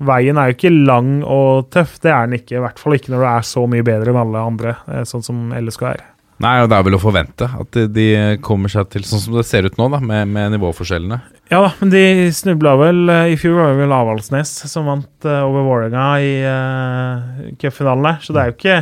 [0.09, 1.99] veien er jo ikke lang og tøff.
[2.03, 2.59] Det er den ikke.
[2.59, 5.25] I hvert fall ikke når du er så mye bedre enn alle andre, eh, sånn
[5.25, 6.05] som LSK er.
[6.45, 8.09] Nei, og det er vel å forvente at de, de
[8.45, 11.17] kommer seg til sånn som det ser ut nå, da, med, med nivåforskjellene.
[11.49, 12.03] Ja da, men de
[12.35, 16.35] snubla vel eh, I fjor var det vel Avaldsnes som vant eh, over Vålerenga i
[16.43, 18.79] uh, cupfinalen der, så det er jo ikke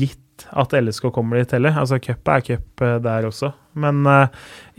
[0.00, 0.18] gitt
[0.50, 1.76] at LSK kommer dit heller.
[1.78, 3.52] Altså, cup er cup der også.
[3.78, 4.28] Men eh,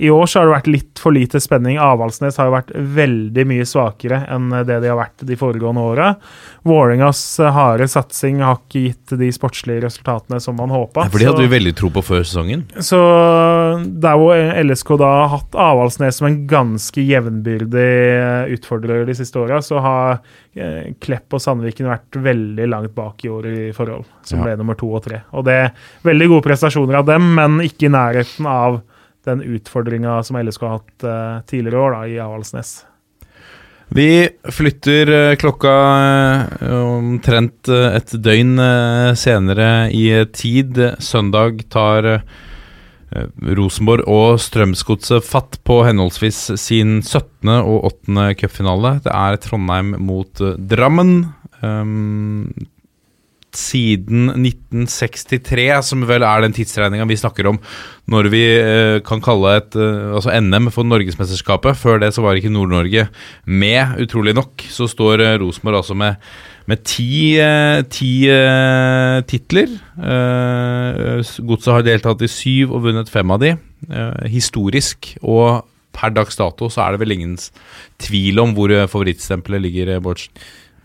[0.02, 1.78] i år så har det vært litt for lite spenning.
[1.82, 5.84] Avaldsnes har jo vært veldig mye svakere enn eh, det de har vært de foregående
[5.92, 6.08] åra.
[6.66, 11.06] Vålerengas eh, harde satsing har ikke gitt de sportslige resultatene som man håpa.
[11.12, 12.66] For de hadde vi veldig tro på før sesongen.
[12.82, 12.98] Så
[14.02, 17.88] der hvor LSK da har hatt Avaldsnes som en ganske jevnbyrdig
[18.18, 20.20] eh, utfordrer de siste åra, så har
[20.56, 24.46] eh, Klepp og Sandviken vært veldig langt bak i år i forhold, som Ja.
[24.50, 25.22] ble nummer to og tre.
[25.38, 25.72] Og det er
[26.08, 28.82] veldig gode prestasjoner av dem, men ikke i nærheten av
[29.28, 32.82] den utfordringa som LSK har hatt uh, tidligere år da, i Avaldsnes.
[33.92, 34.08] Vi
[34.56, 35.72] flytter eh, klokka
[36.64, 38.54] eh, omtrent et døgn
[39.20, 40.80] senere i tid.
[41.04, 42.08] Søndag tar
[43.60, 47.52] Rosenborg og Strømsgodset fatt på henholdsvis sin 17.
[47.58, 48.30] og 8.
[48.40, 48.94] cupfinale.
[49.04, 50.40] Det er Trondheim mot
[50.72, 51.18] Drammen.
[51.60, 52.48] Um,
[53.58, 57.60] siden 1963, som vel er den tidsregninga vi snakker om
[58.12, 61.78] når vi eh, kan kalle et eh, altså NM for Norgesmesterskapet.
[61.80, 63.08] Før det så var ikke Nord-Norge
[63.46, 64.66] med, utrolig nok.
[64.72, 66.20] Så står eh, Rosenborg altså med,
[66.72, 67.38] med ti,
[67.94, 68.12] ti
[69.32, 69.76] titler.
[69.96, 73.54] Eh, Godset har deltatt i syv og vunnet fem av de.
[74.32, 75.14] Historisk.
[75.22, 75.62] Og
[75.96, 77.38] per dags dato så er det vel ingen
[78.02, 80.36] tvil om hvor favorittstempelet ligger, Bårdsen.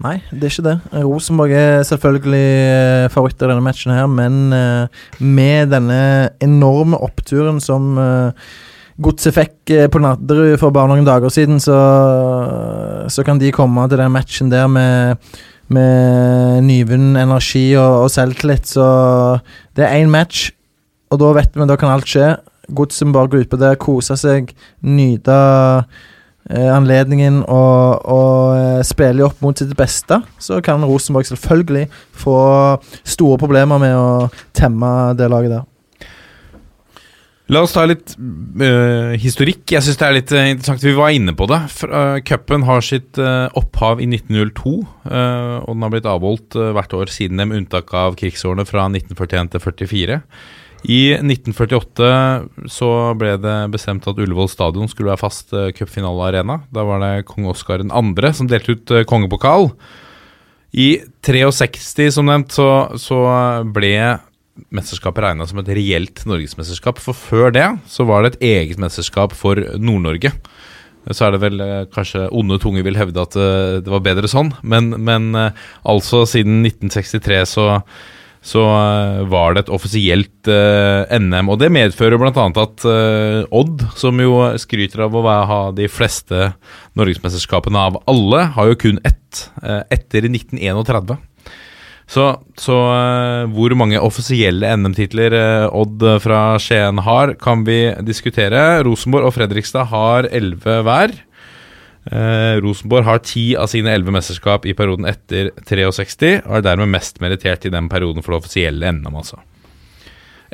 [0.04, 0.76] Nei, det er ikke det.
[1.06, 6.00] Rosenborg er selvfølgelig eh, favoritter i denne matchen her, men eh, med denne
[6.44, 8.48] enorme oppturen som eh,
[8.96, 11.76] Godset fikk på Nadderud for bare noen dager siden, så,
[13.12, 15.20] så kan de komme til den matchen der med
[15.68, 18.86] med nyvunnen energi og, og selvtillit, så
[19.76, 20.50] det er én match,
[21.10, 22.36] og da vet vi da kan alt skje.
[22.76, 24.52] Godset må bare gå ut på der, kose seg,
[24.82, 26.04] nyte eh,
[26.50, 32.36] anledningen og, og eh, spille opp mot sitt beste, så kan Rosenborg selvfølgelig få
[33.02, 35.64] store problemer med å temme det laget der.
[37.46, 39.62] La oss ta litt uh, historikk.
[39.70, 40.82] Jeg syns det er litt eh, interessant.
[40.82, 41.60] Vi var inne på det.
[41.86, 44.72] Eh, Cupen har sitt uh, opphav i 1902,
[45.06, 48.88] uh, og den har blitt avholdt eh, hvert år siden dem, unntak av krigsårene fra
[48.90, 50.18] 1941 til 44.
[50.84, 56.60] I 1948 så ble det bestemt at Ullevål stadion skulle være fast uh, cupfinalearena.
[56.74, 58.32] Da var det kong Oskar 2.
[58.36, 59.70] som delte ut eh, kongepokal.
[60.76, 62.68] I 63, som nevnt, så,
[63.00, 63.18] så
[63.72, 63.96] ble
[64.72, 67.00] mesterskapet regna som et reelt norgesmesterskap.
[67.02, 70.32] For før det så var det et eget mesterskap for Nord-Norge.
[71.14, 74.30] Så er det vel eh, kanskje onde tunger vil hevde at eh, det var bedre
[74.30, 77.66] sånn, men, men eh, altså siden 1963 så
[78.46, 82.30] så eh, var det et offisielt uh, NM, og det medfører bl.a.
[82.62, 86.52] at uh, Odd, som jo skryter av å ha de fleste
[86.98, 91.16] norgesmesterskapene av alle, har jo kun ett, uh, etter 1931.
[92.06, 92.24] Så,
[92.54, 98.62] så eh, hvor mange offisielle NM-titler eh, Odd fra Skien har, kan vi diskutere.
[98.86, 101.16] Rosenborg og Fredrikstad har elleve hver.
[102.06, 106.92] Eh, Rosenborg har ti av sine elleve mesterskap i perioden etter 63, og er dermed
[106.92, 109.40] mest merittert i den perioden for det offisielle NM, altså.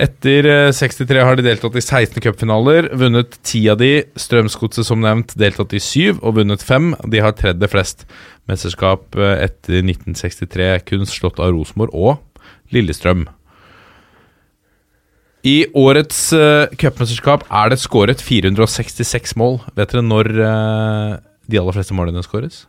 [0.00, 3.92] Etter eh, 63 har de deltatt i 16 cupfinaler, vunnet 10 av de.
[4.16, 6.94] Strømsgodset, som nevnt, deltatt i 7 og vunnet 5.
[7.12, 8.06] De har tredje flest
[8.48, 13.26] mesterskap eh, etter 1963, kun slått av Rosenborg og Lillestrøm.
[15.42, 19.58] I årets uh, cupmesterskap er det skåret 466 mål.
[19.74, 21.14] Vet dere når eh,
[21.52, 22.64] de aller fleste målene skåres?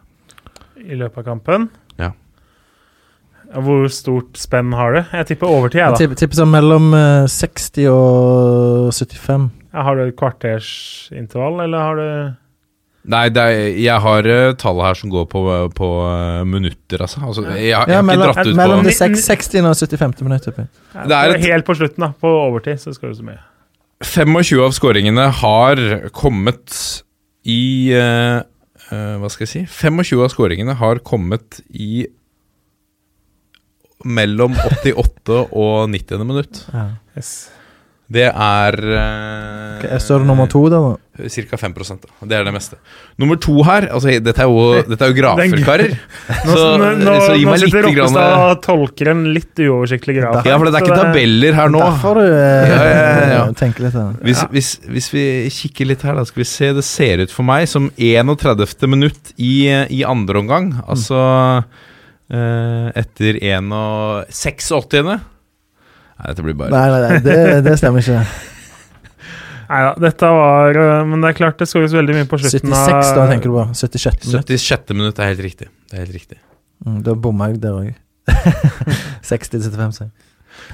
[0.83, 1.69] I løpet av kampen.
[1.99, 2.11] Ja.
[3.53, 5.03] Ja, Hvor stort spenn har det?
[5.13, 5.99] Jeg tipper overtid, jeg, Jeg da.
[6.03, 9.49] tipper, tipper sånn mellom eh, 60 og 75.
[9.73, 12.39] Ja, Har du et kvartersintervall, eller har du
[13.03, 15.39] Nei, det er, jeg har uh, tallet her som går på,
[15.75, 17.19] på eh, minutter, altså.
[17.27, 19.57] altså jeg, har- jeg Ja, har mellom, ikke dratt ut mellom på Mellom de 60.
[19.67, 20.21] og 75.
[20.23, 20.53] minutter.
[20.55, 20.67] jeg.
[20.95, 22.13] ja, Det er et- Helt på slutten, da.
[22.23, 23.41] På overtid, så skal du så mye.
[24.07, 25.75] 25 av skåringene har
[26.15, 26.77] kommet
[27.43, 28.41] i eh, eh,
[28.89, 29.63] Hva skal jeg si?
[29.69, 32.05] 25 av skåringene har kommet i
[34.03, 36.25] mellom 88 og 90.
[36.27, 36.63] minutt.
[36.73, 36.87] Ja.
[37.17, 37.33] Yes.
[38.13, 40.79] Det er uh, Ok, Så er det nummer to, da?
[40.83, 41.29] da?
[41.29, 41.57] Ca.
[41.59, 42.09] 5 da.
[42.25, 42.77] Det er det meste.
[43.21, 45.93] Nummer to her altså, Dette er jo, dette er jo grafer, karer.
[45.93, 49.23] Nå, Så, nå, nå, så gi nå meg sitter litt grann, Roppestad og tolker en
[49.35, 50.39] litt uoversiktlig graf.
[50.47, 51.83] Ja, for det er ikke tabeller her nå.
[51.85, 53.43] Derfor du eh, Ja, ja, ja, ja.
[53.61, 53.99] tenker litt.
[54.25, 56.71] Hvis, hvis, hvis vi kikker litt her, da skal vi se.
[56.77, 58.87] Det ser ut for meg som 31.
[58.89, 60.71] minutt i, i andre omgang.
[60.87, 61.19] Altså
[62.33, 62.89] mm.
[63.03, 65.13] etter 1 og 86.
[66.23, 68.21] Nei, dette blir bare Nei, nei, nei det, det stemmer ikke.
[69.73, 73.11] Neida, dette var øh, Men det er klart det skåres veldig mye på slutten 76,
[73.17, 73.65] da, tenker du på.
[73.75, 74.53] 76 minutt.
[74.53, 74.93] 76.
[74.95, 75.67] minutt er helt riktig.
[75.91, 76.39] Det er helt riktig.
[76.85, 77.91] Mm, da bomma jeg der òg.
[79.27, 80.13] 60-75, sier jeg.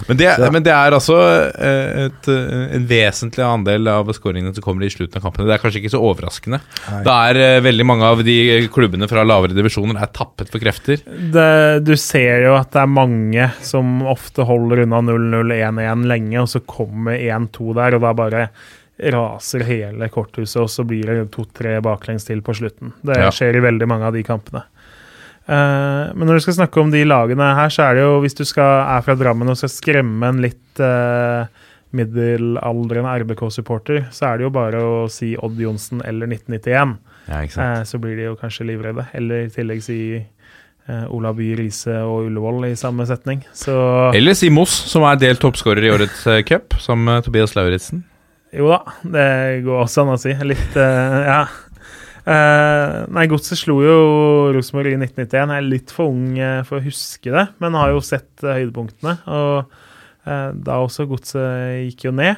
[0.08, 1.18] Men det, men det er altså
[1.60, 5.48] eh, et, eh, en vesentlig andel av skåringene som kommer i slutten av kampene.
[5.50, 6.62] Det er kanskje ikke så overraskende.
[6.90, 7.02] Nei.
[7.06, 8.38] Det er eh, veldig mange av de
[8.74, 11.04] klubbene fra lavere divisjoner er tappet for krefter.
[11.36, 11.50] det,
[11.88, 16.64] Du ser jo at det er mange som ofte holder unna 0-0-1-1 lenge, og så
[16.66, 18.48] kommer 1-2 der, og da bare
[19.00, 22.92] raser hele korthuset, og så blir det to-tre baklengs til på slutten.
[23.06, 23.30] Det Ja.
[23.32, 24.64] skjer i veldig mange av de kampene.
[25.50, 28.38] Eh, men når du skal snakke om de lagene her, så er det jo, hvis
[28.38, 31.50] du skal, er fra Drammen og skal skremme en litt uh,
[31.98, 36.98] middelaldrende RBK-supporter, så er det jo bare å si Odd Johnsen eller 1991.
[37.30, 39.04] Ja, Eh, så blir de jo kanskje livredde.
[39.14, 43.44] Eller i tillegg si eh, Ola By Riise og Ullevål i samme setning.
[43.54, 43.76] Så
[44.18, 48.02] Eller si Moss, som er delt toppskårer i årets eh, cup, som Tobias Lauritzen.
[48.54, 49.28] jo da, det
[49.66, 50.34] går også an å si.
[50.54, 51.44] Litt eh, Ja.
[52.30, 54.00] Eh, nei, Godset slo jo
[54.54, 55.34] Rosenborg i 1991.
[55.40, 58.60] Jeg er litt for ung eh, for å huske det, men har jo sett eh,
[58.62, 59.16] høydepunktene.
[59.40, 59.78] Og
[60.30, 62.38] da også Godset gikk jo ned,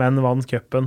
[0.00, 0.86] men vant cupen.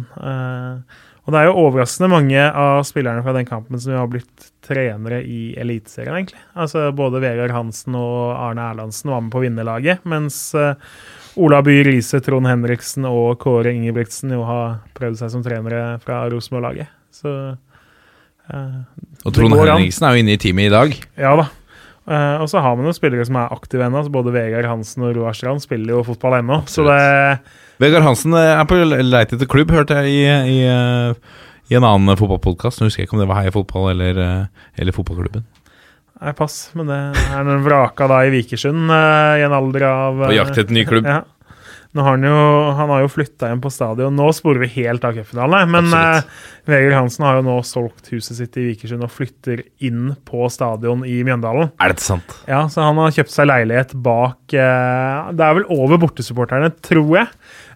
[1.21, 5.19] Og det er jo overraskende mange av spillerne fra den kampen som har blitt trenere
[5.21, 6.39] i Eliteserien, egentlig.
[6.55, 10.39] Altså både Vegard Hansen og Arne Erlandsen var med på vinnerlaget, mens
[11.35, 16.23] Ola By Riise, Trond Henriksen og Kåre Ingebrigtsen jo har prøvd seg som trenere fra
[16.31, 16.95] Rosenborg-laget.
[17.15, 17.31] Så
[18.51, 18.77] eh,
[19.25, 19.55] Og Trond.
[19.59, 20.95] Henriksen er jo inne i teamet i dag.
[21.19, 21.47] ja da.
[22.11, 24.01] Eh, og så har man jo spillere som er aktive ennå.
[24.11, 26.63] Både Vegard Hansen og Roar Strand spiller jo fotball ennå.
[26.71, 26.97] Så det
[27.81, 30.21] Vegard Hansen eh, er på leit etter klubb, hørte jeg i,
[30.57, 30.59] i,
[31.71, 32.81] i en annen fotballpodkast.
[32.81, 34.21] Nå husker jeg ikke om det var Heia Fotball eller,
[34.81, 35.45] eller fotballklubben.
[36.21, 36.57] Nei, pass.
[36.77, 36.97] Men det
[37.33, 41.07] er den vraka da i Vikersund i en alder av På jakt etter ny klubb.
[41.09, 41.23] Ja.
[41.91, 42.35] Nå har han, jo,
[42.77, 44.15] han har jo flytta hjem på stadion.
[44.15, 46.29] Nå sporer vi helt av cupfinalen, men eh,
[46.69, 51.03] Vegard Hansen har jo nå solgt huset sitt i Vikersund og flytter inn på stadion
[51.03, 51.73] i Mjøndalen.
[51.83, 52.37] Er dette sant?
[52.47, 57.11] Ja, så han har kjøpt seg leilighet bak eh, Det er vel over bortesupporterne, tror
[57.19, 57.27] jeg.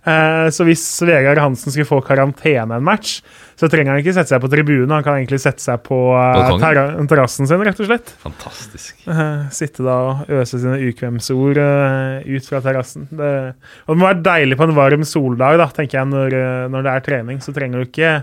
[0.05, 3.17] Eh, så hvis Vegard Hansen skulle få karantene en match,
[3.57, 4.93] så trenger han ikke sette seg på tribunen.
[4.93, 8.11] Han kan egentlig sette seg på eh, terrassen sin, rett og slett.
[8.21, 9.05] Fantastisk.
[9.09, 13.07] Eh, sitte da og øse sine ukvemsord ut fra terrassen.
[13.09, 13.31] Det,
[13.85, 16.37] og det må være deilig på en varm soldag, da, tenker jeg, når,
[16.73, 17.41] når det er trening.
[17.41, 18.17] Så trenger du ikke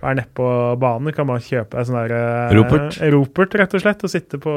[0.00, 0.48] være nede på
[0.80, 1.10] banen.
[1.10, 2.98] Du kan bare kjøpe deg sånn der Ropert?
[3.12, 4.56] ropert, rett og slett, og sitte på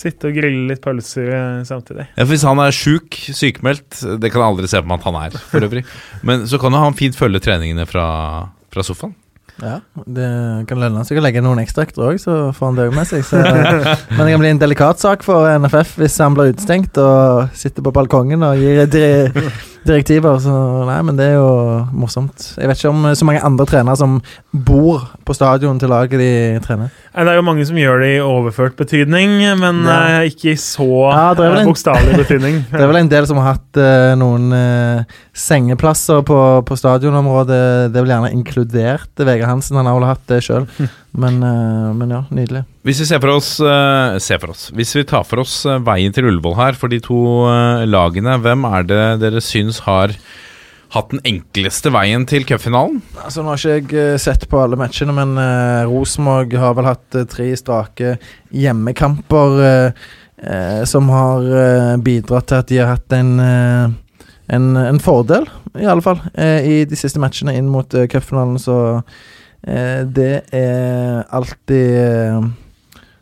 [0.00, 2.06] Sitte og grille litt pølser eh, samtidig.
[2.14, 5.08] Ja, for Hvis han er sjuk, sykemeldt, det kan jeg aldri se på meg at
[5.10, 5.84] han er, for øvrig.
[6.26, 8.06] Men så kan jo han fint følge treningene fra,
[8.72, 9.12] fra sofaen.
[9.60, 10.28] Ja, det
[10.70, 13.24] kan lønne seg å legge noen ekstraøkter òg, så får han det òg med seg.
[13.28, 13.40] Så,
[14.14, 17.84] men det kan bli en delikat sak for NFF hvis han blir utestengt og sitter
[17.84, 19.04] på balkongen og gir di
[19.86, 20.38] direktiver.
[20.40, 20.54] Så
[20.88, 21.50] nei, men det er jo
[21.92, 22.52] morsomt.
[22.56, 24.18] Jeg vet ikke om så mange andre trenere som
[24.52, 26.32] bor på stadion til laget de
[26.64, 26.92] trener.
[27.10, 30.20] Nei, Det er jo mange som gjør det i overført betydning, men Ja.
[30.22, 32.60] eh, ikke i så Ja, eh, en- bokstavelig betydning.
[32.70, 35.02] Det er vel en del som har hatt uh, noen uh,
[35.34, 37.90] sengeplasser på, på stadionområdet.
[37.90, 39.76] Det er vel gjerne inkludert Vegard Hansen.
[39.80, 40.68] Han har vel hatt det sjøl.
[41.18, 42.62] Men, uh, men ja, nydelig.
[42.86, 43.50] Hvis vi ser for oss,
[44.24, 47.18] ser for oss Hvis vi tar for oss veien til Ullevål her for de to
[47.90, 50.14] lagene, hvem er det dere syns har
[50.94, 52.98] hatt den enkleste veien til cupfinalen?
[53.22, 56.88] Altså, nå har ikke jeg eh, sett på alle matchene, men uh, Rosenborg har vel
[56.90, 58.16] hatt uh, tre strake
[58.50, 60.06] hjemmekamper uh,
[60.88, 61.44] som har
[62.00, 63.34] bidratt til at de har hatt en,
[64.48, 65.44] en, en fordel,
[65.76, 68.56] i alle fall, i de siste matchene inn mot uh, cupfinalen.
[68.56, 68.78] Så
[69.60, 72.56] det er alltid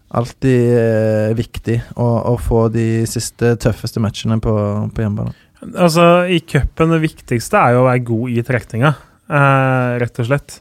[0.08, 4.54] Alltid viktig å, å få de siste tøffeste matchene på,
[4.94, 5.34] på hjemmebane.
[5.66, 8.94] Altså, I cupen det viktigste er jo å være god i trekninga,
[9.26, 10.60] eh, rett og slett.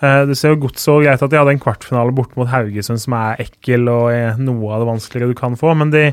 [0.00, 3.02] Eh, du ser jo godt så greit at de hadde en kvartfinale bort mot Haugesund
[3.02, 6.06] som er ekkel og er noe av det vanskeligere du kan få, men de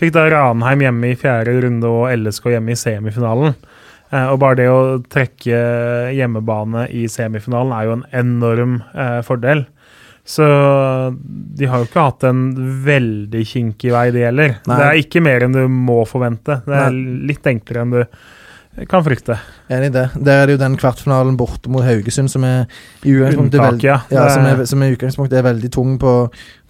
[0.00, 3.58] fikk da Ranheim hjemme i fjerde runde og LSK hjemme i semifinalen.
[4.08, 4.80] Eh, og bare det å
[5.12, 5.60] trekke
[6.16, 9.66] hjemmebane i semifinalen er jo en enorm eh, fordel.
[10.26, 10.46] Så
[11.56, 12.48] de har jo ikke hatt en
[12.84, 14.56] veldig kinkig vei, det gjelder.
[14.66, 14.78] Nei.
[14.80, 16.60] Det er ikke mer enn du må forvente.
[16.66, 16.96] Det er
[17.30, 18.02] litt enklere enn du
[18.90, 19.38] kan frykte.
[19.72, 20.08] Enig i det.
[20.18, 22.66] Der er det jo den kvartfinalen borte mot Haugesund som er
[23.06, 24.00] i utgangspunktet Unntak, ja.
[24.12, 26.16] ja, som, er, som er utgangspunktet er veldig tung på,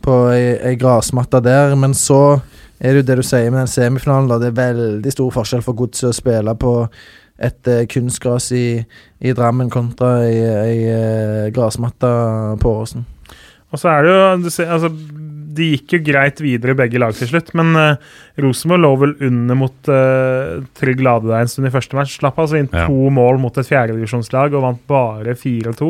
[0.05, 1.75] på ei, ei grasmatte der.
[1.81, 2.39] Men så
[2.79, 4.31] er det jo det du sier med den semifinalen.
[4.31, 6.77] da Det er veldig stor forskjell for godset å spille på
[7.37, 8.69] et eh, kunstgras i,
[9.19, 12.13] i Drammen kontra ei, ei eh, grasmatte
[12.63, 13.05] på Åråsen.
[13.77, 14.89] Og så er det jo du ser, altså,
[15.57, 18.01] De gikk jo greit videre, begge lag til slutt, men uh,
[18.45, 22.17] Rosenborg lå vel under mot uh, Trygg Lade der en stund i første match.
[22.21, 22.85] Slapp altså inn Ja.
[22.89, 25.89] to mål mot et fjerdedivisjonslag og vant bare 4-2.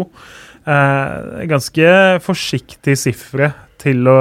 [0.67, 1.91] Uh, ganske
[2.27, 3.53] forsiktig sifre
[3.83, 4.21] til å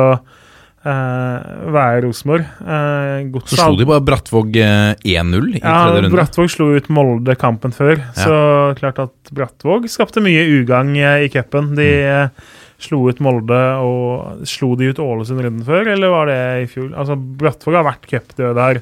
[0.86, 2.44] Uh, være Rosenborg.
[2.62, 5.08] Uh, Så slo de bare Brattvåg uh, 1-0
[5.56, 6.12] i ja, tredje runde.
[6.14, 8.36] Brattvåg slo ut Molde kampen før, så
[8.78, 11.72] klart at Brattvåg skapte mye ugagn eh, i cupen.
[11.80, 12.46] De Mm.
[12.76, 16.70] Eh, slo ut Molde og Slo de ut Ålesund runden før, eller var det i
[16.72, 16.92] fjor?
[16.94, 18.82] Altså, Brattvåg har vært cupdøde her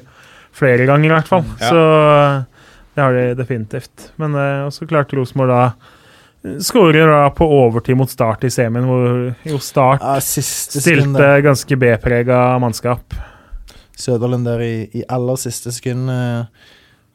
[0.54, 1.44] flere ganger, i hvert fall.
[1.60, 1.70] Ja.
[1.70, 1.84] Så
[2.14, 4.10] eh, det har de definitivt.
[4.22, 5.66] Men eh, også klarte Rosenborg da
[6.60, 12.58] Skårer da på overtid mot Start i semien, hvor jo Start Ja, stilte ganske B-prega
[12.60, 13.16] mannskap.
[13.96, 16.44] Søderlund der i, i aller siste sekund eh,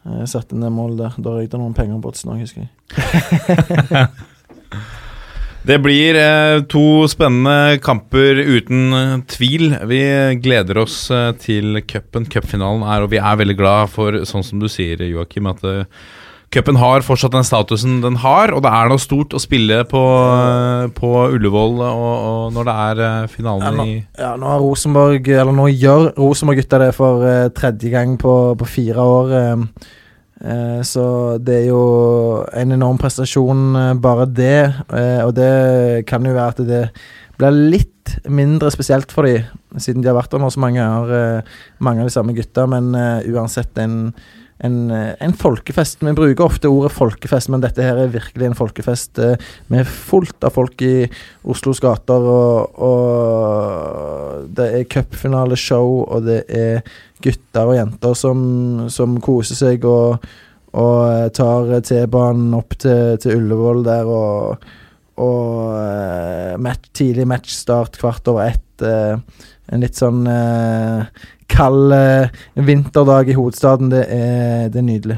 [0.08, 1.20] eh, satte ned mål der.
[1.22, 4.08] Da røyk det noen penger på oddsen òg, husker jeg.
[5.68, 9.74] Det blir eh, to spennende kamper uten eh, tvil.
[9.92, 10.00] Vi
[10.40, 12.26] gleder oss eh, til cupen.
[12.32, 15.60] Cupfinalen er, og vi er veldig glad for, sånn som du sier, Joakim, at
[16.50, 20.02] cupen har fortsatt den statusen den har, og det er noe stort å spille på,
[20.98, 25.54] på Ullevål og, og når det er finalen Ja, i ja, nå har Rosenborg Eller
[25.54, 29.36] nå gjør Rosenborg-gutta det for tredje gang på, på fire år.
[29.44, 29.90] eh,
[30.88, 31.06] så
[31.44, 31.84] det er jo
[32.56, 34.74] en enorm prestasjon, eh, bare det.
[34.96, 36.84] eh, og det kan jo være at det
[37.40, 39.48] blir litt mindre spesielt for dem,
[39.78, 42.68] siden de har vært der nå så mange eh, mange av de samme gutta.
[42.72, 44.14] Men eh, uansett en,
[44.66, 46.04] en, eh, en folkefest.
[46.04, 49.20] Vi bruker ofte ordet folkefest, men dette her er virkelig en folkefest.
[49.22, 51.08] Vi med fullt av folk i
[51.50, 56.84] Oslos gater, og, og det er cupfinaleshow, og det er
[57.24, 58.42] gutter og jenter som,
[58.92, 60.26] som koser seg og,
[60.80, 64.70] og eh, tar T-banen opp til, til Ullevål der og,
[65.20, 68.86] og eh, match, tidlig matchstart kvart over ett.
[68.86, 69.18] eh,
[69.70, 70.24] en litt sånn
[71.46, 71.92] kald
[72.58, 73.92] vinterdag i hovedstaden.
[73.94, 75.18] Det er, det er nydelig.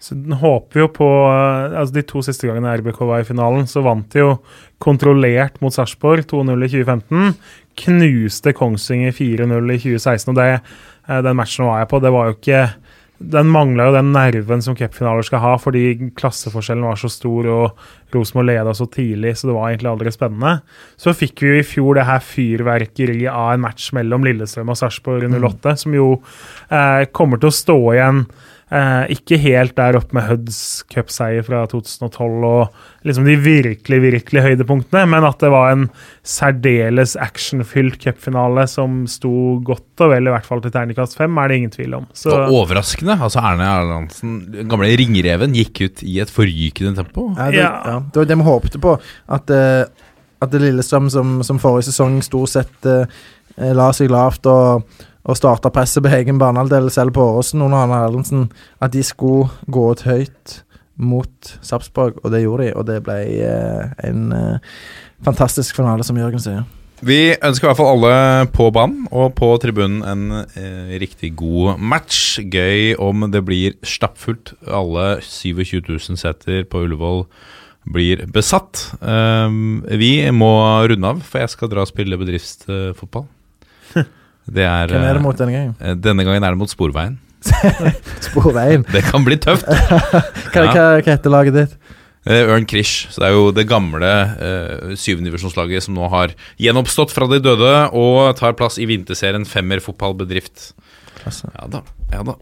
[0.00, 3.82] Så den håper jo på altså De to siste gangene RBK var i finalen, så
[3.84, 4.30] vant de jo
[4.80, 7.34] kontrollert mot Sarpsborg 2-0 i 2015.
[7.82, 10.32] Knuste Kongsvinger 4-0 i 2016.
[10.32, 10.48] og det,
[11.10, 11.98] Den matchen var jeg på.
[12.02, 12.60] Det var jo ikke
[13.20, 17.82] Den mangla jo den nerven som cupfinaler skal ha, fordi klasseforskjellen var så stor og
[18.14, 20.54] Rosenborg leda så tidlig, så det var egentlig aldri spennende.
[20.96, 25.28] Så fikk vi i fjor det her fyrverkeriet av en match mellom Lillestrøm og Sarpsborg
[25.36, 28.24] 08, som jo eh, kommer til å stå igjen
[28.70, 34.44] Eh, ikke helt der oppe med Huds cupseier fra 2012 og liksom de virkelig, virkelig
[34.44, 35.88] høydepunktene, men at det var en
[36.22, 39.32] særdeles actionfylt cupfinale som sto
[39.66, 42.06] godt og vel, i hvert fall til terningkast fem, er det ingen tvil om.
[42.14, 43.18] Så var overraskende.
[43.18, 47.32] altså Erne Erlandsen, den gamle ringreven, gikk ut i et forrykende tempo.
[47.34, 47.74] Ja, det, Ja.
[47.90, 47.98] ja.
[48.06, 48.96] det var det vi håpte på.
[49.28, 50.06] At, uh,
[50.46, 53.02] at Lillestrøm, som, som forrige sesong stort sett uh,
[53.58, 54.86] la seg lavt og,
[55.30, 58.48] og starta presset på egen banehalvdel, selv på Åråsen under Arne Erlendsen,
[58.82, 60.60] at de skulle gå ut høyt
[61.00, 62.74] mot Sarpsborg, og det gjorde de.
[62.76, 63.16] Og det ble
[63.46, 64.76] eh, en eh,
[65.24, 66.66] fantastisk finale, som Jørgen sier.
[67.00, 71.80] Vi ønsker i hvert fall alle på banen og på tribunen en eh, riktig god
[71.80, 72.36] match.
[72.44, 74.52] Gøy om det blir stappfullt.
[74.68, 77.24] Alle 27 000 seter på Ullevål
[77.90, 78.90] blir besatt.
[79.00, 80.52] Um, vi må
[80.92, 83.24] runde av, for jeg skal dra og spille bedriftsfotball.
[84.50, 85.74] Det er, Hvem er det mot denne gangen?
[85.80, 87.18] eh, Denne gangen er det mot Sporveien.
[88.26, 88.84] Sporveien.
[88.90, 89.66] Det kan bli tøft.
[90.52, 90.72] Hva, Ja.
[90.74, 91.76] hva, heter laget ditt?
[92.28, 93.06] Eh, Ørn Krish.
[93.14, 97.70] Så det er jo det gamle uh, syvendivisjonslaget som nå har gjenoppstått fra de døde
[97.96, 100.72] og tar plass i vinterserien Femmer fotballbedrift.
[101.22, 101.48] Klasse.
[101.56, 101.80] Ja da.
[102.12, 102.36] ja da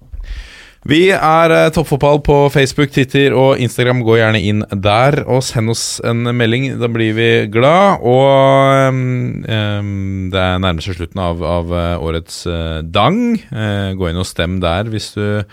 [0.88, 3.98] Vi er eh, Toppfotball på Facebook, Titter og Instagram.
[4.06, 6.70] Gå gjerne inn der og send oss en melding.
[6.80, 8.00] Da blir vi glad.
[8.08, 13.20] Og um, det er nærmer seg slutten av, av eh, årets uh, Dang.
[13.52, 15.44] Uh, gå inn og stem der hvis du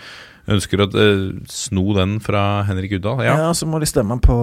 [0.46, 3.22] ønsker å eh, sno den fra Henrik Uddal.
[3.26, 3.34] Ja.
[3.46, 3.48] Ja.
[3.56, 4.36] så må de stemme på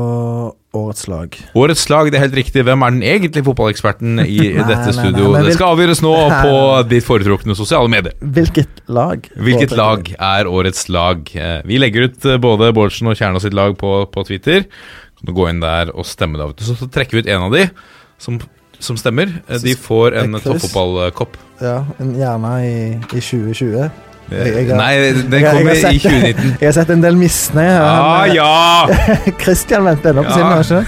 [0.76, 1.38] årets lag.
[1.56, 2.64] Årets lag, det er helt riktig.
[2.68, 5.30] Hvem er den egentlige fotballeksperten i Nei, dette studio?
[5.30, 6.14] nei, men det skal avgjøres nå
[6.48, 6.56] på
[6.92, 8.18] ditt foretrukne sosiale medier.
[8.20, 9.30] Hvilket lag?
[9.38, 11.24] Hvilket lag er årets lag?
[11.38, 14.68] Eh, Vi legger ut eh, både Bårdsen og Kjerna sitt lag på, på Twitter.
[15.20, 16.60] Kan du gå inn der og stemme deg.
[16.68, 17.68] Så, så trekker vi ut en av de
[18.20, 18.42] som,
[18.84, 19.32] som stemmer.
[19.64, 21.38] De får en toppfotballkopp.
[21.64, 22.74] Ja, gjerne i,
[23.14, 23.88] i 2020.
[24.32, 26.58] Jeg- har- Nei, den Jeg- jeg har kommer i 2019.
[26.62, 27.80] Jeg har sett en del misnøye.
[27.82, 28.88] Ah, ja!
[28.90, 30.36] eh, Christian venter ennå på Ja.
[30.36, 30.86] sin, kanskje?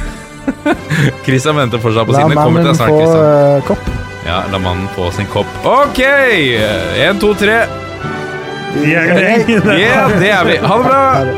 [1.26, 2.30] Christian venter fortsatt på La sin.
[2.30, 3.26] La kommer til mannen deg snart, få Christian.
[3.26, 3.90] eh, kopp.
[4.26, 5.48] Ja, la mannen få sin kopp.
[5.66, 5.99] Ok!
[6.02, 7.60] Én, to, tre.
[8.76, 9.80] Vi er en gjeng.
[9.80, 10.57] Ja, det er vi.
[10.57, 11.02] Ha det bra!
[11.14, 11.36] Ha det.